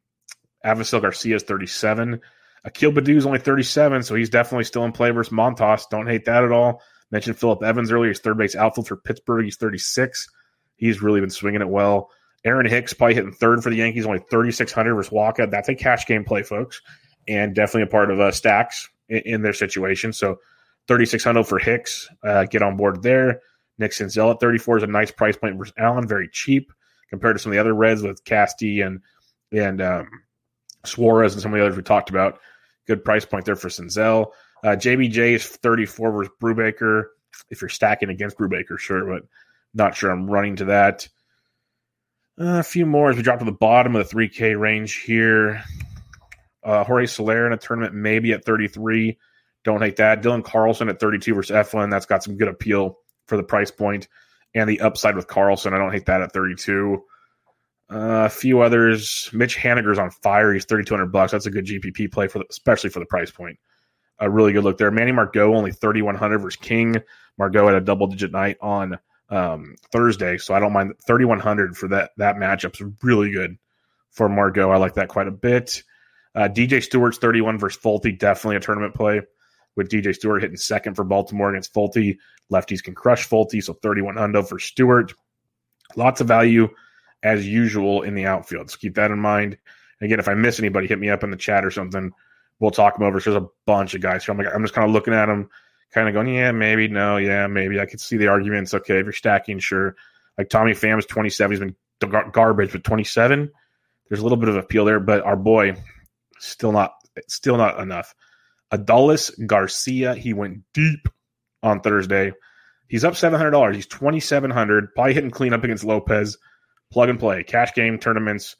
Avisail 0.64 1.00
Garcia 1.00 1.36
is 1.36 1.44
37. 1.44 2.20
Akil 2.64 2.92
Baddoo 2.92 3.16
is 3.16 3.26
only 3.26 3.38
37, 3.38 4.02
so 4.02 4.14
he's 4.14 4.28
definitely 4.28 4.64
still 4.64 4.84
in 4.84 4.92
play 4.92 5.10
versus 5.10 5.32
Montas. 5.32 5.88
Don't 5.88 6.06
hate 6.06 6.24
that 6.26 6.44
at 6.44 6.52
all. 6.52 6.82
Mentioned 7.12 7.38
Philip 7.38 7.62
Evans 7.62 7.92
earlier. 7.92 8.10
He's 8.10 8.18
third 8.18 8.38
base 8.38 8.56
outfield 8.56 8.88
for 8.88 8.96
Pittsburgh. 8.96 9.44
He's 9.44 9.56
36. 9.56 10.28
He's 10.76 11.02
really 11.02 11.20
been 11.20 11.30
swinging 11.30 11.60
it 11.60 11.68
well. 11.68 12.10
Aaron 12.44 12.66
Hicks 12.66 12.92
probably 12.92 13.14
hitting 13.14 13.32
third 13.32 13.62
for 13.62 13.70
the 13.70 13.76
Yankees, 13.76 14.04
only 14.04 14.18
3,600 14.18 14.94
versus 14.94 15.12
Wacha. 15.12 15.48
That's 15.48 15.68
a 15.68 15.76
cash 15.76 16.06
game 16.06 16.24
play, 16.24 16.42
folks, 16.42 16.80
and 17.28 17.54
definitely 17.54 17.82
a 17.82 17.86
part 17.86 18.10
of 18.10 18.18
uh, 18.18 18.32
stacks 18.32 18.88
in, 19.08 19.22
in, 19.24 19.42
their 19.42 19.52
situation. 19.52 20.12
So 20.12 20.40
3,600 20.88 21.44
for 21.44 21.60
Hicks. 21.60 22.08
Uh, 22.24 22.44
get 22.44 22.62
on 22.62 22.76
board 22.76 23.02
there. 23.02 23.42
Nick 23.78 23.92
Senzel 23.92 24.32
at 24.32 24.40
34 24.40 24.78
is 24.78 24.82
a 24.82 24.86
nice 24.88 25.12
price 25.12 25.36
point 25.36 25.56
versus 25.56 25.74
Allen, 25.78 26.08
very 26.08 26.28
cheap 26.28 26.72
compared 27.10 27.36
to 27.36 27.42
some 27.42 27.52
of 27.52 27.54
the 27.54 27.60
other 27.60 27.74
Reds 27.74 28.02
with 28.02 28.24
Casty 28.24 28.84
and 28.84 29.00
and 29.52 29.82
um, 29.82 30.08
Suarez 30.84 31.34
and 31.34 31.42
some 31.42 31.52
of 31.52 31.58
the 31.58 31.64
others 31.64 31.76
we 31.76 31.82
talked 31.82 32.10
about. 32.10 32.40
Good 32.86 33.04
price 33.04 33.24
point 33.24 33.44
there 33.44 33.54
for 33.54 33.68
Senzel. 33.68 34.30
Uh, 34.62 34.76
JBJ 34.76 35.34
is 35.34 35.46
34 35.46 36.12
versus 36.12 36.32
Brubaker. 36.40 37.04
If 37.50 37.60
you're 37.60 37.68
stacking 37.68 38.10
against 38.10 38.38
Brubaker, 38.38 38.78
sure, 38.78 39.04
but 39.04 39.24
not 39.74 39.96
sure 39.96 40.10
I'm 40.10 40.30
running 40.30 40.56
to 40.56 40.66
that. 40.66 41.08
Uh, 42.40 42.58
a 42.58 42.62
few 42.62 42.86
more 42.86 43.10
as 43.10 43.16
we 43.16 43.22
drop 43.22 43.40
to 43.40 43.44
the 43.44 43.52
bottom 43.52 43.96
of 43.96 44.08
the 44.08 44.14
3K 44.14 44.58
range 44.58 45.00
here. 45.00 45.62
Uh, 46.64 46.84
Jorge 46.84 47.06
Soler 47.06 47.46
in 47.46 47.52
a 47.52 47.56
tournament, 47.56 47.94
maybe 47.94 48.32
at 48.32 48.44
33. 48.44 49.18
Don't 49.64 49.82
hate 49.82 49.96
that. 49.96 50.22
Dylan 50.22 50.44
Carlson 50.44 50.88
at 50.88 51.00
32 51.00 51.34
versus 51.34 51.54
Eflin. 51.54 51.90
That's 51.90 52.06
got 52.06 52.22
some 52.22 52.36
good 52.36 52.48
appeal 52.48 52.98
for 53.26 53.36
the 53.36 53.42
price 53.42 53.70
point 53.70 54.08
and 54.54 54.68
the 54.68 54.80
upside 54.80 55.16
with 55.16 55.26
Carlson. 55.26 55.74
I 55.74 55.78
don't 55.78 55.92
hate 55.92 56.06
that 56.06 56.22
at 56.22 56.32
32. 56.32 57.02
Uh, 57.90 58.24
a 58.24 58.28
few 58.28 58.60
others. 58.60 59.28
Mitch 59.32 59.56
Haniger's 59.56 59.98
on 59.98 60.10
fire. 60.10 60.52
He's 60.52 60.64
3,200 60.64 61.06
bucks. 61.12 61.32
That's 61.32 61.46
a 61.46 61.50
good 61.50 61.66
GPP 61.66 62.10
play 62.10 62.28
for 62.28 62.38
the, 62.38 62.46
especially 62.48 62.90
for 62.90 63.00
the 63.00 63.06
price 63.06 63.30
point. 63.30 63.58
A 64.22 64.30
really 64.30 64.52
good 64.52 64.62
look 64.62 64.78
there. 64.78 64.92
Manny 64.92 65.10
Margot 65.10 65.52
only 65.52 65.72
3,100 65.72 66.38
versus 66.38 66.60
King. 66.60 67.02
Margot 67.38 67.66
had 67.66 67.74
a 67.74 67.80
double 67.80 68.06
digit 68.06 68.30
night 68.30 68.56
on 68.60 68.98
um, 69.28 69.74
Thursday, 69.90 70.38
so 70.38 70.54
I 70.54 70.60
don't 70.60 70.72
mind 70.72 70.94
3,100 71.04 71.76
for 71.76 71.88
that. 71.88 72.12
That 72.18 72.36
matchup's 72.36 72.80
really 73.02 73.32
good 73.32 73.58
for 74.12 74.28
Margot. 74.28 74.70
I 74.70 74.76
like 74.76 74.94
that 74.94 75.08
quite 75.08 75.26
a 75.26 75.32
bit. 75.32 75.82
Uh, 76.36 76.48
DJ 76.48 76.80
Stewart's 76.80 77.18
31 77.18 77.58
versus 77.58 77.82
Folty, 77.82 78.16
definitely 78.16 78.56
a 78.56 78.60
tournament 78.60 78.94
play 78.94 79.22
with 79.74 79.90
DJ 79.90 80.14
Stewart 80.14 80.42
hitting 80.42 80.56
second 80.56 80.94
for 80.94 81.02
Baltimore 81.02 81.50
against 81.50 81.74
Folty. 81.74 82.18
Lefties 82.52 82.82
can 82.82 82.94
crush 82.94 83.28
Folty, 83.28 83.60
so 83.60 83.72
31 83.72 84.14
hundo 84.14 84.46
for 84.46 84.60
Stewart. 84.60 85.12
Lots 85.96 86.20
of 86.20 86.28
value 86.28 86.68
as 87.24 87.46
usual 87.46 88.02
in 88.02 88.14
the 88.14 88.26
outfield. 88.26 88.70
So 88.70 88.78
keep 88.78 88.94
that 88.94 89.10
in 89.10 89.18
mind. 89.18 89.58
Again, 90.00 90.20
if 90.20 90.28
I 90.28 90.34
miss 90.34 90.58
anybody, 90.58 90.86
hit 90.86 90.98
me 90.98 91.10
up 91.10 91.24
in 91.24 91.30
the 91.30 91.36
chat 91.36 91.64
or 91.64 91.70
something. 91.70 92.12
We'll 92.60 92.70
talk 92.70 92.96
them 92.96 93.06
over. 93.06 93.20
So 93.20 93.32
there's 93.32 93.42
a 93.42 93.48
bunch 93.66 93.94
of 93.94 94.00
guys 94.00 94.24
here. 94.24 94.32
I'm, 94.32 94.38
like, 94.38 94.54
I'm 94.54 94.62
just 94.62 94.74
kind 94.74 94.86
of 94.86 94.92
looking 94.92 95.14
at 95.14 95.26
them, 95.26 95.48
kind 95.92 96.08
of 96.08 96.14
going, 96.14 96.28
yeah, 96.28 96.52
maybe, 96.52 96.88
no, 96.88 97.16
yeah, 97.16 97.46
maybe. 97.46 97.80
I 97.80 97.86
could 97.86 98.00
see 98.00 98.16
the 98.16 98.28
arguments. 98.28 98.74
Okay, 98.74 98.98
if 98.98 99.04
you're 99.04 99.12
stacking, 99.12 99.58
sure. 99.58 99.96
Like 100.38 100.48
Tommy 100.48 100.74
Pham's 100.74 101.06
27. 101.06 101.50
He's 101.50 101.60
been 101.60 101.76
gar- 102.08 102.30
garbage, 102.30 102.72
but 102.72 102.84
27, 102.84 103.50
there's 104.08 104.20
a 104.20 104.22
little 104.22 104.38
bit 104.38 104.48
of 104.48 104.56
appeal 104.56 104.84
there. 104.84 105.00
But 105.00 105.22
our 105.22 105.36
boy, 105.36 105.74
still 106.38 106.72
not, 106.72 106.94
still 107.28 107.56
not 107.56 107.80
enough. 107.80 108.14
Adolis 108.72 109.30
Garcia, 109.46 110.14
he 110.14 110.32
went 110.32 110.62
deep 110.72 111.08
on 111.62 111.80
Thursday. 111.80 112.32
He's 112.88 113.04
up 113.04 113.16
seven 113.16 113.38
hundred 113.38 113.52
dollars. 113.52 113.76
He's 113.76 113.86
twenty 113.86 114.20
seven 114.20 114.50
hundred. 114.50 114.94
Probably 114.94 115.14
hitting 115.14 115.30
clean 115.30 115.52
up 115.52 115.64
against 115.64 115.84
Lopez. 115.84 116.36
Plug 116.90 117.08
and 117.08 117.18
play, 117.18 117.42
cash 117.42 117.72
game 117.74 117.98
tournaments. 117.98 118.56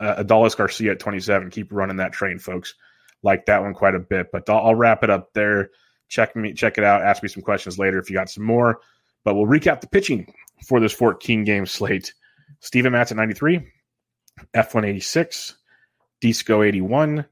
Uh, 0.00 0.22
Garcia 0.24 0.92
at 0.92 0.98
twenty 0.98 1.20
seven. 1.20 1.50
Keep 1.50 1.72
running 1.72 1.98
that 1.98 2.12
train, 2.12 2.38
folks. 2.38 2.74
Like 3.22 3.46
that 3.46 3.62
one 3.62 3.74
quite 3.74 3.94
a 3.94 4.00
bit. 4.00 4.28
But 4.32 4.48
I'll, 4.48 4.68
I'll 4.68 4.74
wrap 4.74 5.02
it 5.02 5.10
up 5.10 5.32
there. 5.32 5.70
Check 6.08 6.36
me, 6.36 6.52
check 6.52 6.78
it 6.78 6.84
out. 6.84 7.02
Ask 7.02 7.22
me 7.22 7.28
some 7.28 7.42
questions 7.42 7.78
later 7.78 7.98
if 7.98 8.10
you 8.10 8.16
got 8.16 8.30
some 8.30 8.44
more. 8.44 8.80
But 9.24 9.34
we'll 9.34 9.46
recap 9.46 9.80
the 9.80 9.88
pitching 9.88 10.32
for 10.66 10.80
this 10.80 10.92
14 10.92 11.44
game 11.44 11.66
slate. 11.66 12.14
Steven 12.60 12.92
Matz 12.92 13.10
at 13.10 13.16
93, 13.16 13.60
Eflin 14.54 14.86
86, 14.86 15.56
Disco 16.20 16.62
81, 16.62 17.26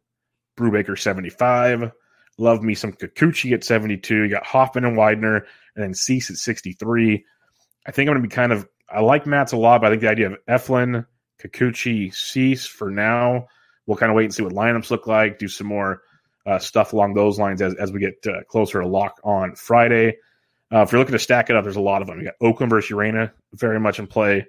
Brubaker 0.57 0.99
75. 0.99 1.93
Love 2.37 2.62
me 2.62 2.74
some 2.74 2.93
Kikuchi 2.93 3.53
at 3.53 3.64
72. 3.64 4.14
You 4.14 4.28
got 4.28 4.45
Hoffman 4.45 4.85
and 4.85 4.97
Widener, 4.97 5.47
and 5.76 5.85
then 5.85 5.95
Cease 5.95 6.30
at 6.30 6.37
63. 6.37 7.24
I 7.87 7.91
think 7.91 8.09
I'm 8.09 8.14
going 8.14 8.22
to 8.22 8.28
be 8.28 8.35
kind 8.35 8.53
of, 8.53 8.68
I 8.91 9.01
like 9.01 9.26
Matz 9.26 9.53
a 9.53 9.57
lot, 9.57 9.80
but 9.80 9.87
I 9.87 9.91
think 9.91 10.03
the 10.03 10.09
idea 10.09 10.32
of 10.32 10.39
Eflin, 10.49 11.07
Kikuchi, 11.43 12.14
Cease 12.14 12.66
for 12.66 12.91
now, 12.91 13.47
we'll 13.87 13.97
kind 13.97 14.11
of 14.11 14.16
wait 14.16 14.24
and 14.24 14.35
see 14.35 14.43
what 14.43 14.53
lineups 14.53 14.91
look 14.91 15.07
like, 15.07 15.39
do 15.39 15.49
some 15.49 15.66
more 15.66 16.03
uh, 16.47 16.59
stuff 16.59 16.93
along 16.93 17.14
those 17.14 17.39
lines 17.39 17.62
as, 17.62 17.74
as 17.74 17.93
we 17.93 18.01
get 18.01 18.26
uh, 18.26 18.43
closer 18.49 18.80
to 18.80 18.87
lock 18.87 19.20
on 19.24 19.55
Friday. 19.55 20.16
Uh, 20.72 20.82
if 20.82 20.93
you're 20.93 20.99
looking 20.99 21.12
to 21.12 21.18
stack 21.18 21.51
it 21.51 21.57
up, 21.57 21.64
there's 21.64 21.76
a 21.76 21.80
lot 21.80 22.03
of 22.03 22.09
them. 22.09 22.18
You 22.18 22.24
got 22.24 22.35
Oakland 22.41 22.70
versus 22.70 22.91
Urena 22.91 23.30
very 23.53 23.78
much 23.78 23.99
in 23.99 24.07
play. 24.07 24.47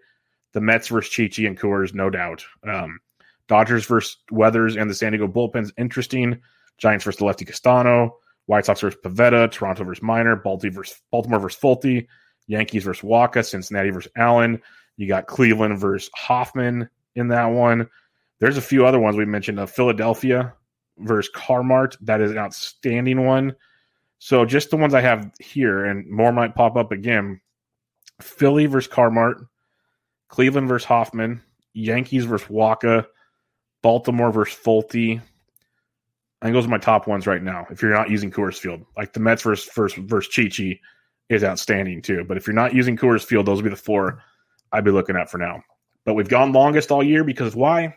The 0.54 0.62
Mets 0.62 0.88
versus 0.88 1.12
Chichi 1.12 1.46
and 1.46 1.60
Coors, 1.60 1.94
no 1.94 2.10
doubt. 2.10 2.46
Um, 2.64 3.00
Dodgers 3.48 3.86
versus 3.86 4.18
Weathers 4.32 4.76
and 4.76 4.90
the 4.90 4.96
San 4.96 5.12
Diego 5.12 5.28
bullpens, 5.28 5.72
interesting. 5.78 6.42
Giants 6.78 7.06
versus 7.06 7.20
the 7.20 7.26
lefty 7.26 7.46
Castano. 7.46 8.18
White 8.48 8.66
Sox 8.66 8.82
versus 8.82 9.00
Pivetta. 9.04 9.52
Toronto 9.52 9.84
versus 9.84 10.04
Minor. 10.04 10.36
Baltimore 10.36 10.74
versus, 10.74 11.02
Baltimore 11.12 11.40
versus 11.40 11.60
Folty. 11.60 12.08
Yankees 12.48 12.84
versus 12.84 13.04
Wacha. 13.04 13.46
Cincinnati 13.46 13.90
versus 13.90 14.12
Allen. 14.16 14.62
You 14.98 15.08
got 15.08 15.28
Cleveland 15.28 15.80
versus 15.80 16.10
Hoffman 16.16 16.90
in 17.16 17.30
that 17.30 17.46
one. 17.46 17.90
There's 18.40 18.58
a 18.58 18.62
few 18.62 18.86
other 18.86 19.00
ones 19.00 19.18
we 19.18 19.26
mentioned. 19.26 19.60
Uh, 19.60 19.66
Philadelphia 19.66 20.54
versus 20.98 21.32
Carmart. 21.34 21.98
That 22.02 22.22
is 22.22 22.32
an 22.32 22.38
outstanding 22.38 23.26
one. 23.26 23.56
So 24.20 24.46
just 24.46 24.70
the 24.70 24.78
ones 24.78 24.94
I 24.94 25.02
have 25.02 25.32
here, 25.40 25.86
and 25.86 26.10
more 26.10 26.32
might 26.32 26.56
pop 26.56 26.78
up 26.78 26.92
again. 26.92 27.42
Philly 28.22 28.66
versus 28.66 28.92
Carmart, 28.92 29.46
Cleveland 30.30 30.68
versus 30.68 30.86
Hoffman, 30.86 31.42
Yankees 31.74 32.26
versus 32.26 32.48
Wacha, 32.48 33.06
Baltimore 33.82 34.32
versus 34.32 34.58
Folty. 34.58 35.22
I 36.42 36.46
think 36.46 36.54
those 36.54 36.66
are 36.66 36.70
my 36.70 36.78
top 36.78 37.08
ones 37.08 37.28
right 37.28 37.44
now. 37.44 37.68
If 37.70 37.82
you're 37.82 37.94
not 37.94 38.10
using 38.10 38.32
Coors 38.32 38.58
Field, 38.58 38.86
like 38.98 39.14
the 39.14 39.20
Mets 39.20 39.42
versus 39.44 39.70
versus, 39.74 40.04
versus 40.06 40.32
Chichi 40.32 40.80
is 41.30 41.44
outstanding 41.44 42.02
too. 42.02 42.24
But 42.24 42.38
if 42.38 42.48
you're 42.48 42.54
not 42.54 42.74
using 42.74 42.98
Coors 42.98 43.24
Field, 43.24 43.46
those 43.46 43.58
would 43.58 43.70
be 43.70 43.70
the 43.70 43.76
four 43.76 44.22
I'd 44.72 44.84
be 44.84 44.92
looking 44.92 45.16
at 45.16 45.30
for 45.30 45.38
now. 45.38 45.62
But 46.06 46.14
we've 46.14 46.30
gone 46.30 46.52
longest 46.52 46.92
all 46.92 47.04
year 47.04 47.24
because 47.24 47.56
why? 47.56 47.96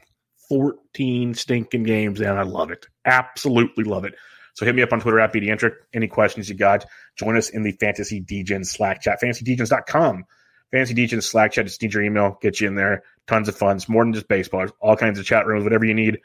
14 0.48 1.34
stinking 1.34 1.82
games, 1.84 2.20
and 2.20 2.38
I 2.38 2.42
love 2.42 2.70
it. 2.70 2.86
Absolutely 3.04 3.84
love 3.84 4.04
it. 4.04 4.14
So 4.54 4.64
hit 4.66 4.74
me 4.74 4.82
up 4.82 4.92
on 4.92 5.00
Twitter 5.00 5.20
at 5.20 5.32
BDentric. 5.32 5.74
Any 5.94 6.08
questions 6.08 6.48
you 6.48 6.56
got, 6.56 6.84
join 7.16 7.36
us 7.36 7.48
in 7.50 7.62
the 7.62 7.72
Fantasy 7.72 8.18
Degen 8.20 8.64
Slack 8.64 9.02
chat, 9.02 9.20
fantasydegens.com. 9.22 10.24
Fantasy 10.72 10.94
Degen 10.94 11.22
Slack 11.22 11.52
chat, 11.52 11.66
just 11.66 11.80
need 11.80 11.94
your 11.94 12.02
email, 12.02 12.38
get 12.42 12.60
you 12.60 12.68
in 12.68 12.74
there. 12.74 13.04
Tons 13.26 13.48
of 13.48 13.56
fun. 13.56 13.78
More 13.88 14.04
than 14.04 14.12
just 14.12 14.28
baseball. 14.28 14.66
All 14.80 14.96
kinds 14.96 15.18
of 15.18 15.24
chat 15.24 15.46
rooms, 15.46 15.64
whatever 15.64 15.84
you 15.84 15.94
need. 15.94 16.18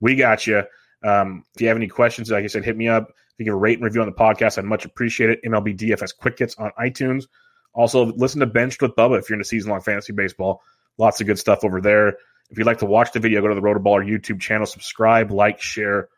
We 0.00 0.16
got 0.16 0.46
you. 0.46 0.64
Um, 1.02 1.44
if 1.54 1.60
you 1.60 1.68
have 1.68 1.76
any 1.76 1.88
questions, 1.88 2.30
like 2.30 2.44
I 2.44 2.48
said, 2.48 2.64
hit 2.64 2.76
me 2.76 2.88
up. 2.88 3.08
If 3.08 3.38
you 3.38 3.44
give 3.46 3.54
a 3.54 3.56
rate 3.56 3.78
and 3.78 3.84
review 3.84 4.02
on 4.02 4.08
the 4.08 4.12
podcast, 4.12 4.58
I'd 4.58 4.64
much 4.64 4.84
appreciate 4.84 5.30
it. 5.30 5.42
MLB 5.44 5.78
DFS 5.78 6.16
Quick 6.16 6.38
Hits 6.38 6.56
on 6.56 6.72
iTunes. 6.78 7.24
Also, 7.72 8.06
listen 8.06 8.40
to 8.40 8.46
Benched 8.46 8.82
with 8.82 8.96
Bubba 8.96 9.18
if 9.18 9.28
you're 9.28 9.38
into 9.38 9.48
season 9.48 9.70
long 9.70 9.80
fantasy 9.80 10.12
baseball. 10.12 10.62
Lots 10.96 11.20
of 11.20 11.26
good 11.26 11.38
stuff 11.38 11.60
over 11.62 11.80
there. 11.80 12.18
If 12.50 12.58
you'd 12.58 12.66
like 12.66 12.78
to 12.78 12.86
watch 12.86 13.12
the 13.12 13.20
video, 13.20 13.42
go 13.42 13.48
to 13.48 13.54
the 13.54 13.60
Rotoballer 13.60 14.06
YouTube 14.06 14.40
channel, 14.40 14.66
subscribe, 14.66 15.30
like, 15.30 15.60
share, 15.60 16.08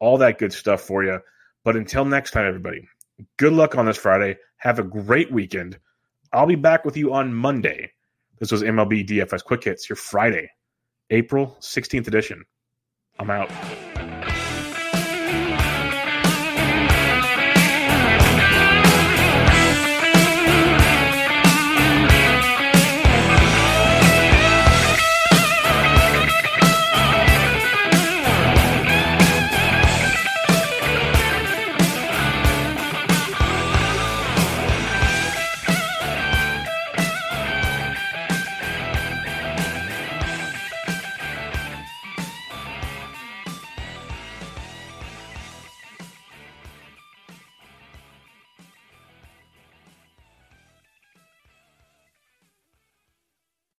all 0.00 0.18
that 0.18 0.38
good 0.38 0.52
stuff 0.52 0.82
for 0.82 1.02
you. 1.02 1.20
But 1.64 1.76
until 1.76 2.04
next 2.04 2.32
time, 2.32 2.46
everybody, 2.46 2.86
good 3.36 3.52
luck 3.52 3.76
on 3.76 3.86
this 3.86 3.96
Friday. 3.96 4.36
Have 4.58 4.78
a 4.78 4.84
great 4.84 5.32
weekend. 5.32 5.78
I'll 6.32 6.46
be 6.46 6.56
back 6.56 6.84
with 6.84 6.96
you 6.96 7.14
on 7.14 7.32
Monday. 7.32 7.92
This 8.38 8.52
was 8.52 8.62
MLB 8.62 9.08
DFS 9.08 9.42
Quick 9.42 9.64
Hits, 9.64 9.88
your 9.88 9.96
Friday, 9.96 10.50
April 11.10 11.56
16th 11.60 12.06
edition. 12.06 12.44
I'm 13.18 13.30
out. 13.30 13.50